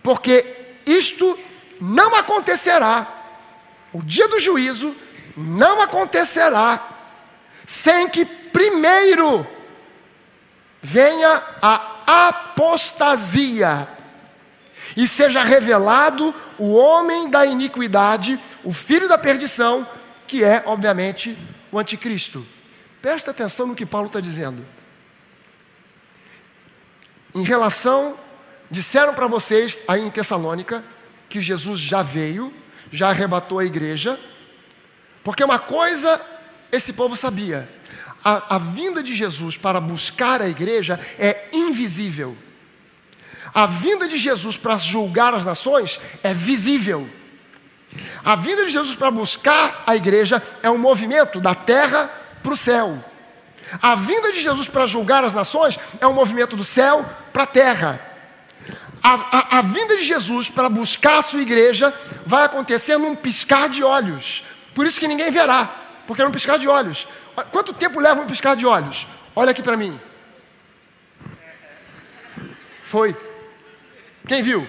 porque 0.01 0.45
isto 0.85 1.37
não 1.79 2.15
acontecerá 2.15 3.23
o 3.93 4.01
dia 4.01 4.27
do 4.27 4.39
juízo 4.39 4.95
não 5.37 5.79
acontecerá 5.79 6.89
sem 7.65 8.09
que 8.09 8.25
primeiro 8.25 9.45
venha 10.81 11.41
a 11.61 11.92
apostasia 12.05 13.87
e 14.95 15.07
seja 15.07 15.43
revelado 15.43 16.33
o 16.57 16.73
homem 16.73 17.29
da 17.29 17.45
iniquidade, 17.45 18.39
o 18.63 18.71
filho 18.71 19.07
da 19.07 19.17
perdição, 19.17 19.87
que 20.27 20.43
é, 20.43 20.63
obviamente, 20.65 21.37
o 21.71 21.79
anticristo. 21.79 22.45
Presta 23.01 23.31
atenção 23.31 23.67
no 23.67 23.75
que 23.75 23.85
Paulo 23.85 24.07
está 24.07 24.19
dizendo. 24.19 24.63
Em 27.35 27.43
relação, 27.43 28.17
disseram 28.69 29.13
para 29.13 29.27
vocês 29.27 29.79
aí 29.87 30.01
em 30.01 30.09
Tessalônica 30.09 30.83
que 31.27 31.41
Jesus 31.41 31.79
já 31.79 32.03
veio, 32.03 32.53
já 32.91 33.09
arrebatou 33.09 33.57
a 33.57 33.65
igreja, 33.65 34.19
porque 35.23 35.43
uma 35.43 35.57
coisa 35.57 36.21
esse 36.71 36.93
povo 36.93 37.15
sabia: 37.15 37.67
a, 38.23 38.55
a 38.55 38.57
vinda 38.57 39.03
de 39.03 39.15
Jesus 39.15 39.57
para 39.57 39.81
buscar 39.81 40.41
a 40.41 40.47
igreja 40.47 40.99
é 41.19 41.49
invisível. 41.51 42.37
A 43.53 43.65
vinda 43.65 44.07
de 44.07 44.17
Jesus 44.17 44.57
para 44.57 44.77
julgar 44.77 45.33
as 45.33 45.45
nações 45.45 45.99
é 46.23 46.33
visível. 46.33 47.07
A 48.23 48.35
vinda 48.35 48.65
de 48.65 48.71
Jesus 48.71 48.95
para 48.95 49.11
buscar 49.11 49.83
a 49.85 49.95
igreja 49.95 50.41
é 50.63 50.69
um 50.69 50.77
movimento 50.77 51.39
da 51.39 51.53
terra 51.53 52.09
para 52.41 52.53
o 52.53 52.57
céu. 52.57 53.03
A 53.81 53.95
vinda 53.95 54.31
de 54.31 54.39
Jesus 54.39 54.67
para 54.67 54.85
julgar 54.85 55.23
as 55.23 55.33
nações 55.33 55.77
é 55.99 56.07
um 56.07 56.13
movimento 56.13 56.55
do 56.55 56.63
céu 56.63 57.05
para 57.31 57.43
a 57.43 57.47
terra. 57.47 57.99
A, 59.03 59.13
a, 59.13 59.59
a, 59.59 59.61
vinda 59.61 59.97
de 59.97 60.03
Jesus 60.03 60.49
para 60.49 60.69
buscar 60.69 61.17
a 61.17 61.21
sua 61.21 61.41
igreja 61.41 61.93
vai 62.25 62.45
acontecer 62.45 62.97
num 62.97 63.15
piscar 63.15 63.67
de 63.67 63.83
olhos. 63.83 64.45
Por 64.73 64.87
isso 64.87 64.99
que 64.99 65.07
ninguém 65.07 65.29
verá, 65.29 65.65
porque 66.07 66.21
é 66.21 66.27
um 66.27 66.31
piscar 66.31 66.57
de 66.57 66.67
olhos. 66.67 67.07
Quanto 67.51 67.73
tempo 67.73 67.99
leva 67.99 68.21
um 68.21 68.27
piscar 68.27 68.55
de 68.55 68.65
olhos? 68.65 69.07
Olha 69.35 69.51
aqui 69.51 69.63
para 69.63 69.77
mim. 69.77 69.99
Foi. 72.83 73.15
Quem 74.27 74.43
viu? 74.43 74.67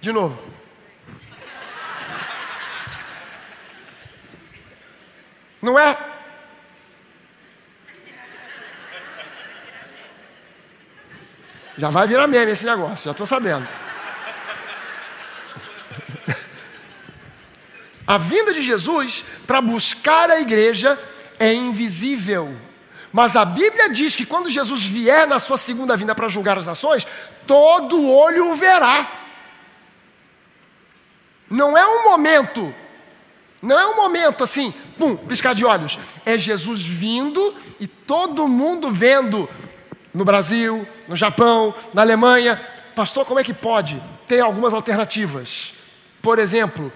De 0.00 0.12
novo. 0.12 0.38
Não 5.60 5.78
é? 5.78 5.96
Já 11.76 11.90
vai 11.90 12.06
virar 12.06 12.26
meme 12.26 12.52
esse 12.52 12.64
negócio, 12.64 13.06
já 13.06 13.10
estou 13.10 13.26
sabendo. 13.26 13.66
A 18.06 18.18
vinda 18.18 18.52
de 18.52 18.62
Jesus 18.62 19.24
para 19.46 19.60
buscar 19.60 20.30
a 20.30 20.40
igreja 20.40 20.98
é 21.38 21.52
invisível. 21.52 22.54
Mas 23.12 23.36
a 23.36 23.44
Bíblia 23.44 23.88
diz 23.90 24.16
que 24.16 24.26
quando 24.26 24.50
Jesus 24.50 24.84
vier 24.84 25.26
na 25.26 25.38
sua 25.38 25.56
segunda 25.56 25.96
vinda 25.96 26.14
para 26.14 26.28
julgar 26.28 26.58
as 26.58 26.66
nações, 26.66 27.06
todo 27.46 28.10
olho 28.10 28.50
o 28.50 28.56
verá. 28.56 29.08
Não 31.48 31.78
é 31.78 31.86
um 31.86 32.04
momento, 32.04 32.74
não 33.62 33.78
é 33.78 33.86
um 33.86 33.96
momento 33.96 34.42
assim, 34.42 34.74
pum, 34.98 35.16
piscar 35.16 35.54
de 35.54 35.64
olhos. 35.64 35.98
É 36.26 36.36
Jesus 36.36 36.84
vindo 36.84 37.54
e 37.78 37.86
todo 37.86 38.48
mundo 38.48 38.90
vendo 38.90 39.48
no 40.12 40.24
Brasil, 40.24 40.86
no 41.06 41.14
Japão, 41.14 41.74
na 41.94 42.02
Alemanha. 42.02 42.60
Pastor, 42.94 43.24
como 43.24 43.38
é 43.38 43.44
que 43.44 43.54
pode? 43.54 44.02
Tem 44.26 44.40
algumas 44.40 44.74
alternativas. 44.74 45.74
Por 46.20 46.38
exemplo, 46.38 46.92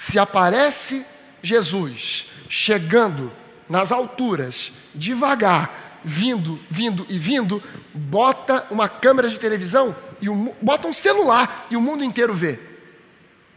se 0.00 0.18
aparece 0.18 1.04
Jesus 1.42 2.24
chegando 2.48 3.30
nas 3.68 3.92
alturas, 3.92 4.72
devagar, 4.94 6.00
vindo, 6.02 6.58
vindo 6.70 7.04
e 7.10 7.18
vindo, 7.18 7.62
bota 7.92 8.66
uma 8.70 8.88
câmera 8.88 9.28
de 9.28 9.38
televisão 9.38 9.94
e 10.18 10.30
um, 10.30 10.54
bota 10.62 10.88
um 10.88 10.92
celular 10.94 11.66
e 11.70 11.76
o 11.76 11.82
mundo 11.82 12.02
inteiro 12.02 12.32
vê. 12.32 12.58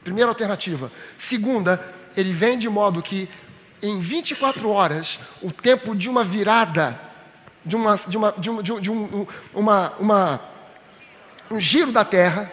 Primeira 0.03 0.29
alternativa. 0.29 0.91
Segunda, 1.17 1.81
ele 2.13 2.33
vem 2.33 2.57
de 2.57 2.67
modo 2.67 3.01
que 3.01 3.29
em 3.81 3.97
24 3.97 4.69
horas, 4.69 5.21
o 5.41 5.49
tempo 5.49 5.95
de 5.95 6.09
uma 6.09 6.25
virada 6.25 6.99
de, 7.65 7.77
uma, 7.77 7.95
de, 7.95 8.17
uma, 8.17 8.33
de, 8.33 8.51
um, 8.51 8.61
de 8.81 8.91
um, 8.91 9.27
uma, 9.53 9.93
uma, 9.97 10.41
um 11.49 11.57
giro 11.57 11.93
da 11.93 12.03
Terra. 12.03 12.51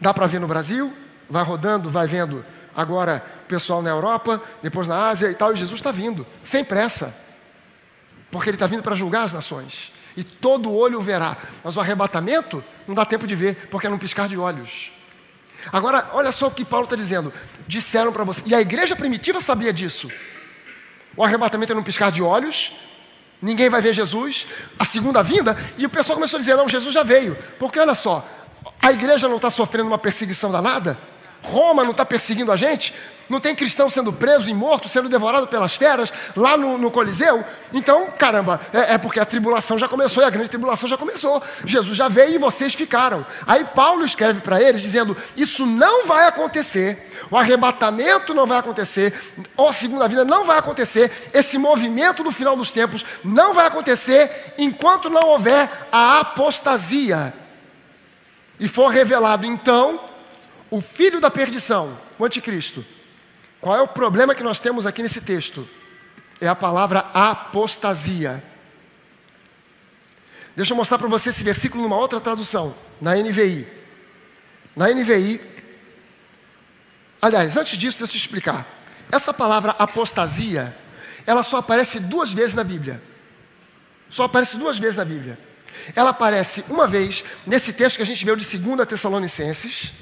Dá 0.00 0.14
para 0.14 0.26
ver 0.26 0.40
no 0.40 0.46
Brasil, 0.46 0.94
vai 1.28 1.44
rodando, 1.44 1.90
vai 1.90 2.06
vendo 2.06 2.44
agora 2.74 3.24
pessoal 3.48 3.80
na 3.80 3.90
Europa, 3.90 4.40
depois 4.62 4.86
na 4.86 5.08
Ásia 5.08 5.30
e 5.30 5.34
tal, 5.34 5.54
e 5.54 5.56
Jesus 5.56 5.80
está 5.80 5.90
vindo, 5.90 6.26
sem 6.44 6.62
pressa, 6.62 7.14
porque 8.30 8.50
ele 8.50 8.56
está 8.56 8.66
vindo 8.66 8.82
para 8.82 8.94
julgar 8.94 9.22
as 9.22 9.32
nações, 9.32 9.92
e 10.16 10.22
todo 10.22 10.72
olho 10.72 11.00
verá, 11.00 11.36
mas 11.64 11.76
o 11.76 11.80
arrebatamento 11.80 12.62
não 12.86 12.94
dá 12.94 13.04
tempo 13.04 13.26
de 13.26 13.34
ver, 13.34 13.68
porque 13.70 13.86
é 13.86 13.90
num 13.90 13.98
piscar 13.98 14.28
de 14.28 14.36
olhos. 14.36 14.92
Agora, 15.72 16.10
olha 16.12 16.30
só 16.30 16.46
o 16.46 16.50
que 16.50 16.64
Paulo 16.64 16.84
está 16.84 16.96
dizendo: 16.96 17.32
disseram 17.66 18.12
para 18.12 18.24
você, 18.24 18.42
e 18.46 18.54
a 18.54 18.60
igreja 18.60 18.94
primitiva 18.94 19.40
sabia 19.40 19.72
disso. 19.72 20.10
O 21.16 21.24
arrebatamento 21.24 21.72
é 21.72 21.74
num 21.74 21.82
piscar 21.82 22.12
de 22.12 22.22
olhos, 22.22 22.74
ninguém 23.40 23.68
vai 23.68 23.80
ver 23.80 23.94
Jesus, 23.94 24.46
a 24.78 24.84
segunda 24.84 25.22
vinda, 25.22 25.56
e 25.78 25.86
o 25.86 25.90
pessoal 25.90 26.16
começou 26.16 26.36
a 26.36 26.40
dizer: 26.40 26.56
não, 26.56 26.68
Jesus 26.68 26.94
já 26.94 27.02
veio, 27.02 27.36
porque 27.58 27.80
olha 27.80 27.94
só, 27.94 28.26
a 28.80 28.92
igreja 28.92 29.28
não 29.28 29.36
está 29.36 29.50
sofrendo 29.50 29.88
uma 29.88 29.98
perseguição 29.98 30.50
danada, 30.50 30.98
Roma 31.46 31.84
não 31.84 31.92
está 31.92 32.04
perseguindo 32.04 32.50
a 32.50 32.56
gente, 32.56 32.92
não 33.28 33.40
tem 33.40 33.54
cristão 33.54 33.90
sendo 33.90 34.12
preso 34.12 34.50
e 34.50 34.54
morto, 34.54 34.88
sendo 34.88 35.08
devorado 35.08 35.48
pelas 35.48 35.74
feras 35.74 36.12
lá 36.36 36.56
no, 36.56 36.78
no 36.78 36.90
Coliseu. 36.90 37.44
Então, 37.72 38.08
caramba, 38.16 38.60
é, 38.72 38.94
é, 38.94 38.98
porque 38.98 39.18
a 39.18 39.24
tribulação 39.24 39.78
já 39.78 39.88
começou 39.88 40.22
e 40.22 40.26
a 40.26 40.30
grande 40.30 40.48
tribulação 40.48 40.88
já 40.88 40.96
começou. 40.96 41.42
Jesus 41.64 41.96
já 41.96 42.08
veio 42.08 42.34
e 42.34 42.38
vocês 42.38 42.74
ficaram. 42.74 43.26
Aí 43.46 43.64
Paulo 43.64 44.04
escreve 44.04 44.40
para 44.40 44.60
eles 44.60 44.80
dizendo: 44.80 45.16
Isso 45.36 45.66
não 45.66 46.06
vai 46.06 46.26
acontecer, 46.26 47.10
o 47.30 47.36
arrebatamento 47.36 48.32
não 48.32 48.46
vai 48.46 48.58
acontecer, 48.58 49.12
a 49.58 49.72
segunda 49.72 50.06
vida 50.06 50.24
não 50.24 50.44
vai 50.44 50.58
acontecer, 50.58 51.30
esse 51.32 51.58
movimento 51.58 52.22
do 52.22 52.30
final 52.30 52.56
dos 52.56 52.72
tempos 52.72 53.04
não 53.24 53.52
vai 53.52 53.66
acontecer 53.66 54.54
enquanto 54.56 55.10
não 55.10 55.28
houver 55.30 55.68
a 55.90 56.20
apostasia. 56.20 57.32
E 58.58 58.68
for 58.68 58.88
revelado 58.88 59.46
então 59.46 60.15
o 60.70 60.80
filho 60.80 61.20
da 61.20 61.30
perdição, 61.30 61.98
o 62.18 62.24
anticristo. 62.24 62.84
Qual 63.60 63.76
é 63.76 63.80
o 63.80 63.88
problema 63.88 64.34
que 64.34 64.42
nós 64.42 64.60
temos 64.60 64.86
aqui 64.86 65.02
nesse 65.02 65.20
texto? 65.20 65.68
É 66.40 66.48
a 66.48 66.54
palavra 66.54 67.00
apostasia. 67.14 68.42
Deixa 70.54 70.72
eu 70.72 70.76
mostrar 70.76 70.98
para 70.98 71.08
você 71.08 71.30
esse 71.30 71.44
versículo 71.44 71.82
numa 71.82 71.96
outra 71.96 72.20
tradução, 72.20 72.74
na 73.00 73.14
NVI. 73.14 73.66
Na 74.74 74.88
NVI, 74.88 75.40
aliás, 77.20 77.56
antes 77.56 77.78
disso, 77.78 77.98
deixa 77.98 78.04
eu 78.04 78.08
te 78.08 78.18
explicar. 78.18 78.66
Essa 79.10 79.32
palavra 79.32 79.74
apostasia, 79.78 80.76
ela 81.26 81.42
só 81.42 81.58
aparece 81.58 82.00
duas 82.00 82.32
vezes 82.32 82.54
na 82.54 82.64
Bíblia. 82.64 83.02
Só 84.08 84.24
aparece 84.24 84.56
duas 84.56 84.78
vezes 84.78 84.96
na 84.96 85.04
Bíblia. 85.04 85.38
Ela 85.94 86.10
aparece 86.10 86.64
uma 86.68 86.86
vez 86.86 87.24
nesse 87.46 87.72
texto 87.72 87.96
que 87.96 88.02
a 88.02 88.06
gente 88.06 88.24
viu 88.24 88.34
de 88.34 88.58
2 88.58 88.86
Tessalonicenses, 88.86 89.92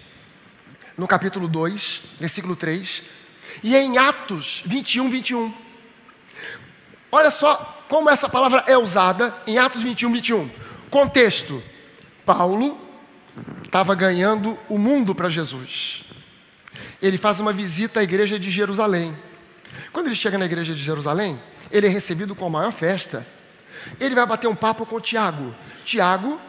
no 0.97 1.07
capítulo 1.09 1.49
2, 1.49 2.03
versículo 2.21 2.55
3, 2.55 3.03
e 3.63 3.77
em 3.77 3.99
Atos 3.99 4.63
21, 4.67 5.11
21. 5.11 5.53
Olha 7.11 7.31
só 7.31 7.85
como 7.89 8.11
essa 8.11 8.29
palavra 8.29 8.65
é 8.67 8.77
usada 8.77 9.35
em 9.47 9.59
Atos 9.59 9.83
21, 9.83 10.13
21. 10.13 10.51
Contexto: 10.91 11.63
Paulo 12.25 12.81
estava 13.65 13.95
ganhando 13.95 14.59
o 14.69 14.79
mundo 14.79 15.15
para 15.15 15.29
Jesus. 15.29 16.05
Ele 17.03 17.19
faz 17.19 17.41
uma 17.41 17.53
visita 17.53 18.01
à 18.01 18.03
igreja 18.03 18.39
de 18.39 18.51
Jerusalém. 18.51 19.17
Quando 19.93 20.07
ele 20.07 20.17
chega 20.17 20.39
na 20.39 20.45
igreja 20.45 20.75
de 20.75 20.83
Jerusalém, 20.83 21.41
ele 21.71 21.87
é 21.87 21.91
recebido 21.91 22.35
com 22.35 22.47
a 22.47 22.51
maior 22.51 22.71
festa. 22.71 23.27
Ele 24.01 24.15
vai 24.15 24.25
bater 24.25 24.47
um 24.47 24.55
papo 24.55 24.87
com 24.87 25.01
Tiago. 25.01 25.55
Tiago, 25.85 26.41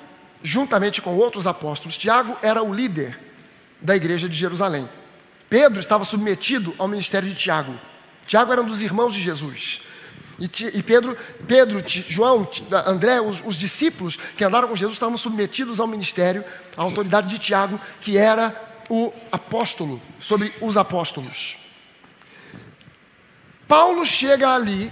juntamente 0.43 1.01
com 1.01 1.15
outros 1.15 1.47
apóstolos, 1.47 1.97
Tiago 1.97 2.37
era 2.41 2.63
o 2.63 2.73
líder 2.73 3.24
da 3.86 3.95
igreja 3.95 4.27
de 4.27 4.36
Jerusalém. 4.36 4.89
Pedro 5.47 5.79
estava 5.79 6.03
submetido 6.03 6.73
ao 6.77 6.88
ministério 6.88 7.29
de 7.29 7.36
Tiago. 7.36 7.79
Tiago 8.25 8.51
era 8.51 8.61
um 8.61 8.65
dos 8.65 8.81
irmãos 8.81 9.13
de 9.13 9.21
Jesus. 9.21 9.79
E, 10.39 10.49
e 10.73 10.83
Pedro, 10.83 11.15
Pedro, 11.47 11.81
João, 11.88 12.49
André, 12.86 13.21
os, 13.21 13.41
os, 13.45 13.55
discípulos 13.55 14.17
que 14.36 14.43
andaram 14.43 14.67
com 14.67 14.75
Jesus 14.75 14.95
estavam 14.95 15.15
submetidos 15.15 15.79
ao 15.79 15.88
ministério, 15.88 16.43
à 16.75 16.81
autoridade 16.81 17.29
de 17.29 17.39
Tiago, 17.39 17.79
que 18.01 18.17
era 18.17 18.53
o 18.89 19.13
apóstolo, 19.31 20.01
sobre 20.19 20.51
os 20.59 20.75
apóstolos. 20.75 21.57
Paulo 23.67 24.05
chega 24.05 24.49
ali, 24.49 24.91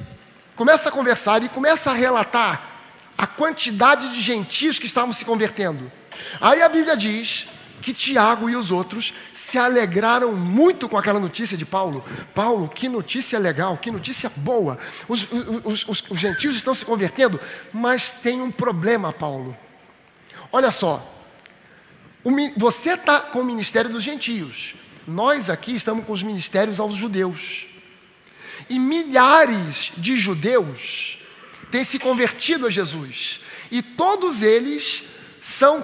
começa 0.56 0.90
a 0.90 0.92
conversar 0.92 1.44
e 1.44 1.50
começa 1.50 1.92
a 1.92 1.94
relatar 1.94 2.70
a 3.18 3.28
quantidade 3.28 4.14
de 4.14 4.22
gentios 4.22 4.80
que 4.80 4.86
estavam 4.86 5.12
se 5.12 5.26
convertendo. 5.26 5.92
Aí 6.40 6.62
a 6.62 6.70
Bíblia 6.70 6.96
diz 6.96 7.48
que 7.84 7.94
Tiago 7.94 8.50
e 8.50 8.56
os 8.56 8.72
outros 8.72 9.14
se 9.34 9.58
alegraram 9.58 10.32
muito 10.32 10.88
com 10.88 10.98
aquela 10.98 11.20
notícia 11.20 11.58
de 11.58 11.66
Paulo. 11.66 12.04
Paulo, 12.34 12.70
que 12.70 12.88
notícia 12.88 13.38
legal, 13.38 13.78
que 13.78 13.92
notícia 13.92 14.32
boa. 14.38 14.80
Os, 15.06 15.28
os, 15.66 15.86
os, 15.88 16.04
os 16.10 16.18
gentios 16.18 16.56
estão 16.56 16.74
se 16.74 16.86
convertendo, 16.86 17.38
mas 17.74 18.12
tem 18.12 18.42
um 18.42 18.50
problema, 18.50 19.12
Paulo. 19.12 19.56
Olha 20.50 20.72
só, 20.72 21.06
você 22.56 22.94
está 22.94 23.20
com 23.20 23.42
o 23.42 23.46
ministério 23.46 23.90
dos 23.90 24.02
gentios, 24.02 24.76
nós 25.06 25.50
aqui 25.50 25.76
estamos 25.76 26.06
com 26.06 26.14
os 26.14 26.24
ministérios 26.24 26.80
aos 26.80 26.94
judeus. 26.94 27.68
E 28.70 28.80
milhares 28.80 29.92
de 29.98 30.16
judeus 30.16 31.20
têm 31.70 31.84
se 31.84 32.00
convertido 32.00 32.66
a 32.66 32.70
Jesus, 32.70 33.42
e 33.70 33.82
todos 33.82 34.42
eles 34.42 35.04
são 35.42 35.84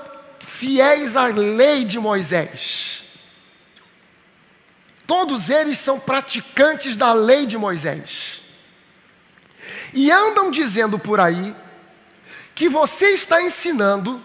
fiéis 0.49 1.15
à 1.15 1.27
lei 1.27 1.85
de 1.85 1.99
Moisés. 1.99 3.03
Todos 5.05 5.49
eles 5.49 5.79
são 5.79 5.99
praticantes 5.99 6.97
da 6.97 7.13
lei 7.13 7.45
de 7.45 7.57
Moisés. 7.57 8.41
E 9.93 10.11
andam 10.11 10.51
dizendo 10.51 10.99
por 10.99 11.19
aí 11.19 11.55
que 12.53 12.67
você 12.67 13.11
está 13.11 13.41
ensinando 13.41 14.21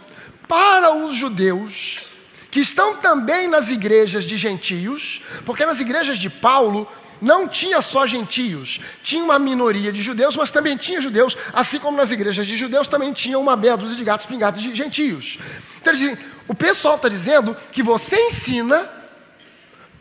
para 0.48 0.94
os 0.94 1.14
judeus 1.14 2.06
que 2.50 2.60
estão 2.60 2.96
também 2.98 3.48
nas 3.48 3.70
igrejas 3.70 4.24
de 4.24 4.38
gentios, 4.38 5.22
porque 5.44 5.66
nas 5.66 5.80
igrejas 5.80 6.18
de 6.18 6.30
Paulo 6.30 6.90
não 7.24 7.48
tinha 7.48 7.80
só 7.80 8.06
gentios, 8.06 8.80
tinha 9.02 9.24
uma 9.24 9.38
minoria 9.38 9.90
de 9.90 10.02
judeus, 10.02 10.36
mas 10.36 10.50
também 10.50 10.76
tinha 10.76 11.00
judeus, 11.00 11.36
assim 11.52 11.78
como 11.78 11.96
nas 11.96 12.10
igrejas 12.10 12.46
de 12.46 12.54
judeus 12.54 12.86
também 12.86 13.12
tinha 13.12 13.38
uma 13.38 13.56
meia 13.56 13.76
dúzia 13.76 13.96
de 13.96 14.04
gatos 14.04 14.26
pingados 14.26 14.62
de 14.62 14.74
gentios. 14.74 15.38
Então 15.80 15.92
ele 15.92 16.06
diz, 16.06 16.18
o 16.46 16.54
pessoal 16.54 16.96
está 16.96 17.08
dizendo 17.08 17.56
que 17.72 17.82
você 17.82 18.16
ensina 18.26 18.88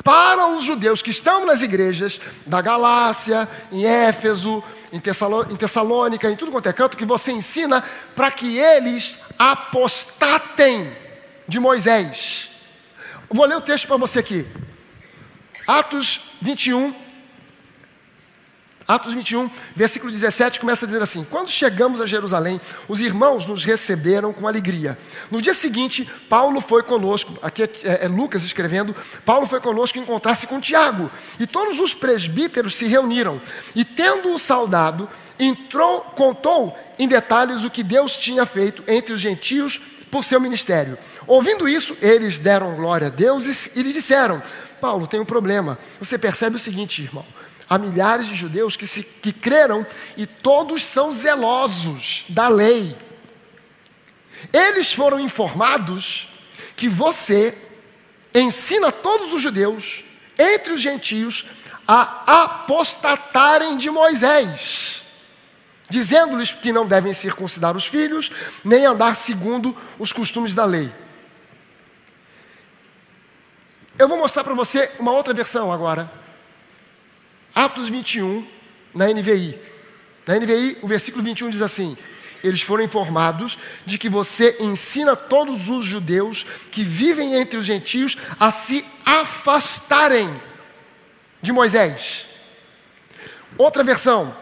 para 0.03 0.47
os 0.47 0.65
judeus 0.65 1.01
que 1.01 1.11
estão 1.11 1.45
nas 1.45 1.61
igrejas 1.61 2.19
da 2.45 2.61
Galácia, 2.61 3.47
em 3.71 3.85
Éfeso, 3.85 4.61
em 4.91 4.99
Tessalônica, 4.99 6.29
em 6.29 6.35
tudo 6.35 6.51
quanto 6.51 6.67
é 6.67 6.73
canto, 6.73 6.97
que 6.97 7.05
você 7.05 7.31
ensina 7.31 7.81
para 8.13 8.29
que 8.29 8.57
eles 8.57 9.17
apostatem 9.39 10.91
de 11.47 11.57
Moisés. 11.57 12.51
Vou 13.29 13.45
ler 13.45 13.55
o 13.55 13.61
texto 13.61 13.87
para 13.87 13.95
você 13.95 14.19
aqui. 14.19 14.45
Atos 15.65 16.35
21, 16.41 16.93
Atos 18.87 19.13
21, 19.13 19.49
versículo 19.73 20.11
17, 20.11 20.59
começa 20.59 20.85
a 20.85 20.87
dizer 20.87 21.01
assim: 21.01 21.25
Quando 21.29 21.49
chegamos 21.49 22.01
a 22.01 22.05
Jerusalém, 22.05 22.59
os 22.87 22.99
irmãos 22.99 23.47
nos 23.47 23.63
receberam 23.63 24.33
com 24.33 24.47
alegria. 24.47 24.97
No 25.31 25.41
dia 25.41 25.53
seguinte, 25.53 26.09
Paulo 26.27 26.59
foi 26.59 26.83
conosco, 26.83 27.33
aqui 27.41 27.63
é, 27.63 27.69
é, 27.83 28.05
é 28.05 28.07
Lucas 28.07 28.43
escrevendo, 28.43 28.93
Paulo 29.25 29.45
foi 29.45 29.61
conosco 29.61 29.97
encontrar-se 29.97 30.47
com 30.47 30.59
Tiago. 30.59 31.09
E 31.39 31.47
todos 31.47 31.79
os 31.79 31.93
presbíteros 31.93 32.75
se 32.75 32.85
reuniram. 32.85 33.41
E 33.73 33.85
tendo-o 33.85 34.37
saudado, 34.37 35.09
entrou, 35.39 36.01
contou 36.01 36.77
em 36.99 37.07
detalhes 37.07 37.63
o 37.63 37.69
que 37.69 37.83
Deus 37.83 38.15
tinha 38.17 38.45
feito 38.45 38.83
entre 38.85 39.13
os 39.13 39.21
gentios 39.21 39.79
por 40.11 40.25
seu 40.25 40.41
ministério. 40.41 40.97
Ouvindo 41.25 41.69
isso, 41.69 41.95
eles 42.01 42.41
deram 42.41 42.75
glória 42.75 43.07
a 43.07 43.09
Deus 43.09 43.45
e, 43.45 43.79
e 43.79 43.81
lhe 43.81 43.93
disseram: 43.93 44.43
Paulo, 44.81 45.07
tem 45.07 45.21
um 45.21 45.25
problema. 45.25 45.79
Você 46.01 46.17
percebe 46.17 46.57
o 46.57 46.59
seguinte, 46.59 47.01
irmão 47.01 47.25
há 47.69 47.77
milhares 47.77 48.27
de 48.27 48.35
judeus 48.35 48.75
que, 48.75 48.87
se, 48.87 49.03
que 49.03 49.31
creram 49.31 49.85
e 50.17 50.25
todos 50.25 50.83
são 50.83 51.11
zelosos 51.11 52.25
da 52.29 52.47
lei. 52.47 52.95
Eles 54.51 54.93
foram 54.93 55.19
informados 55.19 56.27
que 56.75 56.89
você 56.89 57.57
ensina 58.33 58.91
todos 58.91 59.31
os 59.33 59.41
judeus, 59.41 60.03
entre 60.37 60.73
os 60.73 60.81
gentios, 60.81 61.45
a 61.87 62.43
apostatarem 62.43 63.77
de 63.77 63.89
Moisés, 63.89 65.03
dizendo-lhes 65.89 66.51
que 66.51 66.71
não 66.71 66.87
devem 66.87 67.13
circuncidar 67.13 67.75
os 67.75 67.85
filhos, 67.85 68.31
nem 68.63 68.85
andar 68.85 69.15
segundo 69.15 69.75
os 69.99 70.11
costumes 70.11 70.55
da 70.55 70.65
lei. 70.65 70.91
Eu 73.97 74.07
vou 74.07 74.17
mostrar 74.17 74.43
para 74.43 74.55
você 74.55 74.91
uma 74.97 75.11
outra 75.11 75.33
versão 75.33 75.71
agora. 75.71 76.22
Atos 77.55 77.89
21, 77.89 78.45
na 78.93 79.07
NVI. 79.07 79.59
Na 80.25 80.35
NVI, 80.35 80.77
o 80.81 80.87
versículo 80.87 81.23
21 81.23 81.49
diz 81.51 81.61
assim: 81.61 81.95
Eles 82.43 82.61
foram 82.61 82.83
informados 82.83 83.59
de 83.85 83.97
que 83.97 84.09
você 84.09 84.57
ensina 84.59 85.15
todos 85.15 85.69
os 85.69 85.85
judeus 85.85 86.45
que 86.71 86.83
vivem 86.83 87.35
entre 87.35 87.57
os 87.57 87.65
gentios 87.65 88.17
a 88.39 88.49
se 88.49 88.83
afastarem 89.05 90.29
de 91.41 91.51
Moisés. 91.51 92.25
Outra 93.57 93.83
versão, 93.83 94.35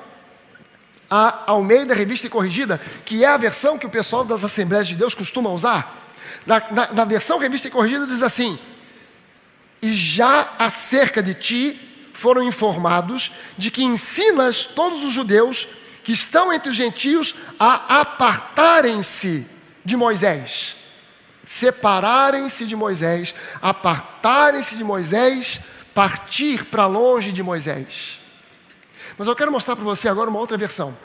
a 1.10 1.52
Almeida 1.52 1.94
Revista 1.94 2.28
e 2.28 2.30
Corrigida, 2.30 2.80
que 3.04 3.26
é 3.26 3.28
a 3.28 3.36
versão 3.36 3.78
que 3.78 3.86
o 3.86 3.90
pessoal 3.90 4.24
das 4.24 4.44
Assembleias 4.46 4.88
de 4.88 4.96
Deus 4.96 5.14
costuma 5.14 5.50
usar. 5.50 5.98
Na, 6.46 6.64
na, 6.72 6.94
na 6.94 7.06
versão 7.06 7.38
Revista 7.38 7.68
e 7.68 7.72
Corrigida 7.72 8.08
diz 8.08 8.24
assim: 8.24 8.58
E 9.82 9.94
já 9.94 10.54
acerca 10.58 11.22
de 11.22 11.34
ti 11.34 11.91
foram 12.22 12.44
informados 12.44 13.32
de 13.58 13.72
que 13.72 13.84
ensinas 13.84 14.64
todos 14.64 15.04
os 15.04 15.12
judeus 15.12 15.68
que 16.04 16.12
estão 16.12 16.54
entre 16.54 16.70
os 16.70 16.76
gentios 16.76 17.34
a 17.60 18.02
apartarem-se 18.02 19.48
de 19.84 19.98
Moisés, 19.98 20.76
separarem-se 21.44 22.68
de 22.68 22.76
Moisés, 22.76 23.34
apartarem-se 23.60 24.76
de 24.76 24.84
Moisés, 24.84 25.62
partir 25.96 26.66
para 26.66 26.86
longe 26.86 27.32
de 27.32 27.42
Moisés. 27.42 28.20
Mas 29.18 29.28
eu 29.28 29.36
quero 29.36 29.52
mostrar 29.52 29.76
para 29.76 29.84
você 29.84 30.08
agora 30.08 30.30
uma 30.30 30.40
outra 30.40 30.58
versão. 30.58 30.96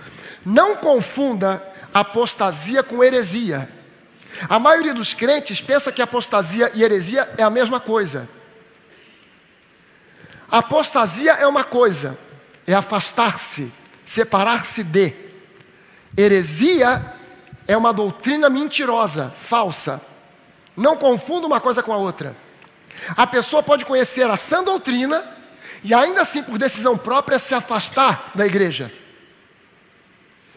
Não 0.45 0.77
confunda 0.77 1.63
apostasia 1.95 2.83
com 2.83 3.03
heresia. 3.03 3.67
A 4.51 4.59
maioria 4.59 4.93
dos 4.93 5.15
crentes 5.15 5.63
pensa 5.63 5.91
que 5.91 6.03
apostasia 6.03 6.71
e 6.75 6.83
heresia 6.83 7.27
é 7.39 7.43
a 7.43 7.49
mesma 7.49 7.81
coisa. 7.81 8.29
Apostasia 10.51 11.33
é 11.33 11.47
uma 11.47 11.65
coisa, 11.65 12.19
é 12.67 12.75
afastar-se, 12.75 13.73
separar-se 14.05 14.85
de. 14.85 15.13
Heresia 16.17 17.15
é 17.67 17.77
uma 17.77 17.93
doutrina 17.93 18.49
mentirosa, 18.49 19.31
falsa. 19.37 20.01
Não 20.77 20.97
confunda 20.97 21.47
uma 21.47 21.61
coisa 21.61 21.83
com 21.83 21.93
a 21.93 21.97
outra. 21.97 22.37
A 23.17 23.27
pessoa 23.27 23.63
pode 23.63 23.85
conhecer 23.85 24.29
a 24.29 24.37
sã 24.37 24.63
doutrina 24.63 25.25
e 25.83 25.93
ainda 25.93 26.23
assim, 26.23 26.43
por 26.43 26.59
decisão 26.59 26.97
própria, 26.97 27.39
se 27.39 27.55
afastar 27.55 28.31
da 28.35 28.47
igreja. 28.47 28.93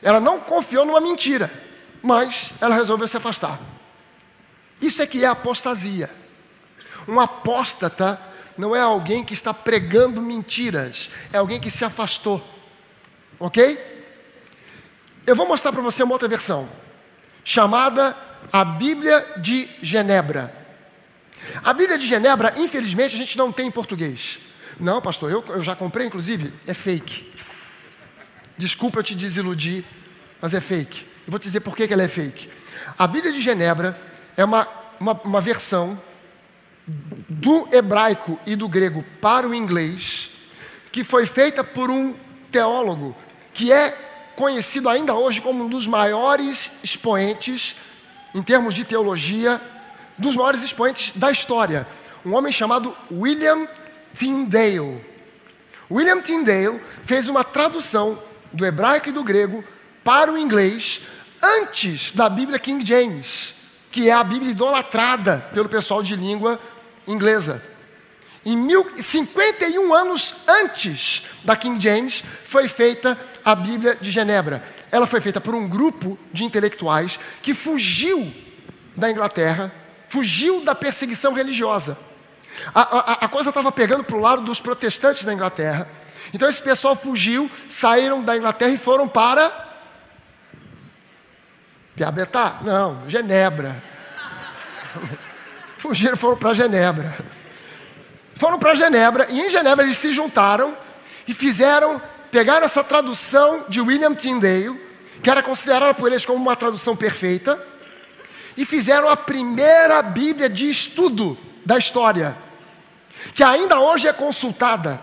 Ela 0.02 0.20
não 0.20 0.40
confiou 0.40 0.86
numa 0.86 1.02
mentira, 1.02 1.52
mas 2.02 2.54
ela 2.62 2.76
resolveu 2.76 3.08
se 3.08 3.18
afastar. 3.18 3.60
Isso 4.82 5.02
é 5.02 5.08
que 5.08 5.24
é 5.24 5.28
apostasia. 5.28 6.10
Um 7.08 7.20
apóstata 7.20 8.20
não 8.60 8.76
é 8.76 8.82
alguém 8.82 9.24
que 9.24 9.34
está 9.34 9.54
pregando 9.54 10.22
mentiras, 10.22 11.10
é 11.32 11.38
alguém 11.38 11.62
que 11.62 11.72
se 11.72 11.86
afastou. 11.86 12.46
Ok? 13.40 13.80
Eu 15.26 15.34
vou 15.34 15.48
mostrar 15.48 15.72
para 15.72 15.82
você 15.82 16.04
uma 16.04 16.12
outra 16.12 16.28
versão, 16.28 16.68
chamada 17.46 18.18
a 18.52 18.66
Bíblia 18.66 19.26
de 19.38 19.70
Genebra. 19.82 20.54
A 21.64 21.74
Bíblia 21.74 21.98
de 21.98 22.06
Genebra, 22.06 22.54
infelizmente, 22.58 23.16
a 23.16 23.18
gente 23.18 23.38
não 23.38 23.50
tem 23.50 23.68
em 23.68 23.72
português. 23.72 24.42
Não, 24.78 25.02
pastor, 25.02 25.32
eu, 25.32 25.42
eu 25.48 25.64
já 25.64 25.74
comprei, 25.74 26.06
inclusive, 26.08 26.54
é 26.68 26.74
fake. 26.74 27.32
Desculpa 28.58 29.00
eu 29.00 29.04
te 29.04 29.16
desiludir, 29.16 29.86
mas 30.42 30.54
é 30.54 30.60
fake. 30.60 31.08
Eu 31.26 31.32
vou 31.32 31.40
te 31.40 31.44
dizer 31.44 31.62
por 31.62 31.78
que, 31.78 31.94
ela 31.94 32.04
é 32.04 32.10
fake. 32.10 32.50
A 32.98 33.08
Bíblia 33.08 33.32
de 33.32 33.40
Genebra 33.40 33.98
é 34.36 34.44
uma, 34.44 34.68
uma, 35.00 35.14
uma 35.14 35.40
versão 35.40 35.98
do 37.28 37.68
hebraico 37.72 38.40
e 38.46 38.56
do 38.56 38.68
grego 38.68 39.04
para 39.22 39.48
o 39.48 39.54
inglês, 39.54 40.30
que 40.92 41.04
foi 41.04 41.26
feita 41.26 41.64
por 41.64 41.90
um 41.90 42.16
teólogo 42.52 43.16
que 43.54 43.72
é 43.72 43.92
conhecido 44.36 44.90
ainda 44.90 45.14
hoje 45.14 45.42
como 45.42 45.66
um 45.66 45.70
dos 45.70 45.86
maiores 45.86 46.72
expoentes, 46.84 47.76
em 48.34 48.42
termos 48.42 48.74
de 48.74 48.84
teologia, 48.84 49.62
dos 50.18 50.36
maiores 50.36 50.64
expoentes 50.64 51.14
da 51.16 51.30
história. 51.30 51.86
Um 52.26 52.34
homem 52.34 52.52
chamado 52.52 52.96
William 53.12 53.68
Tyndale. 54.14 55.04
William 55.92 56.22
Tyndale 56.22 56.80
fez 57.04 57.28
uma 57.28 57.44
tradução 57.44 58.22
do 58.52 58.66
hebraico 58.66 59.10
e 59.10 59.12
do 59.12 59.24
grego 59.24 59.64
para 60.04 60.32
o 60.32 60.38
inglês 60.38 61.02
antes 61.42 62.12
da 62.12 62.30
Bíblia 62.30 62.60
King 62.60 62.86
James, 62.86 63.56
que 63.92 64.10
é 64.10 64.14
a 64.14 64.24
Bíblia 64.24 64.52
idolatrada 64.52 65.46
pelo 65.54 65.70
pessoal 65.70 66.02
de 66.04 66.16
língua 66.16 66.60
inglesa. 67.10 67.62
Em 68.46 68.56
mil, 68.56 68.90
51 68.96 69.94
anos 69.94 70.36
antes 70.48 71.24
da 71.44 71.56
King 71.56 71.82
James, 71.82 72.24
foi 72.46 72.68
feita 72.68 73.18
a 73.44 73.54
Bíblia 73.54 73.98
de 74.00 74.12
Genebra. 74.12 74.64
Ela 74.92 75.06
foi 75.06 75.20
feita 75.20 75.42
por 75.42 75.54
um 75.54 75.68
grupo 75.68 76.18
de 76.32 76.44
intelectuais 76.44 77.20
que 77.42 77.54
fugiu 77.54 78.34
da 78.96 79.12
Inglaterra, 79.12 79.72
fugiu 80.08 80.64
da 80.64 80.74
perseguição 80.74 81.34
religiosa. 81.34 81.98
A, 82.74 82.82
a, 82.82 83.14
a 83.26 83.28
coisa 83.28 83.50
estava 83.50 83.72
pegando 83.72 84.04
para 84.04 84.16
o 84.16 84.22
lado 84.22 84.42
dos 84.42 84.60
protestantes 84.60 85.26
da 85.26 85.34
Inglaterra. 85.34 85.88
Então 86.34 86.48
esse 86.48 86.62
pessoal 86.62 86.96
fugiu, 86.96 87.50
saíram 87.70 88.24
da 88.24 88.38
Inglaterra 88.38 88.72
e 88.72 88.78
foram 88.78 89.08
para. 89.08 89.68
Piabetá? 91.96 92.60
Não, 92.62 93.10
Genebra. 93.10 93.76
Fugiram 95.80 96.18
foram 96.18 96.38
para 96.38 96.54
Genebra. 96.54 97.18
Foram 98.36 98.60
para 98.60 98.76
Genebra 98.76 99.28
e 99.30 99.40
em 99.40 99.50
Genebra 99.50 99.84
eles 99.84 99.98
se 99.98 100.14
juntaram 100.14 100.78
e 101.28 101.34
fizeram, 101.34 102.02
pegaram 102.30 102.66
essa 102.66 102.84
tradução 102.84 103.66
de 103.68 103.82
William 103.82 104.14
Tyndale, 104.14 104.80
que 105.24 105.30
era 105.30 105.42
considerada 105.42 105.94
por 105.94 106.10
eles 106.10 106.26
como 106.26 106.38
uma 106.38 106.56
tradução 106.56 106.96
perfeita, 106.96 107.62
e 108.56 108.66
fizeram 108.66 109.10
a 109.10 109.16
primeira 109.16 110.02
Bíblia 110.02 110.50
de 110.50 110.70
estudo 110.70 111.38
da 111.66 111.78
história, 111.78 112.36
que 113.34 113.44
ainda 113.44 113.80
hoje 113.80 114.08
é 114.08 114.14
consultada. 114.14 115.00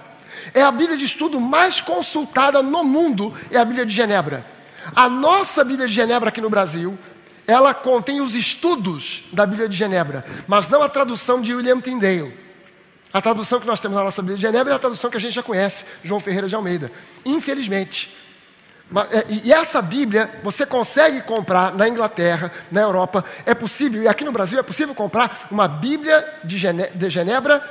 É 0.54 0.62
a 0.62 0.70
Bíblia 0.70 0.96
de 0.96 1.04
estudo 1.04 1.40
mais 1.40 1.80
consultada 1.80 2.62
no 2.62 2.84
mundo, 2.84 3.34
é 3.50 3.58
a 3.58 3.64
Bíblia 3.64 3.84
de 3.84 3.92
Genebra. 3.92 4.46
A 4.94 5.08
nossa 5.08 5.64
Bíblia 5.64 5.88
de 5.88 5.94
Genebra 5.94 6.28
aqui 6.28 6.40
no 6.40 6.48
Brasil 6.48 6.98
ela 7.46 7.72
contém 7.72 8.20
os 8.20 8.34
estudos 8.34 9.24
da 9.32 9.46
Bíblia 9.46 9.68
de 9.68 9.76
Genebra, 9.76 10.24
mas 10.46 10.68
não 10.68 10.82
a 10.82 10.88
tradução 10.88 11.40
de 11.40 11.54
William 11.54 11.80
Tyndale. 11.80 12.36
A 13.12 13.20
tradução 13.22 13.60
que 13.60 13.66
nós 13.66 13.80
temos 13.80 13.96
na 13.96 14.04
nossa 14.04 14.20
Bíblia 14.20 14.36
de 14.36 14.42
Genebra 14.42 14.72
é 14.72 14.76
a 14.76 14.78
tradução 14.78 15.08
que 15.08 15.16
a 15.16 15.20
gente 15.20 15.34
já 15.34 15.42
conhece, 15.42 15.84
João 16.04 16.20
Ferreira 16.20 16.48
de 16.48 16.54
Almeida. 16.54 16.90
Infelizmente. 17.24 18.14
É, 19.10 19.24
e 19.44 19.52
essa 19.52 19.82
Bíblia 19.82 20.30
você 20.44 20.64
consegue 20.64 21.20
comprar 21.22 21.74
na 21.74 21.88
Inglaterra, 21.88 22.52
na 22.70 22.82
Europa, 22.82 23.24
é 23.44 23.52
possível, 23.52 24.02
e 24.02 24.08
aqui 24.08 24.22
no 24.22 24.30
Brasil 24.30 24.58
é 24.58 24.62
possível 24.62 24.94
comprar 24.94 25.48
uma 25.50 25.66
Bíblia 25.66 26.24
de 26.44 26.58
Genebra 27.08 27.64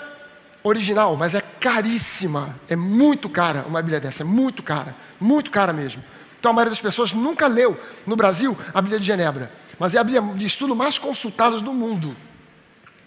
original, 0.61 1.15
mas 1.15 1.35
é 1.35 1.41
caríssima, 1.41 2.53
é 2.67 2.75
muito 2.75 3.29
cara 3.29 3.63
uma 3.67 3.81
Bíblia 3.81 3.99
dessa, 4.01 4.23
é 4.23 4.25
muito 4.25 4.61
cara, 4.61 4.93
muito 5.19 5.51
cara 5.51 5.71
mesmo. 5.71 6.03
Então 6.37 6.51
a 6.51 6.53
maioria 6.53 6.71
das 6.71 6.81
pessoas 6.81 7.13
nunca 7.13 7.47
leu 7.47 7.79
no 8.05 8.15
Brasil 8.15 8.57
a 8.73 8.81
Bíblia 8.81 8.99
de 8.99 9.05
Genebra, 9.05 9.51
mas 9.79 9.95
é 9.95 9.99
a 9.99 10.03
Bíblia 10.03 10.33
de 10.35 10.45
estudo 10.45 10.75
mais 10.75 10.97
consultada 10.97 11.59
do 11.59 11.73
mundo, 11.73 12.15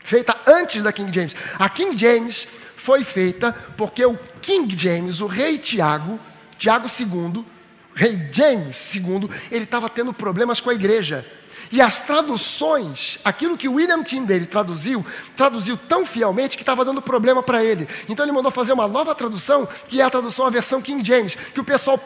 feita 0.03 0.37
antes 0.47 0.83
da 0.83 0.93
King 0.93 1.13
James. 1.13 1.35
A 1.59 1.69
King 1.69 1.97
James 1.99 2.47
foi 2.77 3.05
feita 3.05 3.53
porque 3.77 4.05
o 4.05 4.19
King 4.41 4.77
James, 4.79 5.21
o 5.21 5.27
rei 5.27 5.59
Tiago, 5.59 6.19
Tiago 6.57 6.89
II, 6.89 7.45
rei 7.95 8.29
James 8.33 8.95
II, 8.95 9.29
ele 9.51 9.65
estava 9.65 9.89
tendo 9.89 10.13
problemas 10.13 10.61
com 10.61 10.71
a 10.71 10.75
igreja. 10.75 11.27
E 11.71 11.83
as 11.83 12.01
traduções, 12.01 13.19
aquilo 13.25 13.57
que 13.57 13.69
William 13.69 14.03
Tyndale 14.03 14.47
traduziu, 14.47 15.05
traduziu 15.37 15.77
tão 15.77 16.07
fielmente 16.07 16.57
que 16.57 16.63
estava 16.63 16.85
dando 16.85 17.03
problema 17.03 17.43
para 17.43 17.63
ele. 17.63 17.87
Então 18.09 18.25
ele 18.25 18.33
mandou 18.33 18.51
fazer 18.51 18.73
uma 18.73 18.89
nova 18.89 19.15
tradução, 19.15 19.69
que 19.87 20.01
é 20.01 20.05
a 20.05 20.11
tradução, 20.11 20.47
a 20.47 20.51
versão 20.51 20.81
King 20.81 21.07
James, 21.07 21.37
que 21.53 21.61
o 21.61 21.65
pessoal 21.65 21.99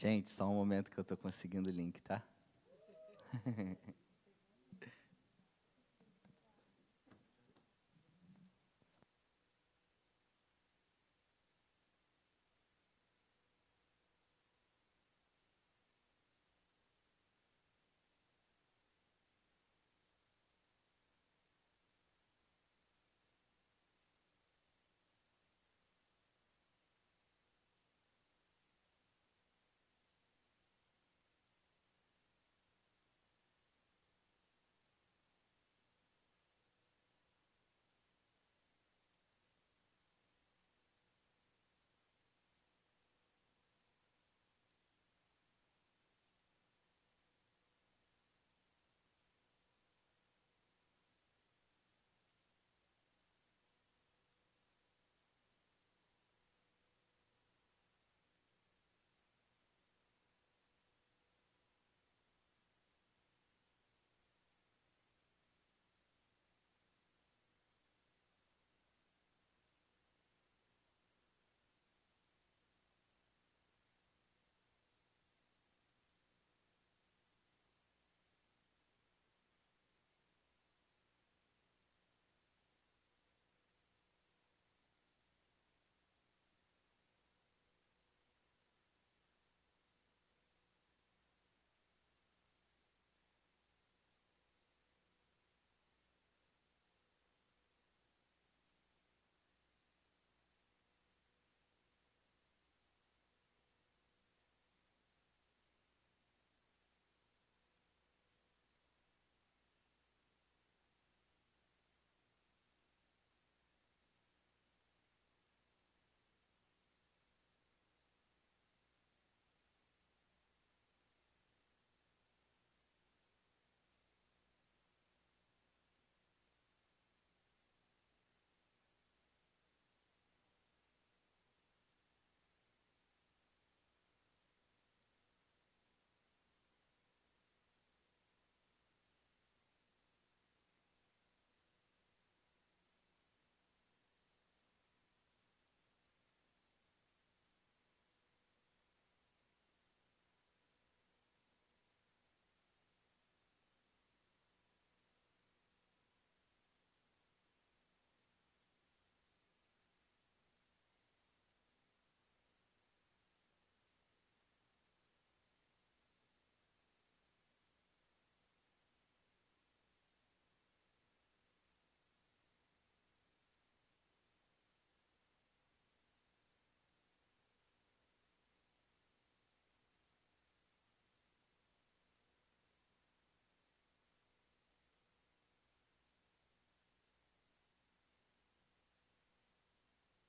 Gente, 0.00 0.30
só 0.30 0.48
um 0.48 0.54
momento 0.54 0.90
que 0.90 0.96
eu 0.98 1.02
estou 1.02 1.14
conseguindo 1.14 1.68
o 1.68 1.70
link, 1.70 2.00
tá? 2.00 2.22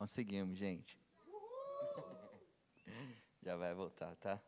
Conseguimos, 0.02 0.58
gente. 0.58 0.98
Já 3.44 3.56
vai 3.56 3.72
voltar, 3.76 4.16
tá? 4.16 4.42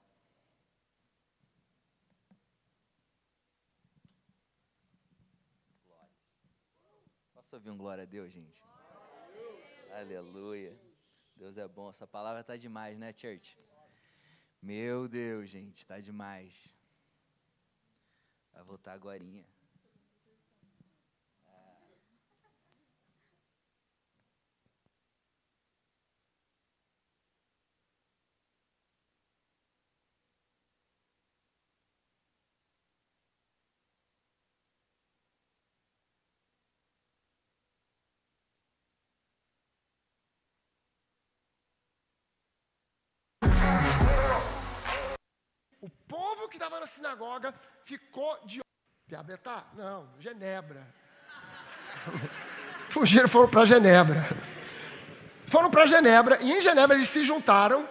Posso 7.36 7.56
ouvir 7.56 7.70
um 7.70 7.78
glória 7.78 8.02
a 8.02 8.08
Deus, 8.08 8.34
gente? 8.34 8.60
Aleluia. 9.92 10.76
Deus 11.36 11.60
é 11.60 11.68
bom. 11.68 11.88
Essa 11.88 12.08
palavra 12.08 12.42
está 12.42 12.58
demais, 12.58 12.98
né, 12.98 13.14
church? 13.14 13.56
Meu 14.60 15.08
Deus, 15.08 15.52
gente, 15.52 15.76
está 15.76 16.00
demais. 16.00 16.74
Vai 18.52 18.64
voltar 18.64 18.94
agora. 18.94 19.24
Que 46.54 46.58
estava 46.58 46.80
na 46.80 46.86
sinagoga 46.86 47.52
ficou 47.84 48.40
de. 48.46 48.62
Piabetá? 49.08 49.66
Não, 49.74 50.08
Genebra. 50.20 50.88
Fugiram, 52.92 53.28
foram 53.28 53.50
para 53.50 53.66
Genebra. 53.66 54.24
Foram 55.48 55.72
para 55.72 55.88
Genebra 55.88 56.38
e 56.42 56.52
em 56.52 56.62
Genebra 56.62 56.96
eles 56.96 57.10
se 57.10 57.26
juntaram 57.26 57.90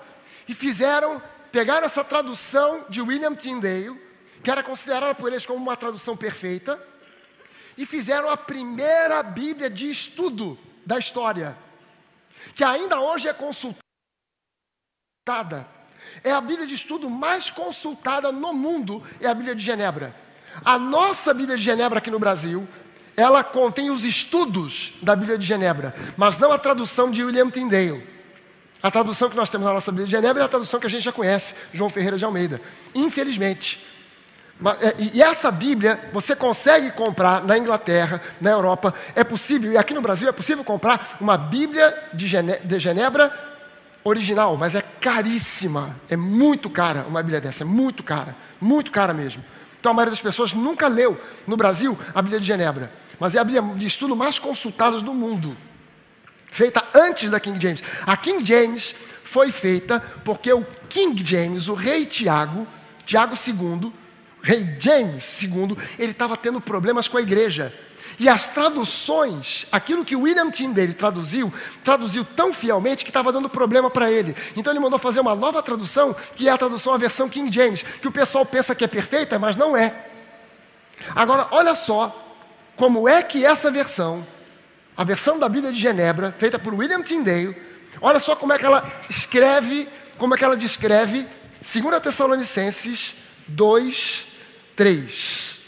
e 0.48 0.54
fizeram, 0.54 1.20
pegaram 1.50 1.84
essa 1.84 2.04
tradução 2.04 2.86
de 2.88 3.02
William 3.02 3.34
Tyndale, 3.34 4.00
que 4.44 4.50
era 4.50 4.62
considerada 4.62 5.14
por 5.14 5.32
eles 5.32 5.44
como 5.44 5.58
uma 5.58 5.76
tradução 5.76 6.16
perfeita, 6.16 6.80
e 7.76 7.84
fizeram 7.84 8.30
a 8.30 8.36
primeira 8.36 9.24
Bíblia 9.24 9.68
de 9.68 9.90
estudo 9.90 10.56
da 10.86 11.00
história, 11.00 11.56
que 12.54 12.62
ainda 12.62 13.00
hoje 13.00 13.28
é 13.28 13.32
consultada 13.32 13.82
é 16.22 16.32
a 16.32 16.40
Bíblia 16.40 16.66
de 16.66 16.74
estudo 16.74 17.08
mais 17.10 17.50
consultada 17.50 18.30
no 18.32 18.52
mundo, 18.52 19.02
é 19.20 19.26
a 19.26 19.34
Bíblia 19.34 19.54
de 19.54 19.62
Genebra. 19.62 20.14
A 20.64 20.78
nossa 20.78 21.32
Bíblia 21.32 21.56
de 21.56 21.62
Genebra 21.62 21.98
aqui 21.98 22.10
no 22.10 22.18
Brasil, 22.18 22.66
ela 23.16 23.42
contém 23.42 23.90
os 23.90 24.04
estudos 24.04 24.94
da 25.02 25.14
Bíblia 25.16 25.38
de 25.38 25.46
Genebra, 25.46 25.94
mas 26.16 26.38
não 26.38 26.52
a 26.52 26.58
tradução 26.58 27.10
de 27.10 27.24
William 27.24 27.50
Tyndale. 27.50 28.06
A 28.82 28.90
tradução 28.90 29.30
que 29.30 29.36
nós 29.36 29.48
temos 29.48 29.66
na 29.66 29.72
nossa 29.72 29.90
Bíblia 29.92 30.06
de 30.06 30.12
Genebra 30.12 30.42
é 30.42 30.44
a 30.44 30.48
tradução 30.48 30.80
que 30.80 30.86
a 30.86 30.90
gente 30.90 31.04
já 31.04 31.12
conhece, 31.12 31.54
João 31.72 31.88
Ferreira 31.88 32.18
de 32.18 32.24
Almeida. 32.24 32.60
Infelizmente. 32.94 33.86
É, 34.80 34.94
e 35.14 35.22
essa 35.22 35.50
Bíblia 35.50 36.10
você 36.12 36.36
consegue 36.36 36.90
comprar 36.92 37.44
na 37.44 37.58
Inglaterra, 37.58 38.22
na 38.40 38.50
Europa, 38.50 38.94
é 39.14 39.24
possível, 39.24 39.72
e 39.72 39.76
aqui 39.76 39.92
no 39.92 40.00
Brasil 40.00 40.28
é 40.28 40.32
possível 40.32 40.62
comprar 40.62 41.16
uma 41.20 41.36
Bíblia 41.36 42.10
de 42.12 42.28
Genebra 42.78 43.51
original, 44.04 44.56
mas 44.56 44.74
é 44.74 44.82
caríssima. 44.82 45.96
É 46.08 46.16
muito 46.16 46.68
cara 46.68 47.04
uma 47.08 47.22
Bíblia 47.22 47.40
dessa, 47.40 47.62
é 47.62 47.66
muito 47.66 48.02
cara, 48.02 48.36
muito 48.60 48.90
cara 48.90 49.14
mesmo. 49.14 49.44
Então 49.78 49.92
a 49.92 49.94
maioria 49.94 50.12
das 50.12 50.20
pessoas 50.20 50.52
nunca 50.52 50.86
leu 50.86 51.20
no 51.46 51.56
Brasil 51.56 51.98
a 52.14 52.22
Bíblia 52.22 52.40
de 52.40 52.46
Genebra, 52.46 52.92
mas 53.18 53.34
é 53.34 53.38
a 53.40 53.44
Bíblia 53.44 53.62
de 53.74 53.86
estudo 53.86 54.14
mais 54.14 54.38
consultada 54.38 55.00
do 55.00 55.12
mundo, 55.12 55.56
feita 56.50 56.84
antes 56.94 57.30
da 57.30 57.40
King 57.40 57.60
James. 57.60 57.82
A 58.06 58.16
King 58.16 58.44
James 58.44 58.94
foi 59.24 59.50
feita 59.50 60.00
porque 60.24 60.52
o 60.52 60.64
King 60.88 61.24
James, 61.24 61.68
o 61.68 61.74
rei 61.74 62.06
Tiago, 62.06 62.66
Tiago 63.04 63.34
II, 63.34 63.92
rei 64.42 64.76
James 64.78 65.42
II, 65.42 65.76
ele 65.98 66.12
estava 66.12 66.36
tendo 66.36 66.60
problemas 66.60 67.08
com 67.08 67.18
a 67.18 67.22
igreja. 67.22 67.74
E 68.22 68.28
as 68.28 68.48
traduções, 68.48 69.66
aquilo 69.72 70.04
que 70.04 70.14
William 70.14 70.48
Tyndale 70.48 70.94
traduziu, 70.94 71.52
traduziu 71.82 72.24
tão 72.24 72.52
fielmente 72.52 73.04
que 73.04 73.10
estava 73.10 73.32
dando 73.32 73.48
problema 73.48 73.90
para 73.90 74.12
ele. 74.12 74.36
Então 74.56 74.72
ele 74.72 74.78
mandou 74.78 74.96
fazer 74.96 75.18
uma 75.18 75.34
nova 75.34 75.60
tradução, 75.60 76.14
que 76.36 76.48
é 76.48 76.52
a 76.52 76.56
tradução, 76.56 76.94
a 76.94 76.96
versão 76.96 77.28
King 77.28 77.52
James, 77.52 77.82
que 77.82 78.06
o 78.06 78.12
pessoal 78.12 78.46
pensa 78.46 78.76
que 78.76 78.84
é 78.84 78.86
perfeita, 78.86 79.40
mas 79.40 79.56
não 79.56 79.76
é. 79.76 80.06
Agora, 81.16 81.48
olha 81.50 81.74
só 81.74 82.16
como 82.76 83.08
é 83.08 83.24
que 83.24 83.44
essa 83.44 83.72
versão, 83.72 84.24
a 84.96 85.02
versão 85.02 85.36
da 85.36 85.48
Bíblia 85.48 85.72
de 85.72 85.80
Genebra, 85.80 86.30
feita 86.30 86.60
por 86.60 86.74
William 86.74 87.02
Tyndale, 87.02 87.60
olha 88.00 88.20
só 88.20 88.36
como 88.36 88.52
é 88.52 88.58
que 88.58 88.64
ela 88.64 88.88
escreve, 89.10 89.88
como 90.16 90.32
é 90.36 90.38
que 90.38 90.44
ela 90.44 90.56
descreve 90.56 91.26
2 91.60 92.00
Tessalonicenses 92.00 93.16
2, 93.48 94.26
3. 94.76 95.61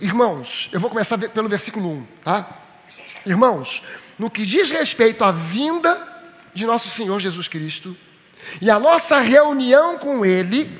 Irmãos, 0.00 0.70
eu 0.72 0.78
vou 0.78 0.88
começar 0.88 1.18
pelo 1.18 1.48
versículo 1.48 1.90
1, 1.90 2.06
tá? 2.22 2.48
Irmãos, 3.26 3.82
no 4.16 4.30
que 4.30 4.46
diz 4.46 4.70
respeito 4.70 5.24
à 5.24 5.32
vinda 5.32 6.06
de 6.54 6.64
nosso 6.64 6.88
Senhor 6.88 7.18
Jesus 7.18 7.48
Cristo 7.48 7.96
e 8.60 8.70
a 8.70 8.78
nossa 8.78 9.18
reunião 9.18 9.98
com 9.98 10.24
Ele, 10.24 10.70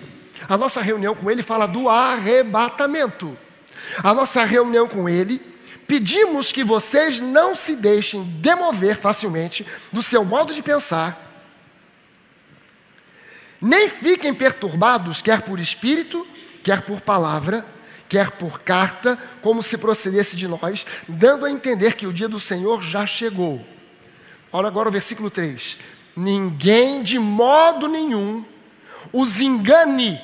a 0.48 0.56
nossa 0.56 0.80
reunião 0.80 1.16
com 1.16 1.28
Ele 1.28 1.42
fala 1.42 1.66
do 1.66 1.88
arrebatamento. 1.88 3.36
A 4.04 4.14
nossa 4.14 4.44
reunião 4.44 4.86
com 4.86 5.08
Ele, 5.08 5.40
pedimos 5.88 6.52
que 6.52 6.62
vocês 6.62 7.20
não 7.20 7.56
se 7.56 7.74
deixem 7.74 8.22
demover 8.40 8.96
facilmente 8.96 9.66
do 9.92 10.02
seu 10.02 10.24
modo 10.24 10.54
de 10.54 10.62
pensar, 10.62 11.26
nem 13.60 13.88
fiquem 13.88 14.32
perturbados, 14.32 15.20
quer 15.20 15.42
por 15.42 15.58
espírito, 15.58 16.24
quer 16.62 16.82
por 16.82 17.00
palavra 17.00 17.66
quer 18.08 18.30
por 18.32 18.60
carta, 18.60 19.18
como 19.42 19.62
se 19.62 19.76
procedesse 19.76 20.36
de 20.36 20.48
nós, 20.48 20.86
dando 21.08 21.44
a 21.44 21.50
entender 21.50 21.94
que 21.94 22.06
o 22.06 22.12
dia 22.12 22.28
do 22.28 22.40
Senhor 22.40 22.82
já 22.82 23.06
chegou. 23.06 23.64
Olha 24.52 24.68
agora 24.68 24.88
o 24.88 24.92
versículo 24.92 25.30
3: 25.30 25.78
Ninguém 26.16 27.02
de 27.02 27.18
modo 27.18 27.86
nenhum 27.86 28.44
os 29.12 29.40
engane, 29.40 30.20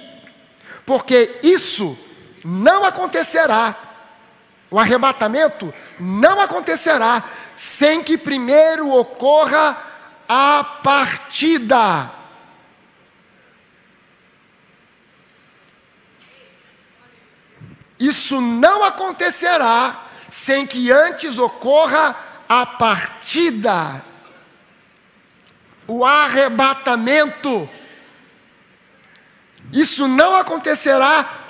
porque 0.87 1.39
isso 1.43 1.97
não 2.45 2.85
acontecerá. 2.85 3.77
O 4.71 4.79
arrebatamento 4.79 5.73
não 6.01 6.41
acontecerá 6.41 7.23
sem 7.57 8.03
que 8.03 8.19
primeiro 8.19 8.91
ocorra 8.91 9.77
a 10.29 10.65
partida. 10.83 12.11
Isso 17.99 18.41
não 18.41 18.85
acontecerá 18.85 20.09
sem 20.31 20.67
que 20.67 20.91
antes 20.91 21.39
ocorra 21.39 22.17
a 22.49 22.67
partida, 22.67 24.03
o 25.87 26.05
arrebatamento. 26.05 27.69
Isso 29.73 30.09
não 30.09 30.35
acontecerá 30.37 31.43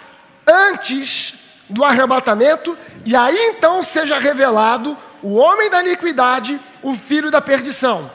antes 0.47 1.35
do 1.69 1.83
arrebatamento, 1.83 2.77
e 3.05 3.17
aí 3.17 3.37
então 3.49 3.83
seja 3.83 4.19
revelado 4.19 4.97
o 5.23 5.35
homem 5.35 5.71
da 5.71 5.81
iniquidade, 5.81 6.61
o 6.83 6.95
filho 6.95 7.31
da 7.31 7.41
perdição. 7.41 8.11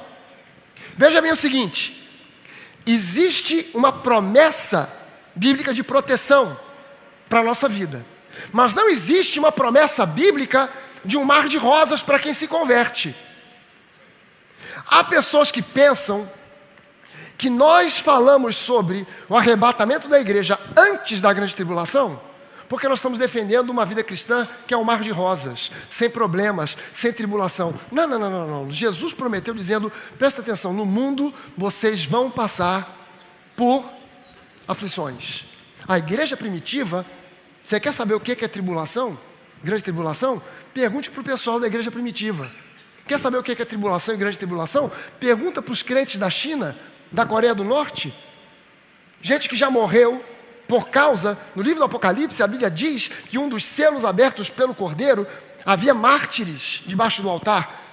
Veja 0.96 1.22
bem 1.22 1.32
o 1.32 1.36
seguinte: 1.36 2.08
existe 2.86 3.70
uma 3.74 3.92
promessa 3.92 4.92
bíblica 5.36 5.74
de 5.74 5.84
proteção 5.84 6.60
para 7.28 7.40
a 7.40 7.44
nossa 7.44 7.68
vida. 7.68 8.06
Mas 8.52 8.76
não 8.76 8.90
existe 8.90 9.40
uma 9.40 9.52
promessa 9.52 10.06
bíblica 10.06 10.70
de 11.04 11.18
um 11.18 11.24
mar 11.24 11.48
de 11.48 11.58
rosas 11.58 12.02
para 12.02 12.20
quem 12.20 12.34
se 12.34 12.48
converte. 12.48 13.16
Há 14.88 15.04
pessoas 15.04 15.52
que 15.52 15.62
pensam 15.62 16.30
que 17.38 17.50
nós 17.50 17.98
falamos 17.98 18.58
sobre 18.58 19.08
o 19.30 19.36
arrebatamento 19.36 20.08
da 20.08 20.20
igreja 20.20 20.60
antes 20.76 21.22
da 21.22 21.32
grande 21.32 21.56
tribulação, 21.56 22.20
porque 22.68 22.88
nós 22.88 23.00
estamos 23.00 23.18
defendendo 23.18 23.70
uma 23.70 23.86
vida 23.86 24.04
cristã 24.04 24.48
que 24.68 24.74
é 24.74 24.78
um 24.78 24.84
mar 24.84 25.02
de 25.02 25.10
rosas, 25.10 25.72
sem 25.90 26.10
problemas, 26.10 26.76
sem 26.92 27.14
tribulação. 27.14 27.80
Não, 27.92 28.06
não, 28.08 28.20
não, 28.20 28.30
não, 28.30 28.48
não. 28.48 28.72
Jesus 28.72 29.14
prometeu 29.14 29.54
dizendo: 29.54 29.92
presta 30.18 30.42
atenção, 30.42 30.74
no 30.74 30.86
mundo 30.86 31.34
vocês 31.58 32.04
vão 32.04 32.30
passar 32.30 32.96
por 33.56 33.90
aflições. 34.68 35.46
A 35.88 35.98
igreja 35.98 36.36
primitiva 36.36 37.06
você 37.64 37.80
quer 37.80 37.94
saber 37.94 38.14
o 38.14 38.20
que 38.20 38.44
é 38.44 38.48
tribulação? 38.48 39.18
Grande 39.64 39.84
tribulação? 39.84 40.42
Pergunte 40.74 41.10
para 41.10 41.22
o 41.22 41.24
pessoal 41.24 41.60
da 41.60 41.68
igreja 41.68 41.92
primitiva. 41.92 42.50
Quer 43.06 43.18
saber 43.18 43.38
o 43.38 43.44
que 43.44 43.52
é 43.52 43.66
tribulação 43.66 44.14
e 44.14 44.18
grande 44.18 44.38
tribulação? 44.38 44.92
Pergunta 45.20 45.62
para 45.62 45.72
os 45.72 45.82
crentes 45.82 46.20
da 46.20 46.30
China, 46.30 46.78
da 47.12 47.26
Coreia 47.26 47.56
do 47.56 47.64
Norte. 47.64 48.14
Gente 49.22 49.50
que 49.50 49.56
já 49.56 49.70
morreu 49.70 50.24
por 50.68 50.90
causa, 50.90 51.38
no 51.56 51.64
livro 51.64 51.80
do 51.80 51.86
Apocalipse, 51.86 52.44
a 52.44 52.48
Bíblia 52.48 52.70
diz 52.70 53.08
que 53.08 53.40
um 53.40 53.50
dos 53.50 53.66
selos 53.66 54.06
abertos 54.06 54.50
pelo 54.50 54.76
Cordeiro 54.76 55.26
havia 55.66 55.94
mártires 55.94 56.84
debaixo 56.86 57.22
do 57.22 57.30
altar. 57.30 57.84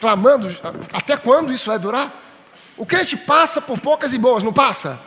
clamando, 0.00 0.48
até 0.92 1.16
quando 1.16 1.52
isso 1.52 1.70
vai 1.70 1.78
durar? 1.78 2.12
O 2.76 2.84
crente 2.84 3.16
passa 3.16 3.62
por 3.62 3.78
poucas 3.80 4.12
e 4.14 4.18
boas, 4.18 4.42
não 4.42 4.52
passa? 4.52 5.00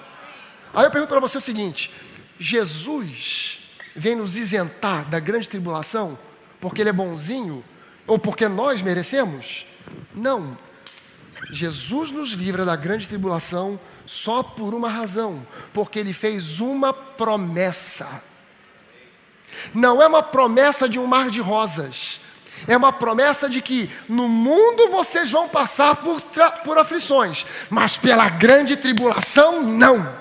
Aí 0.73 0.85
eu 0.85 0.91
pergunto 0.91 1.09
para 1.09 1.19
você 1.19 1.37
o 1.37 1.41
seguinte: 1.41 1.93
Jesus 2.39 3.61
vem 3.95 4.15
nos 4.15 4.37
isentar 4.37 5.09
da 5.09 5.19
grande 5.19 5.49
tribulação 5.49 6.17
porque 6.61 6.81
ele 6.81 6.89
é 6.89 6.93
bonzinho 6.93 7.63
ou 8.05 8.19
porque 8.19 8.47
nós 8.47 8.81
merecemos? 8.81 9.65
Não. 10.13 10.55
Jesus 11.51 12.11
nos 12.11 12.29
livra 12.31 12.63
da 12.63 12.75
grande 12.75 13.09
tribulação 13.09 13.79
só 14.05 14.43
por 14.43 14.73
uma 14.73 14.89
razão, 14.89 15.45
porque 15.73 15.99
ele 15.99 16.13
fez 16.13 16.59
uma 16.59 16.93
promessa. 16.93 18.21
Não 19.73 20.01
é 20.01 20.07
uma 20.07 20.21
promessa 20.21 20.87
de 20.87 20.99
um 20.99 21.07
mar 21.07 21.29
de 21.29 21.39
rosas, 21.39 22.21
é 22.67 22.77
uma 22.77 22.91
promessa 22.91 23.49
de 23.49 23.61
que 23.61 23.89
no 24.07 24.27
mundo 24.27 24.89
vocês 24.89 25.31
vão 25.31 25.49
passar 25.49 25.95
por, 25.97 26.21
por 26.63 26.77
aflições, 26.77 27.45
mas 27.69 27.97
pela 27.97 28.29
grande 28.29 28.75
tribulação, 28.75 29.63
não. 29.63 30.20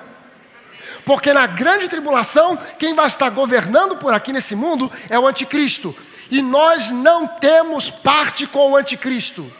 Porque 1.05 1.33
na 1.33 1.47
grande 1.47 1.89
tribulação, 1.89 2.59
quem 2.79 2.95
vai 2.95 3.07
estar 3.07 3.31
governando 3.31 3.97
por 3.97 4.13
aqui 4.13 4.33
nesse 4.33 4.55
mundo 4.55 4.91
é 5.09 5.19
o 5.19 5.27
anticristo. 5.27 5.97
E 6.31 6.43
nós 6.43 6.91
não 6.91 7.27
temos 7.27 7.91
parte 7.91 8.47
com 8.47 8.71
o 8.71 8.77
anticristo. 8.77 9.51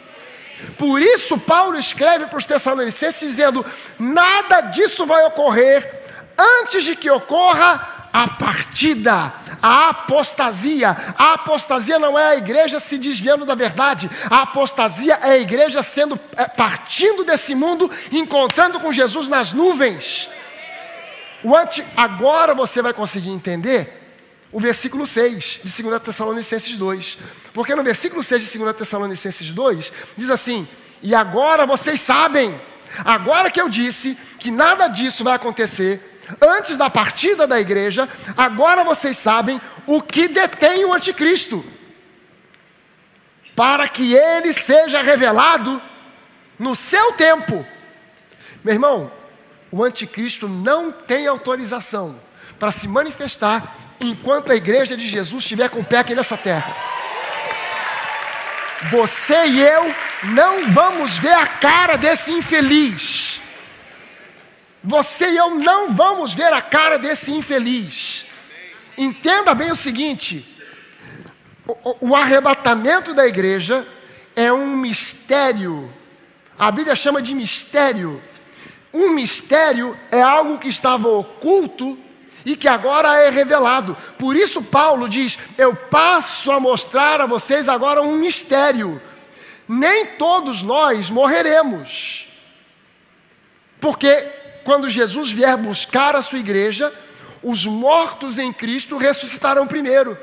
Por 0.77 1.01
isso, 1.01 1.37
Paulo 1.37 1.77
escreve 1.77 2.27
para 2.27 2.37
os 2.37 2.45
Tessalonicenses 2.45 3.27
dizendo: 3.27 3.65
nada 3.99 4.61
disso 4.61 5.05
vai 5.05 5.25
ocorrer 5.25 6.01
antes 6.37 6.83
de 6.83 6.95
que 6.95 7.09
ocorra 7.09 8.09
a 8.13 8.27
partida, 8.27 9.33
a 9.61 9.89
apostasia. 9.89 10.95
A 11.17 11.33
apostasia 11.33 11.97
não 11.97 12.17
é 12.17 12.27
a 12.27 12.35
igreja 12.35 12.79
se 12.79 12.97
desviando 12.97 13.45
da 13.45 13.55
verdade, 13.55 14.09
a 14.29 14.43
apostasia 14.43 15.19
é 15.21 15.31
a 15.31 15.37
igreja 15.39 15.81
sendo 15.81 16.19
é, 16.35 16.45
partindo 16.45 17.23
desse 17.23 17.55
mundo, 17.55 17.89
encontrando 18.11 18.79
com 18.79 18.91
Jesus 18.91 19.29
nas 19.29 19.53
nuvens. 19.53 20.29
Anti, 21.45 21.85
agora 21.95 22.53
você 22.53 22.81
vai 22.81 22.93
conseguir 22.93 23.29
entender 23.29 24.01
o 24.51 24.59
versículo 24.59 25.07
6 25.07 25.61
de 25.63 25.83
2 25.83 26.01
Tessalonicenses 26.01 26.77
2. 26.77 27.17
Porque 27.53 27.73
no 27.73 27.83
versículo 27.83 28.23
6 28.23 28.51
de 28.51 28.57
2 28.57 28.75
Tessalonicenses 28.75 29.51
2 29.51 29.93
diz 30.17 30.29
assim: 30.29 30.67
E 31.01 31.15
agora 31.15 31.65
vocês 31.65 32.01
sabem, 32.01 32.59
agora 33.03 33.49
que 33.49 33.61
eu 33.61 33.69
disse 33.69 34.17
que 34.39 34.51
nada 34.51 34.87
disso 34.87 35.23
vai 35.23 35.35
acontecer, 35.35 35.99
antes 36.41 36.77
da 36.77 36.89
partida 36.89 37.47
da 37.47 37.59
igreja, 37.59 38.07
agora 38.37 38.83
vocês 38.83 39.17
sabem 39.17 39.59
o 39.87 40.01
que 40.01 40.27
detém 40.27 40.85
o 40.85 40.93
anticristo, 40.93 41.65
para 43.55 43.87
que 43.87 44.13
ele 44.13 44.53
seja 44.53 45.01
revelado 45.01 45.81
no 46.59 46.75
seu 46.75 47.13
tempo. 47.13 47.65
Meu 48.63 48.75
irmão, 48.75 49.11
o 49.71 49.83
anticristo 49.83 50.47
não 50.47 50.91
tem 50.91 51.27
autorização 51.27 52.19
para 52.59 52.71
se 52.71 52.87
manifestar 52.87 53.75
enquanto 54.01 54.51
a 54.51 54.55
igreja 54.55 54.97
de 54.97 55.07
Jesus 55.07 55.43
estiver 55.43 55.69
com 55.69 55.79
o 55.79 55.85
pé 55.85 55.99
aqui 55.99 56.13
nessa 56.13 56.37
terra. 56.37 56.75
Você 58.89 59.45
e 59.47 59.61
eu 59.61 59.95
não 60.33 60.71
vamos 60.71 61.17
ver 61.17 61.33
a 61.33 61.45
cara 61.47 61.95
desse 61.97 62.31
infeliz. 62.31 63.39
Você 64.83 65.29
e 65.29 65.37
eu 65.37 65.51
não 65.51 65.93
vamos 65.93 66.33
ver 66.33 66.51
a 66.51 66.61
cara 66.61 66.97
desse 66.97 67.31
infeliz. 67.31 68.25
Entenda 68.97 69.53
bem 69.53 69.71
o 69.71 69.75
seguinte: 69.75 70.45
o, 71.67 72.09
o, 72.09 72.15
arrebatamento 72.15 73.13
da 73.13 73.27
igreja 73.27 73.87
é 74.35 74.51
um 74.51 74.75
mistério. 74.75 75.91
A 76.57 76.71
Bíblia 76.71 76.95
chama 76.95 77.21
de 77.21 77.33
mistério. 77.35 78.21
Um 78.93 79.11
mistério 79.11 79.97
é 80.11 80.21
algo 80.21 80.59
que 80.59 80.67
estava 80.67 81.07
oculto 81.07 81.97
e 82.45 82.55
que 82.55 82.67
agora 82.67 83.21
é 83.21 83.29
revelado. 83.29 83.95
Por 84.17 84.35
isso, 84.35 84.61
Paulo 84.61 85.07
diz: 85.07 85.37
Eu 85.57 85.75
passo 85.75 86.51
a 86.51 86.59
mostrar 86.59 87.21
a 87.21 87.25
vocês 87.25 87.69
agora 87.69 88.01
um 88.01 88.15
mistério. 88.15 89.01
Nem 89.67 90.17
todos 90.17 90.61
nós 90.61 91.09
morreremos, 91.09 92.27
porque 93.79 94.13
quando 94.65 94.89
Jesus 94.89 95.31
vier 95.31 95.55
buscar 95.55 96.15
a 96.15 96.21
sua 96.21 96.39
igreja, 96.39 96.93
os 97.41 97.65
mortos 97.65 98.37
em 98.37 98.51
Cristo 98.51 98.97
ressuscitarão 98.97 99.65
primeiro. 99.65 100.17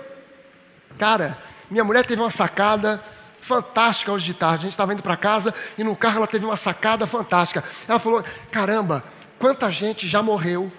Cara, 0.98 1.38
minha 1.70 1.84
mulher 1.84 2.04
teve 2.04 2.20
uma 2.20 2.30
sacada 2.30 3.02
fantástica 3.48 4.12
hoje 4.12 4.26
de 4.26 4.34
tarde. 4.34 4.58
A 4.58 4.62
gente 4.64 4.72
estava 4.72 4.92
indo 4.92 5.02
para 5.02 5.16
casa 5.16 5.54
e 5.78 5.82
no 5.82 5.96
carro 5.96 6.18
ela 6.18 6.26
teve 6.26 6.44
uma 6.44 6.56
sacada 6.56 7.06
fantástica. 7.06 7.64
Ela 7.88 7.98
falou: 7.98 8.22
Caramba, 8.52 9.02
quanta 9.38 9.70
gente 9.70 10.06
já 10.06 10.22
morreu 10.22 10.70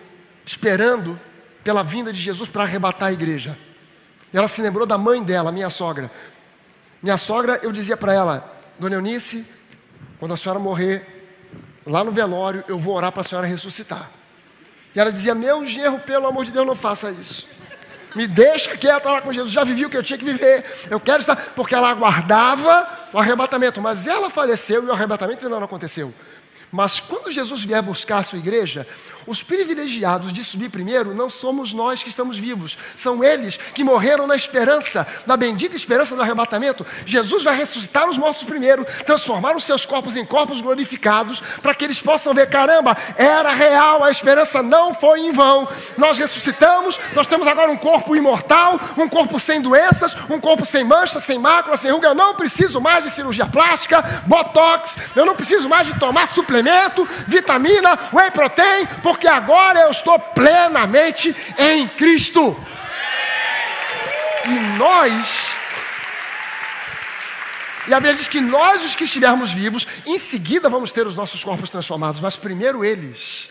esperando 0.46 1.20
pela 1.64 1.84
vinda 1.84 2.14
de 2.14 2.22
Jesus 2.22 2.50
para 2.50 2.64
arrebatar 2.64 3.10
a 3.10 3.12
igreja. 3.12 3.58
E 4.32 4.38
ela 4.38 4.48
se 4.48 4.62
lembrou 4.62 4.86
da 4.86 4.98
mãe 4.98 5.22
dela, 5.24 5.52
minha 5.52 5.70
sogra. 5.70 6.12
Minha 7.02 7.18
sogra, 7.18 7.60
eu 7.64 7.72
dizia 7.72 7.98
para 7.98 8.14
ela: 8.14 8.62
Dona 8.78 8.96
Eunice, 8.96 9.46
quando 10.20 10.34
a 10.34 10.38
senhora 10.38 10.60
morrer, 10.60 11.04
lá 11.86 12.04
no 12.04 12.12
velório, 12.12 12.64
eu 12.68 12.78
vou 12.78 12.96
orar 12.96 13.12
para 13.12 13.22
a 13.22 13.24
senhora 13.24 13.48
ressuscitar. 13.48 14.10
E 14.94 15.00
ela 15.00 15.12
dizia: 15.12 15.34
Meu 15.34 15.66
genro, 15.66 16.00
pelo 16.00 16.28
amor 16.28 16.46
de 16.46 16.52
Deus, 16.52 16.68
não 16.68 16.76
faça 16.76 17.10
isso. 17.10 17.48
Me 18.16 18.28
deixa 18.28 18.76
quieta 18.76 19.10
lá 19.10 19.22
com 19.22 19.32
Jesus. 19.32 19.52
Já 19.52 19.64
vivi 19.64 19.86
o 19.86 19.90
que 19.90 19.98
eu 19.98 20.04
tinha 20.04 20.18
que 20.18 20.26
viver. 20.26 20.66
Eu 20.90 21.00
quero 21.00 21.20
estar. 21.20 21.36
Porque 21.56 21.76
ela 21.76 21.90
aguardava 21.90 22.88
o 23.14 23.20
arrebatamento. 23.20 23.82
Mas 23.82 24.08
ela 24.08 24.30
faleceu 24.30 24.84
e 24.84 24.88
o 24.88 24.92
arrebatamento 24.92 25.46
ainda 25.46 25.58
não 25.58 25.66
aconteceu. 25.66 26.14
Mas 26.72 27.00
quando 27.00 27.32
Jesus 27.32 27.64
vier 27.64 27.82
buscar 27.82 28.20
a 28.20 28.24
sua 28.24 28.38
igreja, 28.38 28.88
os 29.26 29.44
privilegiados 29.44 30.32
de 30.34 30.44
subir 30.44 30.70
primeiro 30.70 31.14
não 31.14 31.30
somos 31.30 31.74
nós 31.74 32.02
que 32.02 32.10
estamos 32.10 32.38
vivos, 32.38 32.78
são 32.96 33.24
eles 33.24 33.58
que 33.74 33.84
morreram 33.84 34.28
na 34.28 34.36
esperança, 34.36 35.08
na 35.26 35.38
bendita 35.38 35.76
esperança 35.76 36.16
do 36.16 36.22
arrebatamento. 36.22 36.86
Jesus 37.06 37.44
vai 37.44 37.56
ressuscitar 37.56 38.08
os 38.10 38.18
mortos 38.18 38.44
primeiro, 38.44 38.86
transformar 39.06 39.56
os 39.56 39.64
seus 39.64 39.86
corpos 39.86 40.16
em 40.16 40.26
corpos 40.26 40.62
glorificados, 40.62 41.42
para 41.62 41.74
que 41.74 41.86
eles 41.86 42.02
possam 42.02 42.34
ver: 42.34 42.50
caramba, 42.50 42.96
era 43.16 43.52
real, 43.52 44.04
a 44.04 44.12
esperança 44.12 44.62
não 44.64 44.94
foi 44.94 45.22
em 45.22 45.32
vão. 45.32 45.68
Nós 45.98 46.18
ressuscitamos, 46.18 47.00
nós 47.14 47.28
temos 47.28 47.48
agora 47.48 47.72
um 47.72 47.78
corpo 47.78 48.16
imortal, 48.16 48.80
um 48.98 49.08
corpo 49.08 49.40
sem 49.40 49.62
doenças, 49.62 50.16
um 50.30 50.40
corpo 50.40 50.66
sem 50.66 50.84
mancha, 50.84 51.20
sem 51.20 51.38
mácula, 51.38 51.78
sem 51.78 51.92
ruga. 51.92 52.10
Eu 52.10 52.16
não 52.16 52.36
preciso 52.36 52.82
mais 52.82 53.04
de 53.04 53.10
cirurgia 53.10 53.46
plástica, 53.46 54.02
botox, 54.26 54.98
eu 55.16 55.26
não 55.26 55.36
preciso 55.36 55.70
mais 55.70 55.88
de 55.88 56.00
tomar 56.00 56.28
suplemento, 56.28 57.08
vitamina, 57.28 58.10
whey 58.14 58.32
protein, 58.32 58.86
porque 59.20 59.28
agora 59.28 59.82
eu 59.82 59.92
estou 59.92 60.18
plenamente 60.18 61.36
em 61.58 61.86
Cristo. 61.90 62.56
E 64.46 64.78
nós, 64.78 65.50
e 67.86 67.94
a 67.94 67.98
Bíblia 67.98 68.16
diz 68.16 68.30
que 68.30 68.40
nós, 68.40 68.86
os 68.86 68.96
que 68.96 69.04
estivermos 69.04 69.52
vivos, 69.52 69.86
em 70.06 70.18
seguida 70.18 70.70
vamos 70.70 70.94
ter 70.94 71.06
os 71.06 71.18
nossos 71.18 71.44
corpos 71.44 71.70
transformados, 71.70 72.22
mas 72.22 72.38
primeiro 72.38 72.84
eles 72.86 73.50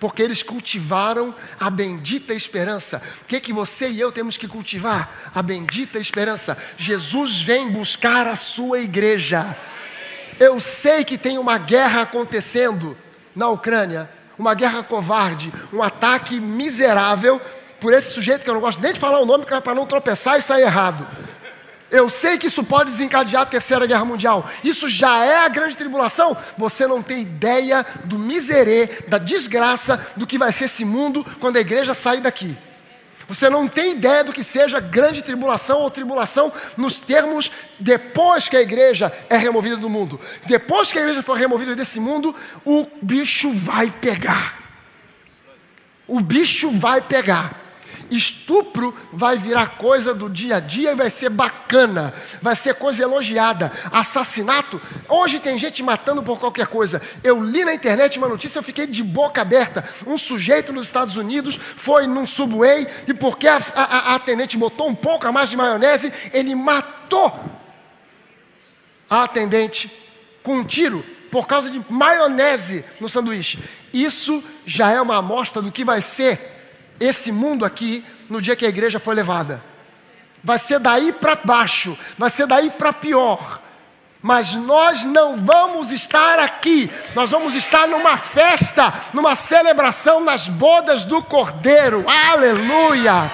porque 0.00 0.22
eles 0.22 0.42
cultivaram 0.42 1.34
a 1.58 1.70
bendita 1.70 2.34
esperança. 2.34 3.00
O 3.22 3.24
que, 3.24 3.40
que 3.40 3.54
você 3.54 3.88
e 3.88 3.98
eu 3.98 4.12
temos 4.12 4.36
que 4.36 4.46
cultivar? 4.46 5.30
A 5.34 5.40
bendita 5.40 5.98
esperança. 5.98 6.58
Jesus 6.76 7.40
vem 7.40 7.70
buscar 7.70 8.26
a 8.26 8.36
sua 8.36 8.80
igreja. 8.80 9.56
Eu 10.38 10.60
sei 10.60 11.04
que 11.04 11.16
tem 11.16 11.38
uma 11.38 11.56
guerra 11.56 12.02
acontecendo 12.02 12.98
na 13.34 13.48
Ucrânia, 13.48 14.10
uma 14.38 14.54
guerra 14.54 14.82
covarde, 14.82 15.52
um 15.72 15.82
ataque 15.82 16.40
miserável 16.40 17.40
por 17.80 17.92
esse 17.92 18.12
sujeito 18.12 18.42
que 18.42 18.50
eu 18.50 18.54
não 18.54 18.60
gosto 18.60 18.80
nem 18.80 18.92
de 18.92 19.00
falar 19.00 19.20
o 19.20 19.26
nome 19.26 19.44
para 19.44 19.74
não 19.74 19.86
tropeçar 19.86 20.38
e 20.38 20.42
sair 20.42 20.62
errado. 20.62 21.06
Eu 21.90 22.08
sei 22.08 22.36
que 22.36 22.48
isso 22.48 22.64
pode 22.64 22.90
desencadear 22.90 23.42
a 23.42 23.46
terceira 23.46 23.86
guerra 23.86 24.04
mundial. 24.04 24.48
Isso 24.64 24.88
já 24.88 25.24
é 25.24 25.44
a 25.44 25.48
grande 25.48 25.76
tribulação. 25.76 26.36
Você 26.58 26.86
não 26.86 27.00
tem 27.00 27.22
ideia 27.22 27.86
do 28.04 28.18
miserê, 28.18 28.86
da 29.06 29.18
desgraça 29.18 30.04
do 30.16 30.26
que 30.26 30.36
vai 30.38 30.50
ser 30.50 30.64
esse 30.64 30.84
mundo 30.84 31.24
quando 31.38 31.56
a 31.56 31.60
igreja 31.60 31.94
sair 31.94 32.20
daqui. 32.20 32.56
Você 33.28 33.48
não 33.48 33.66
tem 33.66 33.92
ideia 33.92 34.22
do 34.22 34.32
que 34.32 34.44
seja 34.44 34.80
grande 34.80 35.22
tribulação 35.22 35.80
ou 35.80 35.90
tribulação 35.90 36.52
nos 36.76 37.00
termos 37.00 37.50
depois 37.78 38.48
que 38.48 38.56
a 38.56 38.62
igreja 38.62 39.12
é 39.30 39.36
removida 39.36 39.76
do 39.76 39.88
mundo. 39.88 40.20
Depois 40.46 40.92
que 40.92 40.98
a 40.98 41.02
igreja 41.02 41.22
for 41.22 41.36
removida 41.36 41.74
desse 41.74 41.98
mundo, 41.98 42.34
o 42.64 42.86
bicho 43.00 43.50
vai 43.50 43.90
pegar. 43.90 44.58
O 46.06 46.20
bicho 46.20 46.70
vai 46.70 47.00
pegar. 47.00 47.63
Estupro 48.10 48.94
vai 49.12 49.36
virar 49.36 49.78
coisa 49.78 50.14
do 50.14 50.28
dia 50.28 50.56
a 50.56 50.60
dia 50.60 50.92
e 50.92 50.94
vai 50.94 51.10
ser 51.10 51.30
bacana, 51.30 52.12
vai 52.40 52.54
ser 52.54 52.74
coisa 52.74 53.02
elogiada. 53.02 53.72
Assassinato, 53.90 54.80
hoje 55.08 55.40
tem 55.40 55.58
gente 55.58 55.82
matando 55.82 56.22
por 56.22 56.38
qualquer 56.38 56.66
coisa. 56.66 57.00
Eu 57.22 57.42
li 57.42 57.64
na 57.64 57.74
internet 57.74 58.18
uma 58.18 58.28
notícia, 58.28 58.58
eu 58.58 58.62
fiquei 58.62 58.86
de 58.86 59.02
boca 59.02 59.42
aberta. 59.42 59.84
Um 60.06 60.18
sujeito 60.18 60.72
nos 60.72 60.86
Estados 60.86 61.16
Unidos 61.16 61.58
foi 61.76 62.06
num 62.06 62.26
subway 62.26 62.86
e 63.06 63.14
porque 63.14 63.48
a, 63.48 63.58
a, 63.74 63.82
a 63.82 64.14
atendente 64.14 64.56
botou 64.56 64.88
um 64.88 64.94
pouco 64.94 65.26
a 65.26 65.32
mais 65.32 65.50
de 65.50 65.56
maionese, 65.56 66.12
ele 66.32 66.54
matou 66.54 67.32
a 69.08 69.24
atendente 69.24 69.90
com 70.42 70.56
um 70.56 70.64
tiro 70.64 71.04
por 71.30 71.48
causa 71.48 71.68
de 71.68 71.82
maionese 71.88 72.84
no 73.00 73.08
sanduíche. 73.08 73.58
Isso 73.92 74.42
já 74.64 74.90
é 74.92 75.00
uma 75.00 75.16
amostra 75.16 75.60
do 75.60 75.72
que 75.72 75.84
vai 75.84 76.00
ser 76.00 76.53
esse 77.00 77.32
mundo 77.32 77.64
aqui 77.64 78.04
no 78.28 78.40
dia 78.40 78.56
que 78.56 78.66
a 78.66 78.68
igreja 78.68 78.98
foi 78.98 79.14
levada. 79.14 79.62
Vai 80.42 80.58
ser 80.58 80.78
daí 80.78 81.12
para 81.12 81.36
baixo, 81.36 81.98
vai 82.18 82.30
ser 82.30 82.46
daí 82.46 82.70
para 82.70 82.92
pior. 82.92 83.60
Mas 84.20 84.54
nós 84.54 85.04
não 85.04 85.36
vamos 85.36 85.92
estar 85.92 86.38
aqui, 86.38 86.90
nós 87.14 87.30
vamos 87.30 87.54
estar 87.54 87.86
numa 87.86 88.16
festa, 88.16 88.92
numa 89.12 89.34
celebração 89.34 90.24
nas 90.24 90.48
bodas 90.48 91.04
do 91.04 91.22
Cordeiro, 91.22 92.04
aleluia! 92.08 93.30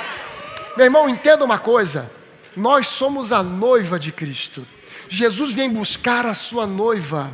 Meu 0.77 0.87
irmão, 0.87 1.09
entenda 1.09 1.45
uma 1.45 1.59
coisa: 1.59 2.11
nós 2.57 2.89
somos 2.89 3.33
a 3.33 3.43
noiva 3.43 3.99
de 3.99 4.11
Cristo. 4.11 4.67
Jesus 5.09 5.53
vem 5.53 5.71
buscar 5.71 6.27
a 6.27 6.35
sua 6.35 6.67
noiva. 6.67 7.31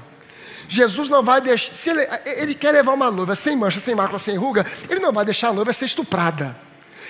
Jesus 0.69 1.09
não 1.09 1.23
vai 1.23 1.41
deixar, 1.41 1.75
se 1.75 1.91
ele, 1.91 2.07
ele 2.25 2.55
quer 2.55 2.73
levar 2.73 2.93
uma 2.93 3.11
noiva 3.11 3.35
sem 3.35 3.57
mancha, 3.57 3.81
sem 3.81 3.95
mácula, 3.95 4.19
sem 4.19 4.37
ruga, 4.37 4.67
ele 4.89 5.01
não 5.01 5.13
vai 5.13 5.25
deixar 5.25 5.49
a 5.49 5.53
noiva 5.53 5.73
ser 5.73 5.87
estuprada. 5.87 6.57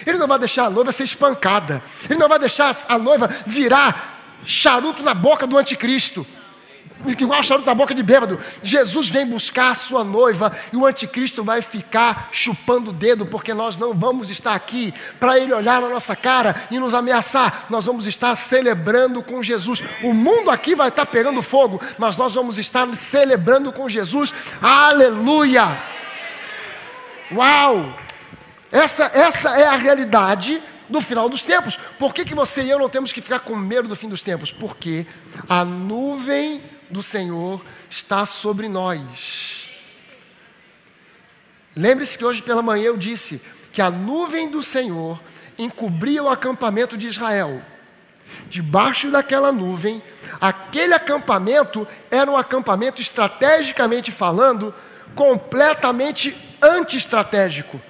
Ele 0.07 0.19
não 0.19 0.29
vai 0.29 0.39
deixar 0.39 0.67
a 0.67 0.71
noiva 0.71 0.93
ser 0.93 1.05
espancada. 1.05 1.83
Ele 2.09 2.19
não 2.19 2.29
vai 2.29 2.39
deixar 2.39 2.75
a 2.89 2.99
noiva 2.99 3.29
virar 3.47 4.41
charuto 4.45 5.03
na 5.03 5.15
boca 5.15 5.47
do 5.47 5.57
anticristo 5.57 6.27
igual 7.19 7.43
charuto 7.43 7.67
na 7.67 7.75
boca 7.75 7.95
de 7.95 8.03
bêbado. 8.03 8.39
Jesus 8.63 9.09
vem 9.09 9.27
buscar 9.27 9.71
a 9.71 9.75
sua 9.75 10.03
noiva 10.03 10.53
e 10.73 10.77
o 10.77 10.87
anticristo 10.87 11.45
vai 11.45 11.61
ficar 11.61 12.29
chupando 12.33 12.91
o 12.91 12.93
dedo, 12.93 13.27
porque 13.27 13.53
nós 13.53 13.77
não 13.77 13.93
vamos 13.93 14.31
estar 14.31 14.55
aqui 14.55 14.95
para 15.21 15.39
ele 15.39 15.53
olhar 15.53 15.81
na 15.81 15.89
nossa 15.89 16.17
cara 16.17 16.57
e 16.71 16.79
nos 16.79 16.95
ameaçar. 16.95 17.67
Nós 17.69 17.87
vamos 17.87 18.07
estar 18.07 18.35
celebrando 18.35 19.23
com 19.23 19.43
Jesus. 19.43 19.83
O 20.03 20.15
mundo 20.15 20.51
aqui 20.51 20.75
vai 20.75 20.89
estar 20.89 21.07
pegando 21.07 21.43
fogo, 21.43 21.81
mas 21.99 22.17
nós 22.17 22.35
vamos 22.35 22.59
estar 22.59 22.87
celebrando 22.97 23.73
com 23.73 23.89
Jesus. 23.89 24.33
Aleluia! 24.61 25.77
Uau! 27.33 27.95
Essa, 28.71 29.11
essa 29.15 29.51
é 29.59 29.67
a 29.67 29.77
realidade 29.77 30.63
do 30.89 31.01
final 31.01 31.29
dos 31.29 31.43
tempos. 31.43 31.77
Por 31.99 32.15
que, 32.15 32.25
que 32.25 32.35
você 32.35 32.63
e 32.63 32.71
eu 32.71 32.79
não 32.79 32.89
temos 32.89 33.13
que 33.13 33.21
ficar 33.21 33.41
com 33.41 33.57
medo 33.57 33.89
do 33.89 33.97
fim 33.97 34.09
dos 34.09 34.23
tempos? 34.23 34.53
Porque 34.53 35.07
a 35.49 35.65
nuvem 35.65 36.63
do 36.91 37.03
Senhor 37.03 37.65
está 37.91 38.25
sobre 38.27 38.69
nós. 38.69 39.69
Lembre-se 41.75 42.17
que 42.17 42.25
hoje 42.25 42.43
pela 42.43 42.63
manhã 42.63 42.85
eu 42.85 42.97
disse 42.97 43.43
que 43.73 43.83
a 43.83 43.91
nuvem 43.91 44.49
do 44.49 44.63
Senhor 44.63 45.21
encobria 45.59 46.23
o 46.23 46.29
acampamento 46.29 46.97
de 46.97 47.07
Israel. 47.07 47.63
Debaixo 48.49 49.11
daquela 49.11 49.53
nuvem, 49.53 50.03
aquele 50.41 50.95
acampamento 50.95 51.87
era 52.11 52.31
um 52.31 52.37
acampamento 52.37 53.03
estrategicamente 53.03 54.11
falando, 54.11 54.75
completamente 55.15 56.37
anti-estratégico. 56.63 57.81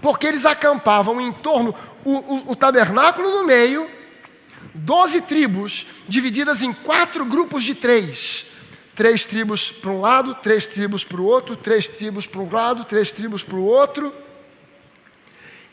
Porque 0.00 0.26
eles 0.26 0.46
acampavam 0.46 1.20
em 1.20 1.32
torno, 1.32 1.74
o, 2.04 2.12
o, 2.12 2.52
o 2.52 2.56
tabernáculo 2.56 3.30
no 3.30 3.44
meio, 3.44 3.88
doze 4.78 5.20
tribos 5.20 5.86
divididas 6.08 6.62
em 6.62 6.72
quatro 6.72 7.24
grupos 7.24 7.62
de 7.62 7.74
três. 7.74 8.46
Três 8.94 9.24
tribos 9.24 9.70
para 9.70 9.90
um 9.90 10.00
lado, 10.00 10.34
três 10.34 10.66
tribos 10.66 11.04
para 11.04 11.20
o 11.20 11.24
outro, 11.24 11.54
três 11.54 11.86
tribos 11.86 12.26
para 12.26 12.40
um 12.40 12.50
lado, 12.50 12.84
três 12.84 13.12
tribos 13.12 13.42
para 13.42 13.56
o 13.56 13.64
outro. 13.64 14.12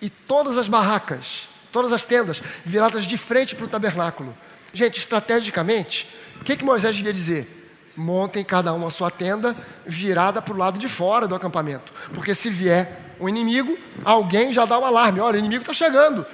E 0.01 0.09
todas 0.09 0.57
as 0.57 0.67
barracas, 0.67 1.49
todas 1.71 1.91
as 1.91 2.05
tendas, 2.05 2.41
viradas 2.63 3.05
de 3.05 3.17
frente 3.17 3.55
para 3.55 3.65
o 3.65 3.69
tabernáculo. 3.69 4.35
Gente, 4.73 4.99
estrategicamente, 4.99 6.07
o 6.39 6.43
que, 6.43 6.55
que 6.55 6.63
Moisés 6.63 6.95
devia 6.95 7.13
dizer? 7.13 7.63
Montem 7.95 8.43
cada 8.43 8.73
um 8.73 8.85
a 8.85 8.91
sua 8.91 9.09
tenda 9.09 9.55
virada 9.85 10.41
para 10.41 10.53
o 10.53 10.57
lado 10.57 10.77
de 10.77 10.87
fora 10.87 11.27
do 11.27 11.33
acampamento. 11.33 11.93
Porque 12.13 12.35
se 12.35 12.49
vier 12.49 13.15
um 13.19 13.29
inimigo, 13.29 13.77
alguém 14.03 14.51
já 14.51 14.65
dá 14.65 14.77
o 14.77 14.81
um 14.81 14.85
alarme: 14.85 15.19
olha, 15.19 15.37
o 15.37 15.39
inimigo 15.39 15.61
está 15.61 15.73
chegando. 15.73 16.25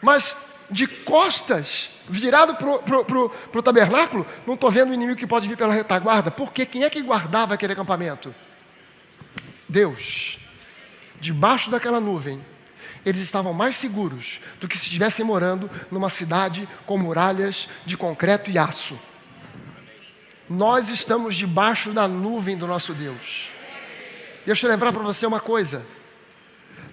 Mas 0.00 0.36
de 0.70 0.86
costas, 0.86 1.90
virado 2.08 2.56
para 2.56 3.58
o 3.58 3.62
tabernáculo, 3.62 4.26
não 4.46 4.54
estou 4.54 4.70
vendo 4.70 4.90
o 4.90 4.94
inimigo 4.94 5.18
que 5.18 5.26
pode 5.26 5.46
vir 5.46 5.56
pela 5.56 5.72
retaguarda. 5.72 6.30
Porque 6.30 6.66
quem 6.66 6.84
é 6.84 6.90
que 6.90 7.02
guardava 7.02 7.54
aquele 7.54 7.72
acampamento? 7.72 8.34
Deus. 9.68 10.38
Debaixo 11.20 11.70
daquela 11.70 12.00
nuvem, 12.00 12.44
eles 13.04 13.20
estavam 13.20 13.52
mais 13.52 13.76
seguros 13.76 14.40
do 14.60 14.68
que 14.68 14.76
se 14.76 14.84
estivessem 14.84 15.24
morando 15.24 15.70
numa 15.90 16.08
cidade 16.08 16.68
com 16.84 16.98
muralhas 16.98 17.68
de 17.84 17.96
concreto 17.96 18.50
e 18.50 18.58
aço. 18.58 18.98
Nós 20.48 20.90
estamos 20.90 21.34
debaixo 21.34 21.92
da 21.92 22.06
nuvem 22.06 22.56
do 22.56 22.66
nosso 22.66 22.92
Deus. 22.92 23.50
Deixa 24.44 24.66
eu 24.66 24.70
lembrar 24.70 24.92
para 24.92 25.02
você 25.02 25.26
uma 25.26 25.40
coisa. 25.40 25.84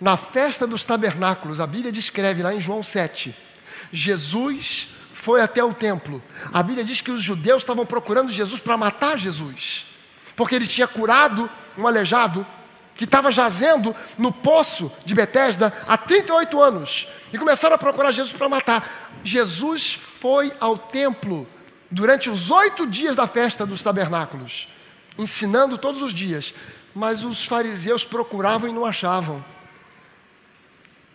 Na 0.01 0.17
festa 0.17 0.65
dos 0.65 0.85
tabernáculos, 0.85 1.61
a 1.61 1.67
Bíblia 1.67 1.91
descreve 1.91 2.41
lá 2.41 2.53
em 2.53 2.59
João 2.59 2.81
7, 2.81 3.35
Jesus 3.93 4.89
foi 5.13 5.39
até 5.39 5.63
o 5.63 5.71
templo. 5.71 6.21
A 6.51 6.63
Bíblia 6.63 6.83
diz 6.83 6.99
que 6.99 7.11
os 7.11 7.21
judeus 7.21 7.61
estavam 7.61 7.85
procurando 7.85 8.31
Jesus 8.31 8.59
para 8.59 8.75
matar 8.75 9.17
Jesus, 9.19 9.85
porque 10.35 10.55
ele 10.55 10.65
tinha 10.65 10.87
curado 10.87 11.49
um 11.77 11.85
aleijado 11.85 12.45
que 12.95 13.05
estava 13.05 13.31
jazendo 13.31 13.95
no 14.17 14.31
poço 14.31 14.91
de 15.05 15.13
Betesda 15.13 15.71
há 15.87 15.95
38 15.95 16.61
anos 16.61 17.07
e 17.31 17.37
começaram 17.37 17.75
a 17.75 17.77
procurar 17.77 18.11
Jesus 18.11 18.35
para 18.35 18.49
matar. 18.49 19.19
Jesus 19.23 19.93
foi 19.93 20.51
ao 20.59 20.77
templo 20.77 21.47
durante 21.89 22.29
os 22.29 22.49
oito 22.49 22.87
dias 22.87 23.15
da 23.15 23.27
festa 23.27 23.65
dos 23.65 23.83
tabernáculos, 23.83 24.67
ensinando 25.17 25.77
todos 25.77 26.01
os 26.01 26.13
dias, 26.13 26.53
mas 26.93 27.23
os 27.23 27.45
fariseus 27.45 28.03
procuravam 28.03 28.69
e 28.69 28.73
não 28.73 28.85
achavam. 28.85 29.43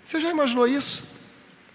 Você 0.03 0.21
já 0.21 0.31
imaginou 0.31 0.67
isso? 0.67 1.18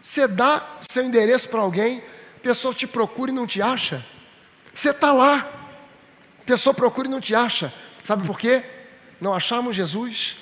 Você 0.04 0.28
dá 0.28 0.62
seu 0.92 1.02
endereço 1.04 1.48
para 1.48 1.62
alguém, 1.62 2.04
a 2.36 2.40
pessoa 2.42 2.74
te 2.74 2.86
procura 2.86 3.32
e 3.32 3.34
não 3.34 3.48
te 3.48 3.62
acha. 3.62 4.06
Você 4.74 4.90
está 4.90 5.14
lá, 5.14 5.38
a 6.42 6.44
pessoa 6.46 6.74
procura 6.74 7.08
e 7.08 7.12
não 7.12 7.22
te 7.22 7.34
acha. 7.34 7.74
Sabe 8.04 8.28
por 8.28 8.38
quê? 8.38 8.64
Não 9.22 9.34
achamos 9.34 9.78
Jesus? 9.78 10.36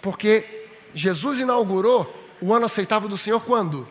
Porque 0.00 0.66
Jesus 0.94 1.38
inaugurou 1.38 2.10
o 2.40 2.54
ano 2.54 2.64
aceitável 2.64 3.06
do 3.06 3.18
Senhor 3.18 3.40
quando? 3.40 3.86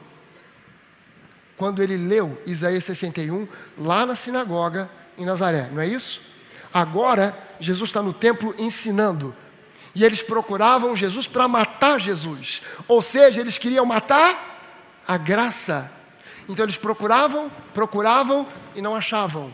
Quando 1.55 1.83
ele 1.83 1.95
leu 1.95 2.41
Isaías 2.47 2.83
61 2.85 3.47
lá 3.77 4.07
na 4.07 4.15
sinagoga 4.15 4.89
em 5.15 5.23
Nazaré, 5.23 5.69
não 5.71 5.81
é 5.83 5.87
isso? 5.87 6.21
Agora, 6.73 7.37
Jesus 7.59 7.89
está 7.89 8.01
no 8.01 8.11
templo 8.11 8.55
ensinando. 8.57 9.35
E 9.93 10.03
eles 10.03 10.23
procuravam 10.23 10.95
Jesus 10.95 11.27
para 11.27 11.47
matar 11.47 11.99
Jesus. 11.99 12.63
Ou 12.87 13.01
seja, 13.01 13.41
eles 13.41 13.57
queriam 13.57 13.85
matar 13.85 14.50
a 15.07 15.17
graça. 15.17 15.91
Então 16.47 16.65
eles 16.65 16.77
procuravam, 16.77 17.49
procuravam 17.73 18.47
e 18.75 18.81
não 18.81 18.95
achavam. 18.95 19.53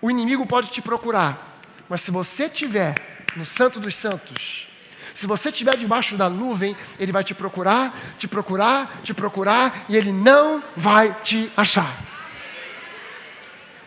O 0.00 0.10
inimigo 0.10 0.46
pode 0.46 0.68
te 0.68 0.82
procurar, 0.82 1.58
mas 1.88 2.02
se 2.02 2.10
você 2.10 2.44
estiver 2.44 2.94
no 3.36 3.44
Santo 3.44 3.80
dos 3.80 3.96
Santos, 3.96 4.68
se 5.14 5.26
você 5.26 5.48
estiver 5.50 5.76
debaixo 5.76 6.16
da 6.16 6.28
nuvem, 6.28 6.76
ele 6.98 7.12
vai 7.12 7.24
te 7.24 7.34
procurar, 7.34 7.94
te 8.18 8.28
procurar, 8.28 9.00
te 9.02 9.12
procurar 9.12 9.84
e 9.88 9.96
ele 9.96 10.12
não 10.12 10.62
vai 10.76 11.14
te 11.22 11.50
achar. 11.56 12.10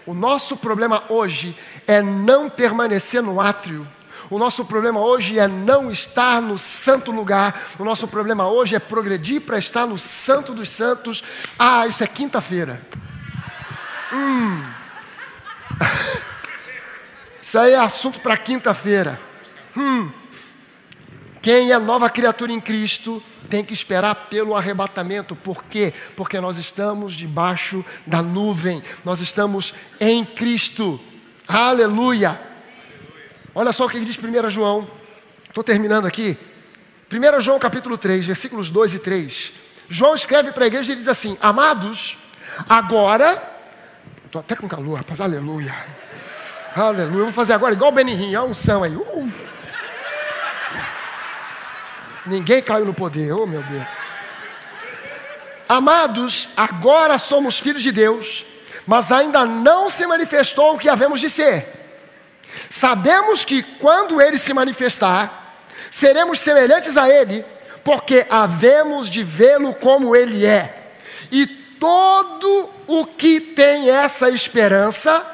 O 0.06 0.14
nosso 0.14 0.58
problema 0.58 1.04
hoje 1.10 1.58
é 1.88 2.02
não 2.02 2.50
permanecer 2.50 3.22
no 3.22 3.40
átrio 3.40 3.88
o 4.30 4.40
nosso 4.40 4.66
problema 4.66 5.00
hoje 5.00 5.40
é 5.40 5.48
não 5.48 5.92
estar 5.92 6.42
no 6.42 6.58
santo 6.58 7.12
lugar. 7.12 7.68
O 7.78 7.84
nosso 7.84 8.08
problema 8.08 8.50
hoje 8.50 8.76
é 8.76 8.80
progredir 8.80 9.42
para 9.42 9.58
estar 9.58 9.86
no 9.86 9.98
santo 9.98 10.54
dos 10.54 10.70
santos. 10.70 11.24
Ah, 11.58 11.88
isso 11.88 12.04
é 12.04 12.08
quinta-feira. 12.08 12.82
Hum. 14.12 14.64
Isso 17.42 17.60
aí 17.60 17.74
é 17.74 17.78
assunto 17.78 18.22
para 18.22 18.38
quinta-feira. 18.38 19.20
Hum. 19.76 20.10
Quem 21.42 21.74
é 21.74 21.78
nova 21.78 22.10
criatura 22.10 22.54
em 22.54 22.62
Cristo 22.62 23.22
tem 23.50 23.66
que 23.66 23.74
esperar 23.74 24.16
pelo 24.30 24.56
arrebatamento. 24.56 25.36
Por 25.36 25.66
quê? 25.66 25.94
Porque 26.16 26.40
nós 26.40 26.56
estamos 26.56 27.12
debaixo 27.12 27.84
da 28.08 28.22
nuvem. 28.22 28.82
Nós 29.04 29.20
estamos 29.20 29.74
em 30.00 30.24
Cristo. 30.24 31.00
Aleluia. 31.46 32.40
Olha 33.56 33.72
só 33.72 33.86
o 33.86 33.90
que 33.90 34.00
diz 34.00 34.18
1 34.18 34.50
João. 34.50 34.88
Estou 35.48 35.64
terminando 35.64 36.06
aqui. 36.06 36.38
1 37.12 37.42
João 37.42 37.60
capítulo 37.60 37.98
3, 37.98 38.26
versículos 38.26 38.70
2 38.70 38.96
e 38.96 39.00
3. 39.00 39.54
João 39.90 40.16
escreve 40.16 40.52
para 40.52 40.64
a 40.64 40.68
igreja 40.68 40.94
e 40.94 40.96
diz 40.96 41.08
assim: 41.08 41.38
Amados, 41.42 42.18
agora. 42.68 43.52
Estou 44.26 44.40
até 44.40 44.56
com 44.56 44.68
calor, 44.68 44.98
rapaz, 44.98 45.22
aleluia. 45.22 45.76
Aleluia. 46.76 47.20
Eu 47.20 47.26
vou 47.26 47.34
fazer 47.34 47.54
agora 47.54 47.74
igual 47.74 47.92
o 47.92 47.94
Benihim, 47.94 48.34
a 48.34 48.44
unção 48.44 48.84
aí. 48.84 48.96
Uh. 48.96 49.32
Ninguém 52.26 52.62
caiu 52.62 52.86
no 52.86 52.94
poder, 52.94 53.32
oh 53.34 53.46
meu 53.46 53.62
Deus. 53.62 53.86
Amados, 55.70 56.50
agora 56.58 57.18
somos 57.18 57.60
filhos 57.60 57.84
de 57.84 57.92
Deus 57.92 58.46
mas 58.86 59.12
ainda 59.12 59.46
não 59.46 59.90
se 59.90 60.06
manifestou 60.06 60.74
o 60.74 60.78
que 60.78 60.90
havemos 60.90 61.20
de 61.20 61.30
ser. 61.30 61.83
Sabemos 62.70 63.46
que 63.46 63.64
quando 63.64 64.22
ele 64.22 64.38
se 64.38 64.54
manifestar, 64.54 65.58
seremos 65.90 66.40
semelhantes 66.40 66.98
a 66.98 67.10
ele, 67.10 67.46
porque 67.84 68.26
havemos 68.30 69.10
de 69.10 69.24
vê-lo 69.24 69.74
como 69.74 70.16
ele 70.16 70.46
é. 70.46 70.92
E 71.32 71.46
todo 71.46 72.70
o 72.88 73.06
que 73.06 73.40
tem 73.40 73.90
essa 73.90 74.30
esperança, 74.30 75.26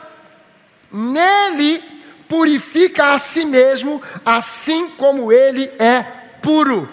nele 0.91 1.83
purifica 2.27 3.13
a 3.13 3.19
si 3.19 3.45
mesmo, 3.45 4.01
assim 4.25 4.89
como 4.89 5.31
ele 5.31 5.71
é 5.79 6.03
puro. 6.41 6.89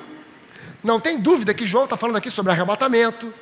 Não 0.83 1.01
tem 1.01 1.19
dúvida 1.19 1.53
que 1.53 1.67
João 1.67 1.85
está 1.85 1.97
falando 1.97 2.17
aqui 2.17 2.31
sobre 2.31 2.53
arrebatamento, 2.53 3.33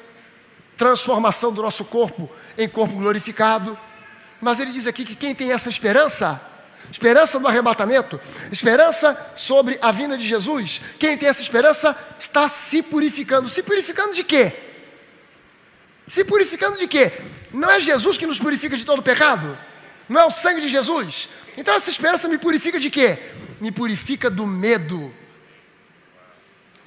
transformação 0.77 1.53
do 1.53 1.63
nosso 1.63 1.85
corpo 1.85 2.31
em 2.57 2.69
corpo 2.69 2.97
glorificado. 2.97 3.79
Mas 4.41 4.59
ele 4.59 4.73
diz 4.73 4.87
aqui 4.87 5.05
que 5.05 5.15
quem 5.15 5.35
tem 5.35 5.53
essa 5.53 5.69
esperança, 5.69 6.41
esperança 6.91 7.39
do 7.39 7.49
arrebatamento, 7.49 8.21
esperança 8.51 9.33
sobre 9.35 9.79
a 9.83 9.91
vinda 9.91 10.17
de 10.17 10.27
Jesus, 10.27 10.81
quem 10.99 11.17
tem 11.17 11.29
essa 11.29 11.43
esperança 11.43 11.97
está 12.19 12.49
se 12.49 12.83
purificando. 12.83 13.49
Se 13.49 13.63
purificando 13.63 14.15
de 14.15 14.25
quê? 14.25 14.53
Se 16.07 16.25
purificando 16.25 16.79
de 16.79 16.87
quê? 16.87 17.13
Não 17.53 17.71
é 17.71 17.81
Jesus 17.81 18.19
que 18.19 18.27
nos 18.27 18.39
purifica 18.39 18.77
de 18.77 18.85
todo 18.85 19.03
pecado? 19.03 19.57
Não 20.09 20.21
é 20.21 20.25
o 20.25 20.31
sangue 20.31 20.61
de 20.61 20.69
Jesus? 20.69 21.29
Então 21.57 21.75
essa 21.75 21.91
esperança 21.91 22.29
me 22.29 22.39
purifica 22.39 22.79
de 22.79 22.91
quê? 22.91 23.19
Me 23.61 23.71
purifica 23.71 24.29
do 24.29 24.47
medo. 24.47 25.15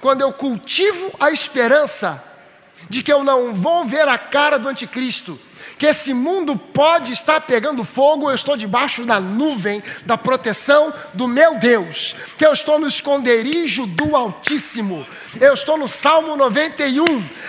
Quando 0.00 0.20
eu 0.20 0.32
cultivo 0.32 1.14
a 1.18 1.30
esperança 1.30 2.22
de 2.88 3.02
que 3.02 3.12
eu 3.12 3.24
não 3.24 3.52
vou 3.52 3.84
ver 3.84 4.06
a 4.06 4.16
cara 4.16 4.58
do 4.58 4.68
anticristo, 4.68 5.38
que 5.78 5.86
esse 5.86 6.12
mundo 6.12 6.56
pode 6.56 7.12
estar 7.12 7.40
pegando 7.40 7.84
fogo, 7.84 8.28
eu 8.28 8.34
estou 8.34 8.56
debaixo 8.56 9.04
da 9.04 9.20
nuvem 9.20 9.82
da 10.04 10.18
proteção 10.18 10.92
do 11.14 11.28
meu 11.28 11.56
Deus, 11.56 12.16
que 12.36 12.44
eu 12.44 12.52
estou 12.52 12.78
no 12.80 12.88
esconderijo 12.88 13.86
do 13.86 14.16
Altíssimo. 14.16 15.06
Eu 15.40 15.52
estou 15.52 15.76
no 15.76 15.86
Salmo 15.86 16.36
91, 16.36 17.04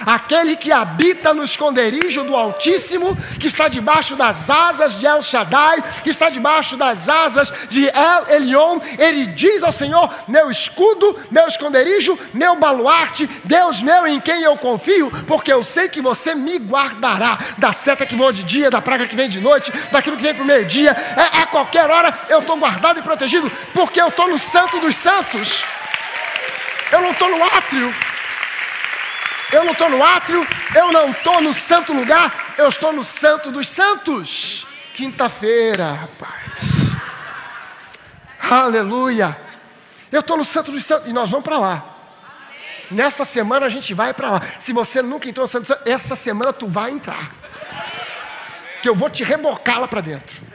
aquele 0.06 0.58
que 0.58 0.70
habita 0.70 1.34
no 1.34 1.44
esconderijo 1.44 2.26
do 2.26 2.36
Altíssimo, 2.36 3.18
que 3.40 3.48
está 3.48 3.70
debaixo 3.70 4.18
das 4.18 4.50
asas 4.50 4.98
de 4.98 5.06
El 5.06 5.22
Shaddai, 5.22 5.82
que 6.04 6.10
está 6.10 6.30
debaixo 6.30 6.76
das 6.76 7.08
asas 7.08 7.52
de 7.70 7.88
El 7.88 8.36
Elion, 8.36 8.80
ele 8.98 9.28
diz 9.28 9.64
ao 9.64 9.72
Senhor: 9.72 10.14
meu 10.28 10.52
escudo, 10.52 11.18
meu 11.32 11.48
esconderijo, 11.48 12.20
meu 12.34 12.58
baluarte, 12.58 13.30
Deus 13.46 13.82
meu 13.82 14.06
em 14.06 14.20
quem 14.20 14.44
eu 14.44 14.58
confio, 14.58 15.10
porque 15.26 15.52
eu 15.52 15.64
sei 15.64 15.88
que 15.88 16.02
você 16.02 16.36
me 16.36 16.58
guardará 16.58 17.40
da 17.58 17.72
seta 17.72 18.06
que 18.06 18.16
voa 18.16 18.34
de 18.34 18.44
dia, 18.44 18.70
da 18.70 18.82
praga 18.82 19.08
que 19.08 19.16
vem 19.16 19.30
de 19.30 19.40
noite, 19.40 19.72
daquilo 19.90 20.18
que 20.18 20.24
vem 20.24 20.34
para 20.34 20.44
o 20.44 20.48
meio-dia. 20.48 20.92
É, 20.92 21.40
a 21.42 21.46
qualquer 21.46 21.90
hora 21.90 22.14
eu 22.28 22.40
estou 22.40 22.58
guardado 22.58 23.00
e 23.00 23.04
protegido, 23.04 23.50
porque 23.74 24.02
eu 24.02 24.10
estou 24.10 24.28
no 24.28 24.38
Santo 24.38 24.80
dos 24.80 24.96
Santos. 24.96 25.64
Eu 26.91 27.02
não 27.02 27.11
estou 27.11 27.30
no 27.30 27.44
átrio. 27.44 27.95
Eu 29.52 29.64
não 29.64 29.72
estou 29.72 29.90
no 29.90 30.03
átrio, 30.03 30.48
eu 30.76 30.91
não 30.91 31.10
estou 31.10 31.41
no 31.41 31.52
santo 31.53 31.91
lugar, 31.91 32.53
eu 32.56 32.70
estou 32.70 32.94
no 32.94 33.03
santo 33.03 33.52
dos 33.52 33.68
santos. 33.68 34.68
Quinta-feira, 34.94 35.91
rapaz. 35.91 36.40
Aleluia. 38.40 39.36
Eu 40.11 40.20
estou 40.20 40.38
no 40.38 40.45
santo 40.45 40.72
dos 40.72 40.86
santos 40.86 41.10
e 41.10 41.14
nós 41.14 41.30
vamos 41.30 41.44
para 41.44 41.57
lá. 41.57 41.84
Nessa 42.91 43.26
semana 43.26 43.66
a 43.66 43.70
gente 43.70 43.94
vai 43.94 44.14
para 44.14 44.32
lá. 44.32 44.41
Se 44.60 44.72
você 44.72 45.02
nunca 45.02 45.28
entrou 45.28 45.44
no 45.44 45.48
santo 45.48 45.61
dos 45.61 45.68
santos, 45.70 45.91
essa 45.91 46.16
semana 46.16 46.53
tu 46.53 46.68
vai 46.68 46.91
entrar. 46.91 47.32
Que 48.84 48.90
eu 48.90 48.95
vou 48.95 49.10
te 49.10 49.24
rebocar 49.24 49.80
lá 49.80 49.88
para 49.88 50.02
dentro. 50.02 50.49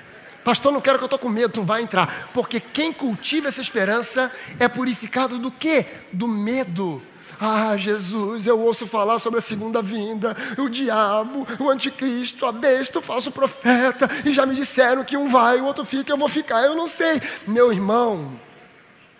Pastor, 0.45 0.71
não 0.71 0.81
quero 0.81 0.99
que 0.99 1.05
eu 1.05 1.07
estou 1.07 1.19
com 1.19 1.31
medo, 1.31 1.55
tu 1.55 1.62
vai 1.62 1.83
entrar. 1.83 2.29
Porque 2.35 2.61
quem 2.61 2.93
cultiva 2.93 3.49
essa 3.49 3.62
esperança 3.62 4.31
é 4.61 4.69
purificado 4.69 5.39
do 5.39 5.51
quê? 5.51 5.87
Do 6.12 6.29
medo. 6.29 7.03
Ah, 7.41 7.77
Jesus, 7.77 8.47
eu 8.47 8.61
ouço 8.61 8.87
falar 8.87 9.19
sobre 9.19 9.39
a 9.39 9.43
segunda 9.43 9.83
vinda, 9.83 10.37
o 10.57 10.69
diabo, 10.69 11.47
o 11.59 11.69
anticristo, 11.69 12.47
a 12.47 12.53
besta, 12.53 13.01
o 13.01 13.03
falso 13.03 13.33
profeta, 13.33 14.09
e 14.25 14.33
já 14.33 14.47
me 14.47 14.55
disseram 14.55 15.03
que 15.03 15.16
um 15.16 15.29
vai, 15.29 15.61
o 15.61 15.65
outro 15.65 15.85
fica, 15.85 16.12
eu 16.12 16.16
vou 16.16 16.29
ficar, 16.29 16.62
eu 16.62 16.77
não 16.77 16.87
sei. 16.87 17.21
Meu 17.47 17.73
irmão, 17.73 18.39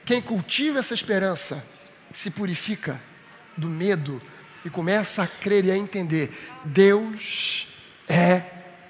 quem 0.05 0.23
cultiva 0.23 0.79
essa 0.79 0.95
esperança 0.95 1.65
se 2.13 2.31
purifica 2.31 3.01
do 3.57 3.69
medo 3.69 4.23
e 4.65 4.71
começa 4.71 5.23
a 5.23 5.27
crer 5.27 5.65
e 5.65 5.71
a 5.71 5.77
entender: 5.77 6.33
Deus 6.65 7.69
é 8.09 8.43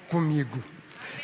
comigo. 0.07 0.63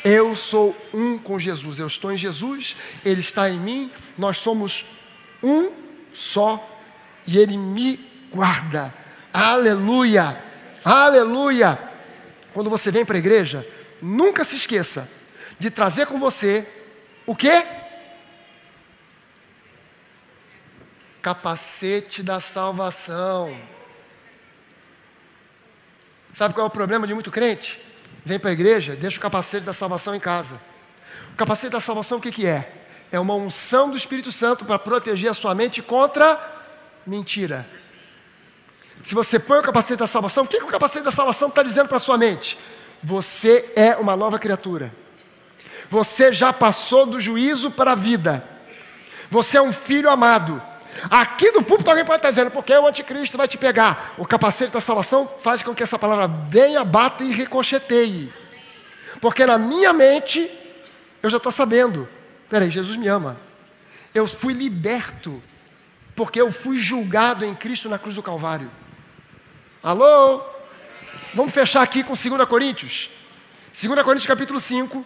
Eu 0.04 0.34
sou 0.34 0.76
um 0.92 1.16
com 1.16 1.38
Jesus. 1.38 1.78
Eu 1.78 1.86
estou 1.86 2.12
em 2.12 2.16
Jesus, 2.16 2.76
Ele 3.04 3.20
está 3.20 3.48
em 3.48 3.58
mim. 3.58 3.90
Nós 4.18 4.38
somos 4.38 4.86
um 5.42 5.70
só 6.12 6.80
e 7.26 7.38
Ele 7.38 7.56
me 7.56 7.98
guarda. 8.30 8.92
Aleluia! 9.32 10.42
Aleluia! 10.84 11.78
Quando 12.52 12.68
você 12.68 12.90
vem 12.90 13.04
para 13.04 13.16
a 13.16 13.18
igreja, 13.18 13.66
nunca 14.00 14.44
se 14.44 14.56
esqueça 14.56 15.08
de 15.58 15.70
trazer 15.70 16.06
com 16.06 16.18
você 16.18 16.66
o 17.24 17.36
quê? 17.36 17.64
Capacete 21.22 22.22
da 22.22 22.40
salvação. 22.40 23.56
Sabe 26.32 26.54
qual 26.54 26.66
é 26.66 26.68
o 26.68 26.72
problema 26.72 27.06
de 27.06 27.14
muito 27.14 27.30
crente? 27.30 27.80
Vem 28.24 28.38
para 28.38 28.50
a 28.50 28.52
igreja, 28.52 28.94
deixa 28.94 29.18
o 29.18 29.20
capacete 29.20 29.64
da 29.64 29.72
salvação 29.72 30.14
em 30.14 30.20
casa. 30.20 30.60
O 31.32 31.36
capacete 31.36 31.72
da 31.72 31.80
salvação 31.80 32.18
o 32.18 32.20
que, 32.20 32.30
que 32.30 32.46
é? 32.46 32.70
É 33.10 33.18
uma 33.18 33.34
unção 33.34 33.90
do 33.90 33.96
Espírito 33.96 34.32
Santo 34.32 34.64
para 34.64 34.78
proteger 34.78 35.30
a 35.30 35.34
sua 35.34 35.54
mente 35.54 35.82
contra 35.82 36.40
mentira. 37.06 37.66
Se 39.02 39.14
você 39.14 39.38
põe 39.38 39.58
o 39.58 39.62
capacete 39.62 39.98
da 39.98 40.06
salvação, 40.06 40.44
o 40.44 40.46
que, 40.46 40.58
que 40.58 40.64
o 40.64 40.68
capacete 40.68 41.04
da 41.04 41.10
salvação 41.10 41.48
está 41.48 41.62
dizendo 41.62 41.88
para 41.88 41.96
a 41.96 42.00
sua 42.00 42.16
mente? 42.16 42.58
Você 43.02 43.72
é 43.74 43.96
uma 43.96 44.16
nova 44.16 44.38
criatura. 44.38 44.94
Você 45.90 46.32
já 46.32 46.52
passou 46.52 47.04
do 47.04 47.20
juízo 47.20 47.70
para 47.70 47.92
a 47.92 47.96
vida. 47.96 48.44
Você 49.28 49.58
é 49.58 49.62
um 49.62 49.72
filho 49.72 50.08
amado. 50.08 50.62
Aqui 51.10 51.50
do 51.52 51.62
púlpito 51.62 51.90
alguém 51.90 52.04
pode 52.04 52.18
estar 52.18 52.30
dizendo, 52.30 52.50
porque 52.50 52.72
o 52.74 52.86
anticristo 52.86 53.36
vai 53.36 53.48
te 53.48 53.56
pegar. 53.56 54.14
O 54.18 54.26
capacete 54.26 54.72
da 54.72 54.80
salvação 54.80 55.28
faz 55.40 55.62
com 55.62 55.74
que 55.74 55.82
essa 55.82 55.98
palavra 55.98 56.28
venha, 56.48 56.84
bata 56.84 57.24
e 57.24 57.32
ricocheteie. 57.32 58.32
Porque 59.20 59.44
na 59.46 59.58
minha 59.58 59.92
mente, 59.92 60.50
eu 61.22 61.30
já 61.30 61.38
estou 61.38 61.52
sabendo. 61.52 62.08
Peraí, 62.48 62.70
Jesus 62.70 62.96
me 62.96 63.08
ama. 63.08 63.40
Eu 64.14 64.26
fui 64.26 64.52
liberto, 64.52 65.42
porque 66.14 66.40
eu 66.40 66.52
fui 66.52 66.78
julgado 66.78 67.44
em 67.44 67.54
Cristo 67.54 67.88
na 67.88 67.98
cruz 67.98 68.16
do 68.16 68.22
Calvário. 68.22 68.70
Alô? 69.82 70.42
Vamos 71.34 71.52
fechar 71.52 71.82
aqui 71.82 72.04
com 72.04 72.14
2 72.14 72.44
Coríntios. 72.46 73.10
2 73.72 74.02
Coríntios 74.02 74.26
capítulo 74.26 74.60
5, 74.60 75.04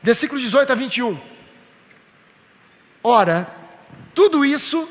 versículos 0.00 0.40
18 0.42 0.70
a 0.70 0.74
21. 0.76 1.20
Ora, 3.02 3.55
tudo 4.16 4.46
isso 4.46 4.88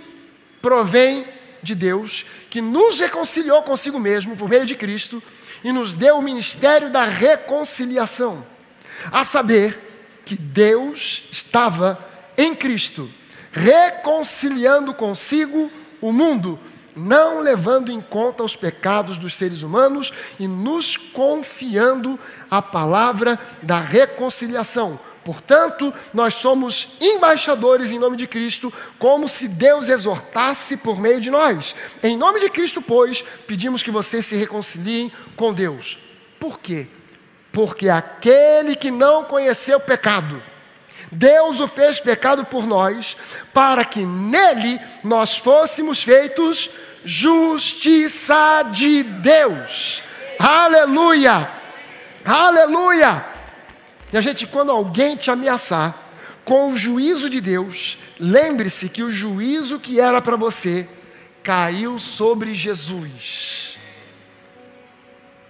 provém 0.61 1.25
de 1.63 1.73
Deus, 1.73 2.27
que 2.47 2.61
nos 2.61 2.99
reconciliou 2.99 3.63
consigo 3.63 3.99
mesmo 3.99 4.37
por 4.37 4.47
meio 4.47 4.67
de 4.67 4.75
Cristo 4.75 5.21
e 5.63 5.71
nos 5.71 5.95
deu 5.95 6.19
o 6.19 6.21
ministério 6.21 6.91
da 6.91 7.03
reconciliação. 7.03 8.45
A 9.11 9.23
saber 9.23 10.21
que 10.23 10.35
Deus 10.35 11.27
estava 11.31 11.97
em 12.37 12.53
Cristo, 12.53 13.09
reconciliando 13.51 14.93
consigo 14.93 15.71
o 15.99 16.11
mundo, 16.11 16.59
não 16.95 17.39
levando 17.39 17.91
em 17.91 18.01
conta 18.01 18.43
os 18.43 18.55
pecados 18.55 19.17
dos 19.17 19.33
seres 19.33 19.63
humanos 19.63 20.13
e 20.39 20.47
nos 20.47 20.97
confiando 20.97 22.19
a 22.49 22.61
palavra 22.61 23.39
da 23.63 23.79
reconciliação 23.79 24.99
Portanto, 25.25 25.91
nós 26.13 26.35
somos 26.35 26.89
embaixadores 27.01 27.89
em 27.89 27.97
nome 27.97 28.15
de 28.15 28.27
Cristo, 28.27 28.71
como 28.99 29.27
se 29.27 29.47
Deus 29.47 29.89
exortasse 29.89 30.77
por 30.77 31.01
meio 31.01 31.19
de 31.19 31.31
nós. 31.31 31.75
Em 32.03 32.15
nome 32.15 32.39
de 32.39 32.47
Cristo, 32.47 32.79
pois, 32.79 33.23
pedimos 33.47 33.81
que 33.81 33.89
vocês 33.89 34.23
se 34.23 34.35
reconciliem 34.35 35.11
com 35.35 35.51
Deus. 35.51 35.97
Por 36.39 36.59
quê? 36.59 36.85
Porque 37.51 37.89
aquele 37.89 38.75
que 38.75 38.91
não 38.91 39.23
conheceu 39.23 39.79
pecado, 39.79 40.43
Deus 41.11 41.59
o 41.59 41.67
fez 41.67 41.99
pecado 41.99 42.45
por 42.45 42.67
nós, 42.67 43.17
para 43.51 43.83
que 43.83 44.05
nele 44.05 44.79
nós 45.03 45.37
fôssemos 45.37 46.03
feitos 46.03 46.69
justiça 47.03 48.61
de 48.71 49.01
Deus. 49.01 50.03
Aleluia! 50.37 51.49
Aleluia! 52.23 53.34
E 54.15 54.17
a 54.17 54.21
gente, 54.21 54.47
quando 54.47 54.71
alguém 54.71 55.17
te 55.17 55.29
ameaçar 55.29 55.93
com 56.45 56.71
o 56.71 56.77
juízo 56.77 57.29
de 57.29 57.41
Deus, 57.41 57.97
lembre-se 58.17 58.87
que 58.87 59.03
o 59.03 59.11
juízo 59.11 59.77
que 59.77 59.99
era 59.99 60.21
para 60.21 60.37
você 60.37 60.87
caiu 61.43 61.99
sobre 61.99 62.55
Jesus. 62.55 63.77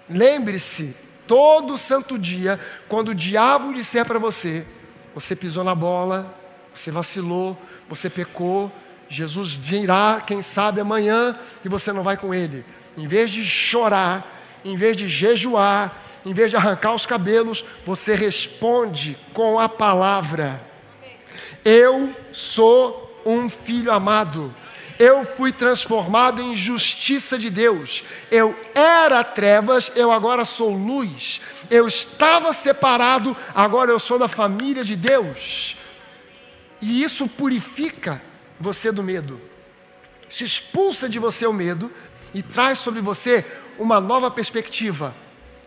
Lembre-se 0.10 0.96
todo 1.28 1.78
santo 1.78 2.18
dia, 2.18 2.60
quando 2.90 3.10
o 3.10 3.14
diabo 3.14 3.72
disser 3.72 4.04
para 4.04 4.18
você, 4.18 4.66
você 5.14 5.36
pisou 5.36 5.64
na 5.64 5.76
bola, 5.76 6.36
você 6.74 6.90
vacilou, 6.90 7.56
você 7.88 8.10
pecou, 8.10 8.72
Jesus 9.08 9.54
virá, 9.54 10.24
quem 10.26 10.42
sabe 10.42 10.82
amanhã, 10.82 11.38
e 11.64 11.70
você 11.70 11.94
não 11.94 12.02
vai 12.02 12.18
com 12.18 12.34
ele. 12.34 12.66
Em 12.98 13.06
vez 13.06 13.30
de 13.30 13.46
chorar, 13.46 14.26
em 14.66 14.76
vez 14.76 14.98
de 14.98 15.08
jejuar, 15.08 16.02
em 16.26 16.34
vez 16.34 16.50
de 16.50 16.58
arrancar 16.58 16.94
os 16.94 17.06
cabelos, 17.06 17.64
você 17.86 18.16
responde 18.16 19.18
com 19.32 19.60
a 19.60 19.70
palavra. 19.70 20.60
Eu 21.64 22.14
sou 22.34 23.22
um 23.26 23.48
filho 23.48 23.92
amado. 23.92 24.54
Eu 24.98 25.26
fui 25.26 25.52
transformado 25.52 26.42
em 26.42 26.56
justiça 26.56 27.38
de 27.38 27.50
Deus. 27.50 28.04
Eu 28.32 28.58
era 28.74 29.24
trevas, 29.24 29.92
eu 29.96 30.12
agora 30.12 30.46
sou 30.46 30.72
luz. 30.72 31.42
Eu 31.70 31.88
estava 31.88 32.54
separado, 32.54 33.36
agora 33.54 33.92
eu 33.92 34.00
sou 34.00 34.18
da 34.18 34.28
família 34.28 34.84
de 34.84 34.96
Deus. 34.96 35.78
E 36.82 37.04
isso 37.04 37.28
purifica 37.28 38.22
você 38.60 38.92
do 38.92 39.04
medo. 39.04 39.40
Se 40.28 40.44
expulsa 40.44 41.08
de 41.08 41.20
você 41.20 41.46
o 41.46 41.54
medo 41.54 41.92
e 42.34 42.42
traz 42.42 42.80
sobre 42.80 43.02
você 43.02 43.46
uma 43.78 44.00
nova 44.00 44.32
perspectiva. 44.32 45.14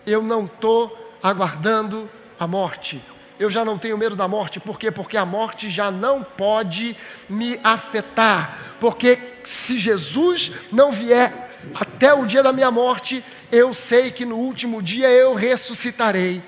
Eu 0.08 0.22
não 0.22 0.44
estou 0.44 1.16
aguardando 1.22 2.08
a 2.38 2.46
morte. 2.46 3.02
Eu 3.38 3.50
já 3.50 3.64
não 3.64 3.78
tenho 3.78 3.96
medo 3.96 4.16
da 4.16 4.26
morte, 4.26 4.58
por 4.58 4.78
quê? 4.78 4.90
Porque 4.90 5.16
a 5.16 5.24
morte 5.24 5.70
já 5.70 5.90
não 5.90 6.24
pode 6.24 6.96
me 7.28 7.60
afetar. 7.62 8.58
Porque 8.80 9.18
se 9.44 9.78
Jesus 9.78 10.52
não 10.72 10.90
vier 10.90 11.50
até 11.74 12.12
o 12.12 12.26
dia 12.26 12.42
da 12.42 12.52
minha 12.52 12.70
morte, 12.70 13.24
eu 13.52 13.72
sei 13.72 14.10
que 14.10 14.24
no 14.24 14.36
último 14.36 14.82
dia 14.82 15.08
eu 15.10 15.34
ressuscitarei. 15.34 16.42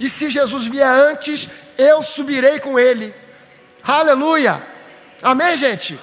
E 0.00 0.08
se 0.08 0.30
Jesus 0.30 0.66
vier 0.66 0.88
antes, 0.88 1.48
eu 1.76 2.02
subirei 2.02 2.58
com 2.58 2.78
ele. 2.78 3.12
Aleluia! 3.82 4.62
Amém, 5.22 5.56
gente? 5.56 5.98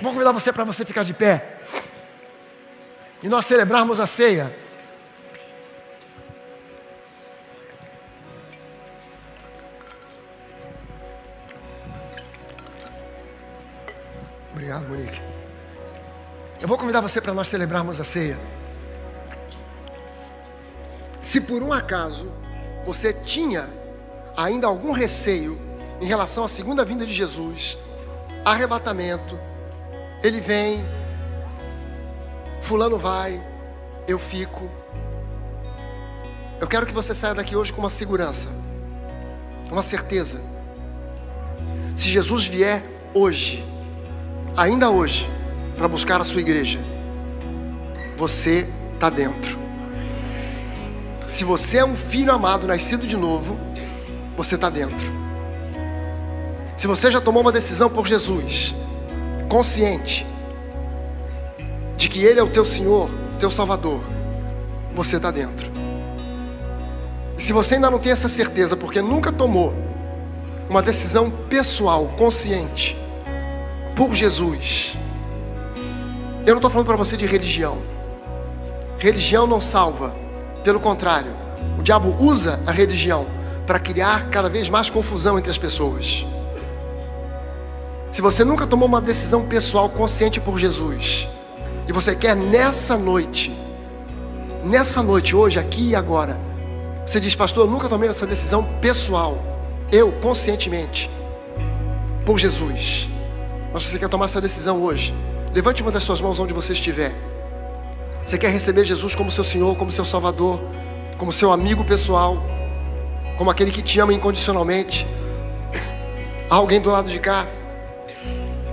Vou 0.00 0.12
convidar 0.12 0.32
você 0.32 0.52
para 0.52 0.64
você 0.64 0.84
ficar 0.84 1.02
de 1.02 1.12
pé. 1.12 1.58
E 3.22 3.28
nós 3.28 3.46
celebrarmos 3.46 4.00
a 4.00 4.06
ceia. 4.06 4.52
Obrigado, 14.52 14.88
Monique. 14.88 15.20
Eu 16.60 16.66
vou 16.66 16.76
convidar 16.76 17.00
você 17.00 17.20
para 17.20 17.32
nós 17.32 17.48
celebrarmos 17.48 18.00
a 18.00 18.04
ceia. 18.04 18.36
Se 21.22 21.40
por 21.40 21.62
um 21.62 21.72
acaso 21.72 22.32
você 22.84 23.12
tinha 23.12 23.68
ainda 24.36 24.66
algum 24.66 24.92
receio 24.92 25.60
em 26.00 26.06
relação 26.06 26.44
à 26.44 26.48
segunda 26.48 26.84
vinda 26.84 27.04
de 27.04 27.12
Jesus, 27.12 27.78
arrebatamento, 28.44 29.38
ele 30.22 30.40
vem, 30.40 30.84
Fulano 32.62 32.98
vai, 32.98 33.40
eu 34.06 34.18
fico. 34.18 34.70
Eu 36.60 36.66
quero 36.66 36.86
que 36.86 36.92
você 36.92 37.14
saia 37.14 37.34
daqui 37.34 37.54
hoje 37.54 37.72
com 37.72 37.80
uma 37.80 37.90
segurança, 37.90 38.48
uma 39.70 39.82
certeza. 39.82 40.40
Se 41.96 42.08
Jesus 42.08 42.46
vier 42.46 42.82
hoje, 43.12 43.64
ainda 44.58 44.90
hoje, 44.90 45.30
para 45.76 45.86
buscar 45.86 46.20
a 46.20 46.24
sua 46.24 46.40
igreja, 46.40 46.80
você 48.16 48.68
está 48.94 49.08
dentro. 49.08 49.56
Se 51.28 51.44
você 51.44 51.78
é 51.78 51.84
um 51.84 51.94
filho 51.94 52.32
amado, 52.32 52.66
nascido 52.66 53.06
de 53.06 53.16
novo, 53.16 53.56
você 54.36 54.56
está 54.56 54.68
dentro. 54.68 55.12
Se 56.76 56.88
você 56.88 57.08
já 57.08 57.20
tomou 57.20 57.42
uma 57.42 57.52
decisão 57.52 57.88
por 57.88 58.08
Jesus, 58.08 58.74
consciente 59.48 60.26
de 61.96 62.08
que 62.08 62.24
Ele 62.24 62.40
é 62.40 62.42
o 62.42 62.50
teu 62.50 62.64
Senhor, 62.64 63.08
teu 63.38 63.52
Salvador, 63.52 64.02
você 64.92 65.18
está 65.18 65.30
dentro. 65.30 65.70
E 67.38 67.42
se 67.42 67.52
você 67.52 67.76
ainda 67.76 67.90
não 67.90 68.00
tem 68.00 68.10
essa 68.10 68.28
certeza, 68.28 68.76
porque 68.76 69.00
nunca 69.00 69.30
tomou 69.30 69.72
uma 70.68 70.82
decisão 70.82 71.30
pessoal, 71.30 72.08
consciente, 72.16 72.97
por 73.98 74.14
Jesus, 74.14 74.96
eu 76.46 76.54
não 76.54 76.58
estou 76.58 76.70
falando 76.70 76.86
para 76.86 76.96
você 76.96 77.16
de 77.16 77.26
religião. 77.26 77.78
Religião 78.96 79.44
não 79.44 79.60
salva, 79.60 80.14
pelo 80.62 80.78
contrário, 80.78 81.32
o 81.76 81.82
diabo 81.82 82.14
usa 82.20 82.60
a 82.64 82.70
religião 82.70 83.26
para 83.66 83.80
criar 83.80 84.30
cada 84.30 84.48
vez 84.48 84.68
mais 84.68 84.88
confusão 84.88 85.36
entre 85.36 85.50
as 85.50 85.58
pessoas. 85.58 86.24
Se 88.08 88.22
você 88.22 88.44
nunca 88.44 88.68
tomou 88.68 88.86
uma 88.86 89.00
decisão 89.00 89.48
pessoal 89.48 89.88
consciente 89.88 90.40
por 90.40 90.60
Jesus, 90.60 91.26
e 91.88 91.92
você 91.92 92.14
quer 92.14 92.36
nessa 92.36 92.96
noite, 92.96 93.52
nessa 94.62 95.02
noite, 95.02 95.34
hoje, 95.34 95.58
aqui 95.58 95.88
e 95.88 95.96
agora, 95.96 96.40
você 97.04 97.18
diz, 97.18 97.34
pastor, 97.34 97.66
eu 97.66 97.70
nunca 97.70 97.88
tomei 97.88 98.08
essa 98.08 98.28
decisão 98.28 98.62
pessoal, 98.80 99.42
eu, 99.90 100.12
conscientemente, 100.22 101.10
por 102.24 102.38
Jesus. 102.38 103.17
Mas 103.72 103.82
você 103.82 103.98
quer 103.98 104.08
tomar 104.08 104.26
essa 104.26 104.40
decisão 104.40 104.82
hoje, 104.82 105.14
levante 105.52 105.82
uma 105.82 105.92
das 105.92 106.02
suas 106.02 106.20
mãos 106.20 106.38
onde 106.38 106.52
você 106.52 106.72
estiver. 106.72 107.12
Você 108.24 108.36
quer 108.36 108.50
receber 108.50 108.84
Jesus 108.84 109.14
como 109.14 109.30
seu 109.30 109.44
Senhor, 109.44 109.76
como 109.76 109.90
seu 109.90 110.04
Salvador, 110.04 110.60
como 111.16 111.32
seu 111.32 111.50
amigo 111.50 111.84
pessoal, 111.84 112.42
como 113.36 113.50
aquele 113.50 113.70
que 113.70 113.82
te 113.82 113.98
ama 114.00 114.12
incondicionalmente. 114.12 115.06
Há 116.50 116.54
alguém 116.54 116.80
do 116.80 116.90
lado 116.90 117.10
de 117.10 117.18
cá? 117.18 117.46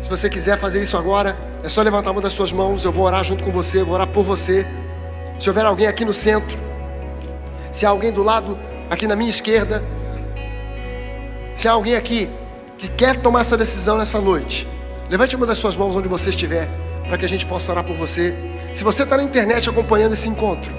Se 0.01 0.09
você 0.09 0.29
quiser 0.29 0.57
fazer 0.57 0.81
isso 0.81 0.97
agora, 0.97 1.37
é 1.63 1.69
só 1.69 1.81
levantar 1.81 2.11
uma 2.11 2.21
das 2.21 2.33
suas 2.33 2.51
mãos. 2.51 2.85
Eu 2.85 2.91
vou 2.91 3.05
orar 3.05 3.23
junto 3.23 3.43
com 3.43 3.51
você, 3.51 3.83
vou 3.83 3.95
orar 3.95 4.07
por 4.07 4.23
você. 4.23 4.65
Se 5.39 5.49
houver 5.49 5.65
alguém 5.65 5.87
aqui 5.87 6.05
no 6.05 6.13
centro, 6.13 6.57
se 7.71 7.85
há 7.85 7.89
alguém 7.89 8.11
do 8.11 8.23
lado 8.23 8.57
aqui 8.89 9.07
na 9.07 9.15
minha 9.15 9.29
esquerda, 9.29 9.83
se 11.55 11.67
há 11.67 11.71
alguém 11.71 11.95
aqui 11.95 12.29
que 12.77 12.87
quer 12.87 13.15
tomar 13.17 13.41
essa 13.41 13.57
decisão 13.57 13.97
nessa 13.97 14.21
noite, 14.21 14.67
levante 15.09 15.35
uma 15.35 15.45
das 15.45 15.57
suas 15.57 15.75
mãos 15.75 15.95
onde 15.95 16.07
você 16.07 16.29
estiver, 16.29 16.69
para 17.07 17.17
que 17.17 17.25
a 17.25 17.29
gente 17.29 17.45
possa 17.45 17.71
orar 17.71 17.83
por 17.83 17.95
você. 17.95 18.33
Se 18.73 18.83
você 18.83 19.03
está 19.03 19.17
na 19.17 19.23
internet 19.23 19.69
acompanhando 19.69 20.13
esse 20.13 20.27
encontro, 20.27 20.71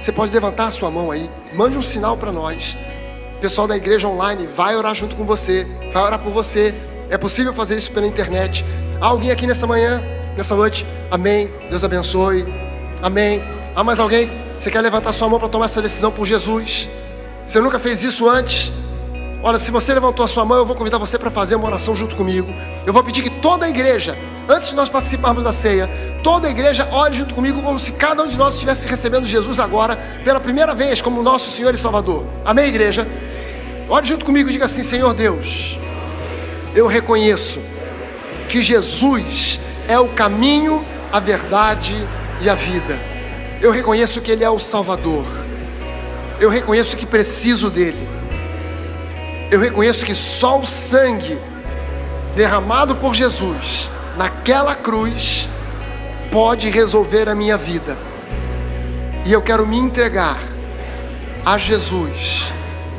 você 0.00 0.12
pode 0.12 0.32
levantar 0.32 0.66
a 0.66 0.70
sua 0.70 0.90
mão 0.90 1.10
aí, 1.10 1.30
mande 1.52 1.78
um 1.78 1.82
sinal 1.82 2.16
para 2.16 2.32
nós. 2.32 2.76
O 3.36 3.40
pessoal 3.40 3.66
da 3.66 3.76
igreja 3.76 4.08
online 4.08 4.46
vai 4.46 4.76
orar 4.76 4.94
junto 4.94 5.14
com 5.16 5.24
você, 5.24 5.66
vai 5.92 6.02
orar 6.02 6.18
por 6.18 6.32
você, 6.32 6.74
é 7.10 7.18
possível 7.18 7.52
fazer 7.52 7.76
isso 7.76 7.92
pela 7.92 8.06
internet. 8.06 8.64
Há 9.00 9.06
alguém 9.06 9.30
aqui 9.30 9.46
nessa 9.46 9.66
manhã, 9.66 10.02
nessa 10.36 10.54
noite? 10.56 10.86
Amém. 11.10 11.50
Deus 11.68 11.84
abençoe. 11.84 12.44
Amém. 13.02 13.42
Há 13.76 13.84
mais 13.84 14.00
alguém? 14.00 14.30
Você 14.58 14.70
quer 14.70 14.80
levantar 14.80 15.12
sua 15.12 15.28
mão 15.28 15.38
para 15.38 15.48
tomar 15.48 15.66
essa 15.66 15.82
decisão 15.82 16.10
por 16.10 16.26
Jesus? 16.26 16.88
Você 17.44 17.60
nunca 17.60 17.78
fez 17.78 18.02
isso 18.02 18.28
antes? 18.28 18.72
Olha, 19.46 19.58
se 19.58 19.70
você 19.70 19.92
levantou 19.92 20.24
a 20.24 20.28
sua 20.28 20.44
mão, 20.44 20.56
eu 20.56 20.64
vou 20.64 20.74
convidar 20.74 20.96
você 20.96 21.18
para 21.18 21.30
fazer 21.30 21.54
uma 21.54 21.66
oração 21.66 21.94
junto 21.94 22.16
comigo. 22.16 22.48
Eu 22.86 22.94
vou 22.94 23.04
pedir 23.04 23.22
que 23.22 23.28
toda 23.28 23.66
a 23.66 23.68
igreja, 23.68 24.16
antes 24.48 24.70
de 24.70 24.74
nós 24.74 24.88
participarmos 24.88 25.44
da 25.44 25.52
ceia, 25.52 25.86
toda 26.22 26.48
a 26.48 26.50
igreja 26.50 26.88
ore 26.90 27.14
junto 27.14 27.34
comigo 27.34 27.60
como 27.60 27.78
se 27.78 27.92
cada 27.92 28.22
um 28.22 28.26
de 28.26 28.38
nós 28.38 28.54
estivesse 28.54 28.88
recebendo 28.88 29.26
Jesus 29.26 29.60
agora, 29.60 29.96
pela 30.24 30.40
primeira 30.40 30.74
vez, 30.74 31.02
como 31.02 31.22
nosso 31.22 31.50
Senhor 31.50 31.74
e 31.74 31.78
Salvador. 31.78 32.24
Amém, 32.42 32.68
igreja? 32.68 33.06
Ore 33.86 34.06
junto 34.06 34.24
comigo 34.24 34.48
e 34.48 34.52
diga 34.52 34.64
assim: 34.64 34.82
Senhor 34.82 35.12
Deus 35.12 35.78
eu 36.74 36.88
reconheço 36.88 37.60
que 38.48 38.60
Jesus 38.60 39.60
é 39.86 39.98
o 39.98 40.08
caminho, 40.08 40.84
a 41.12 41.20
verdade 41.20 41.94
e 42.40 42.48
a 42.48 42.54
vida. 42.54 43.00
Eu 43.60 43.70
reconheço 43.70 44.20
que 44.20 44.32
Ele 44.32 44.42
é 44.42 44.50
o 44.50 44.58
Salvador. 44.58 45.24
Eu 46.40 46.50
reconheço 46.50 46.96
que 46.96 47.06
preciso 47.06 47.70
dEle. 47.70 48.13
Eu 49.54 49.60
reconheço 49.60 50.04
que 50.04 50.16
só 50.16 50.58
o 50.58 50.66
sangue 50.66 51.40
derramado 52.34 52.96
por 52.96 53.14
Jesus 53.14 53.88
naquela 54.16 54.74
cruz 54.74 55.48
pode 56.28 56.68
resolver 56.68 57.28
a 57.28 57.36
minha 57.36 57.56
vida. 57.56 57.96
E 59.24 59.32
eu 59.32 59.40
quero 59.40 59.64
me 59.64 59.78
entregar 59.78 60.42
a 61.46 61.56
Jesus 61.56 62.52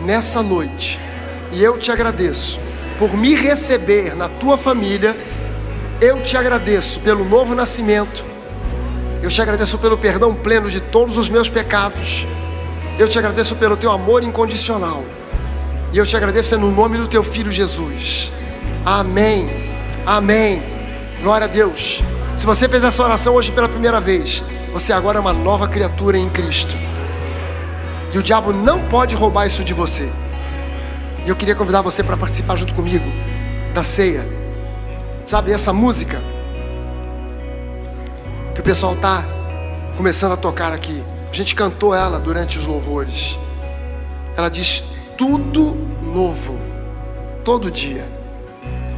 nessa 0.05 0.41
noite. 0.41 0.97
E 1.51 1.61
eu 1.61 1.77
te 1.77 1.91
agradeço 1.91 2.57
por 2.97 3.17
me 3.17 3.35
receber 3.35 4.15
na 4.15 4.29
tua 4.29 4.57
família. 4.57 5.13
Eu 5.99 6.23
te 6.23 6.37
agradeço 6.37 7.01
pelo 7.01 7.25
novo 7.25 7.53
nascimento. 7.53 8.23
Eu 9.21 9.29
te 9.29 9.41
agradeço 9.41 9.77
pelo 9.77 9.97
perdão 9.97 10.33
pleno 10.33 10.71
de 10.71 10.79
todos 10.79 11.17
os 11.17 11.27
meus 11.27 11.49
pecados. 11.49 12.25
Eu 12.97 13.09
te 13.09 13.19
agradeço 13.19 13.57
pelo 13.57 13.75
teu 13.75 13.91
amor 13.91 14.23
incondicional. 14.23 15.03
E 15.95 15.97
eu 15.97 16.05
te 16.05 16.17
agradeço 16.17 16.57
no 16.57 16.69
nome 16.71 16.97
do 16.97 17.07
teu 17.07 17.23
filho 17.23 17.49
Jesus. 17.53 18.29
Amém. 18.85 19.49
Amém. 20.05 20.61
Glória 21.21 21.45
a 21.45 21.47
Deus. 21.47 22.03
Se 22.35 22.45
você 22.45 22.67
fez 22.67 22.83
essa 22.83 23.01
oração 23.01 23.33
hoje 23.33 23.49
pela 23.49 23.69
primeira 23.69 24.01
vez, 24.01 24.43
você 24.73 24.91
agora 24.91 25.19
é 25.19 25.21
uma 25.21 25.31
nova 25.31 25.69
criatura 25.69 26.17
em 26.17 26.29
Cristo. 26.29 26.75
E 28.13 28.17
o 28.17 28.21
diabo 28.21 28.51
não 28.51 28.89
pode 28.89 29.15
roubar 29.15 29.47
isso 29.47 29.63
de 29.63 29.73
você. 29.73 30.11
E 31.25 31.29
eu 31.29 31.35
queria 31.37 31.55
convidar 31.55 31.81
você 31.81 32.03
para 32.03 32.17
participar 32.17 32.57
junto 32.57 32.73
comigo 32.73 33.09
da 33.73 33.81
ceia. 33.81 34.27
Sabe 35.25 35.53
essa 35.53 35.71
música 35.71 36.21
que 38.53 38.59
o 38.59 38.63
pessoal 38.65 38.95
está 38.95 39.23
começando 39.95 40.33
a 40.33 40.37
tocar 40.37 40.73
aqui? 40.73 41.01
A 41.31 41.33
gente 41.33 41.55
cantou 41.55 41.95
ela 41.95 42.19
durante 42.19 42.59
os 42.59 42.67
louvores. 42.67 43.39
Ela 44.35 44.49
diz 44.49 44.83
tudo 45.17 45.75
novo, 46.01 46.57
todo 47.43 47.71
dia. 47.71 48.05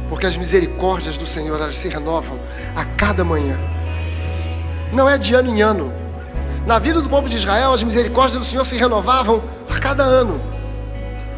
Porque 0.08 0.26
as 0.26 0.36
misericórdias 0.36 1.16
do 1.16 1.26
Senhor 1.26 1.60
elas 1.60 1.76
se 1.76 1.88
renovam 1.88 2.38
a 2.74 2.84
cada 2.84 3.24
manhã. 3.24 3.58
Não 4.92 5.08
é 5.08 5.18
de 5.18 5.34
ano 5.34 5.50
em 5.50 5.60
ano. 5.60 5.92
Na 6.66 6.78
vida 6.78 7.00
do 7.00 7.08
povo 7.08 7.28
de 7.28 7.36
Israel, 7.36 7.72
as 7.72 7.82
misericórdias 7.82 8.38
do 8.38 8.44
Senhor 8.44 8.64
se 8.64 8.76
renovavam 8.76 9.42
a 9.68 9.78
cada 9.78 10.02
ano. 10.02 10.40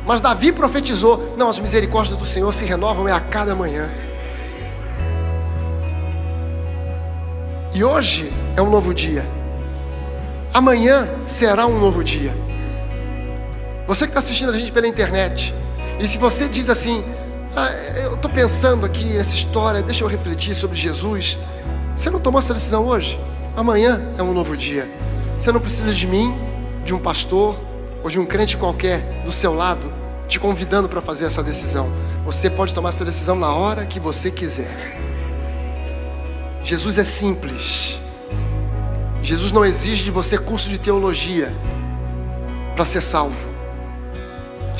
Mas 0.06 0.20
Davi 0.20 0.52
profetizou: 0.52 1.34
não, 1.36 1.48
as 1.48 1.58
misericórdias 1.58 2.16
do 2.16 2.24
Senhor 2.24 2.52
se 2.52 2.64
renovam 2.64 3.08
é 3.08 3.12
a 3.12 3.20
cada 3.20 3.54
manhã. 3.54 3.90
E 7.74 7.84
hoje 7.84 8.32
é 8.56 8.62
um 8.62 8.70
novo 8.70 8.92
dia. 8.92 9.24
Amanhã 10.52 11.08
será 11.26 11.66
um 11.66 11.78
novo 11.78 12.02
dia. 12.02 12.34
Você 13.90 14.04
que 14.04 14.10
está 14.10 14.20
assistindo 14.20 14.50
a 14.50 14.56
gente 14.56 14.70
pela 14.70 14.86
internet, 14.86 15.52
e 15.98 16.06
se 16.06 16.16
você 16.16 16.48
diz 16.48 16.70
assim, 16.70 17.04
ah, 17.56 17.72
eu 18.04 18.14
estou 18.14 18.30
pensando 18.30 18.86
aqui 18.86 19.04
nessa 19.04 19.34
história, 19.34 19.82
deixa 19.82 20.04
eu 20.04 20.08
refletir 20.08 20.54
sobre 20.54 20.78
Jesus. 20.78 21.36
Você 21.92 22.08
não 22.08 22.20
tomou 22.20 22.38
essa 22.38 22.54
decisão 22.54 22.86
hoje? 22.86 23.18
Amanhã 23.56 24.00
é 24.16 24.22
um 24.22 24.32
novo 24.32 24.56
dia. 24.56 24.88
Você 25.36 25.50
não 25.50 25.58
precisa 25.58 25.92
de 25.92 26.06
mim, 26.06 26.32
de 26.84 26.94
um 26.94 27.00
pastor 27.00 27.58
ou 28.04 28.08
de 28.08 28.20
um 28.20 28.24
crente 28.24 28.56
qualquer 28.56 29.24
do 29.24 29.32
seu 29.32 29.52
lado 29.52 29.92
te 30.28 30.38
convidando 30.38 30.88
para 30.88 31.00
fazer 31.00 31.24
essa 31.24 31.42
decisão. 31.42 31.90
Você 32.24 32.48
pode 32.48 32.72
tomar 32.72 32.90
essa 32.90 33.04
decisão 33.04 33.34
na 33.34 33.52
hora 33.52 33.84
que 33.84 33.98
você 33.98 34.30
quiser. 34.30 35.00
Jesus 36.62 36.96
é 36.96 37.04
simples. 37.04 37.98
Jesus 39.20 39.50
não 39.50 39.64
exige 39.64 40.04
de 40.04 40.12
você 40.12 40.38
curso 40.38 40.70
de 40.70 40.78
teologia 40.78 41.52
para 42.76 42.84
ser 42.84 43.00
salvo. 43.00 43.49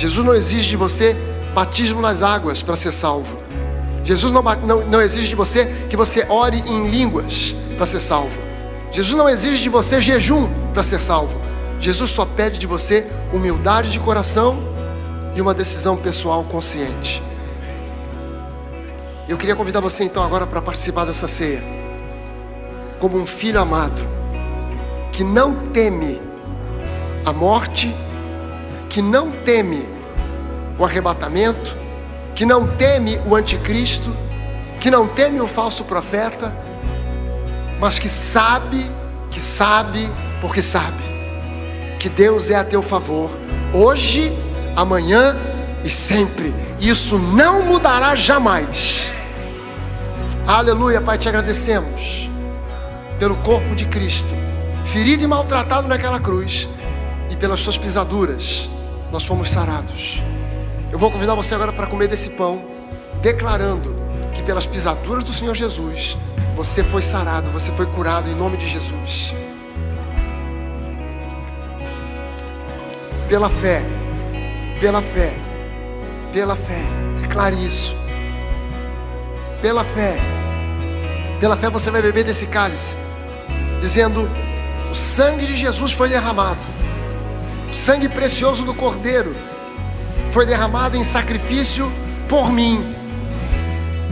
Jesus 0.00 0.24
não 0.24 0.34
exige 0.34 0.70
de 0.70 0.76
você 0.76 1.14
batismo 1.54 2.00
nas 2.00 2.22
águas 2.22 2.62
para 2.62 2.74
ser 2.74 2.90
salvo. 2.90 3.38
Jesus 4.02 4.32
não, 4.32 4.42
não, 4.42 4.80
não 4.86 5.02
exige 5.02 5.28
de 5.28 5.34
você 5.34 5.66
que 5.90 5.96
você 5.96 6.24
ore 6.26 6.56
em 6.66 6.88
línguas 6.88 7.54
para 7.76 7.84
ser 7.84 8.00
salvo. 8.00 8.40
Jesus 8.90 9.14
não 9.14 9.28
exige 9.28 9.62
de 9.62 9.68
você 9.68 10.00
jejum 10.00 10.48
para 10.72 10.82
ser 10.82 10.98
salvo. 10.98 11.38
Jesus 11.78 12.12
só 12.12 12.24
pede 12.24 12.58
de 12.58 12.66
você 12.66 13.06
humildade 13.30 13.92
de 13.92 14.00
coração 14.00 14.58
e 15.34 15.40
uma 15.42 15.52
decisão 15.52 15.98
pessoal 15.98 16.44
consciente. 16.44 17.22
Eu 19.28 19.36
queria 19.36 19.54
convidar 19.54 19.80
você 19.80 20.02
então 20.02 20.24
agora 20.24 20.46
para 20.46 20.62
participar 20.62 21.04
dessa 21.04 21.28
ceia, 21.28 21.62
como 22.98 23.18
um 23.18 23.26
filho 23.26 23.60
amado 23.60 24.00
que 25.12 25.22
não 25.22 25.68
teme 25.68 26.18
a 27.26 27.34
morte, 27.34 27.94
que 28.90 29.00
não 29.00 29.30
teme 29.30 29.88
o 30.78 30.84
arrebatamento, 30.84 31.74
que 32.34 32.44
não 32.44 32.66
teme 32.66 33.18
o 33.24 33.34
anticristo, 33.34 34.14
que 34.78 34.90
não 34.90 35.08
teme 35.08 35.40
o 35.40 35.46
falso 35.46 35.84
profeta, 35.84 36.54
mas 37.78 37.98
que 37.98 38.08
sabe, 38.08 38.84
que 39.30 39.40
sabe, 39.40 40.10
porque 40.42 40.60
sabe, 40.60 41.02
que 41.98 42.10
Deus 42.10 42.50
é 42.50 42.56
a 42.56 42.64
teu 42.64 42.82
favor, 42.82 43.30
hoje, 43.72 44.36
amanhã 44.76 45.36
e 45.82 45.88
sempre. 45.88 46.54
Isso 46.78 47.18
não 47.18 47.62
mudará 47.62 48.14
jamais. 48.14 49.10
Aleluia, 50.46 51.00
Pai, 51.00 51.16
te 51.16 51.28
agradecemos 51.28 52.28
pelo 53.18 53.36
corpo 53.36 53.74
de 53.74 53.86
Cristo 53.86 54.40
ferido 54.84 55.22
e 55.22 55.26
maltratado 55.26 55.86
naquela 55.86 56.18
cruz, 56.18 56.68
e 57.30 57.36
pelas 57.36 57.60
suas 57.60 57.78
pisaduras, 57.78 58.68
nós 59.12 59.24
fomos 59.24 59.50
sarados. 59.50 60.22
Eu 60.90 60.98
vou 60.98 61.10
convidar 61.10 61.34
você 61.34 61.54
agora 61.54 61.72
para 61.72 61.86
comer 61.86 62.08
desse 62.08 62.30
pão, 62.30 62.64
declarando 63.20 63.94
que 64.34 64.42
pelas 64.42 64.66
pisaduras 64.66 65.24
do 65.24 65.32
Senhor 65.32 65.54
Jesus, 65.54 66.16
você 66.56 66.82
foi 66.82 67.02
sarado, 67.02 67.50
você 67.50 67.70
foi 67.72 67.86
curado 67.86 68.28
em 68.28 68.34
nome 68.34 68.56
de 68.56 68.68
Jesus. 68.68 69.34
Pela 73.28 73.48
fé, 73.48 73.84
pela 74.80 75.00
fé, 75.00 75.36
pela 76.32 76.56
fé, 76.56 76.82
declare 77.20 77.54
isso. 77.64 77.96
Pela 79.62 79.84
fé, 79.84 80.18
pela 81.38 81.56
fé 81.56 81.70
você 81.70 81.90
vai 81.90 82.02
beber 82.02 82.24
desse 82.24 82.46
cálice, 82.46 82.96
dizendo: 83.80 84.28
o 84.90 84.94
sangue 84.94 85.46
de 85.46 85.56
Jesus 85.56 85.92
foi 85.92 86.08
derramado. 86.08 86.79
O 87.70 87.74
sangue 87.74 88.08
precioso 88.08 88.64
do 88.64 88.74
Cordeiro 88.74 89.34
foi 90.32 90.44
derramado 90.44 90.96
em 90.96 91.04
sacrifício 91.04 91.90
por 92.28 92.50
mim, 92.50 92.84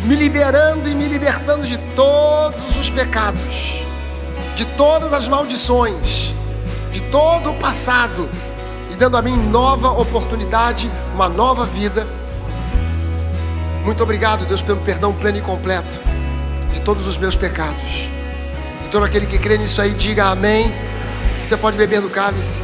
me 0.05 0.15
liberando 0.15 0.89
e 0.89 0.95
me 0.95 1.09
libertando 1.09 1.67
de 1.67 1.77
todos 1.97 2.77
os 2.77 2.89
pecados, 2.89 3.85
de 4.55 4.65
todas 4.65 5.13
as 5.13 5.27
maldições, 5.27 6.33
de 6.93 7.01
todo 7.11 7.51
o 7.51 7.55
passado 7.55 8.29
e 8.93 8.95
dando 8.95 9.17
a 9.17 9.23
mim 9.23 9.37
nova 9.37 9.91
oportunidade, 9.91 10.89
uma 11.13 11.29
nova 11.29 11.67
vida. 11.67 12.07
Muito 13.85 14.03
obrigado, 14.05 14.47
Deus, 14.47 14.63
pelo 14.63 14.81
perdão 14.83 15.13
pleno 15.13 15.39
e 15.39 15.41
completo 15.41 15.99
de 16.73 16.81
todos 16.81 17.09
os 17.09 17.19
meus 17.19 17.35
pecados. 17.35 18.09
E 18.87 18.89
todo 18.89 19.05
aquele 19.05 19.27
que 19.27 19.37
crê 19.37 19.59
nisso 19.59 19.83
aí, 19.83 19.95
diga 19.95 20.27
amém. 20.27 20.73
Você 21.43 21.57
pode 21.57 21.77
beber 21.77 22.01
do 22.01 22.09
cálice. 22.09 22.63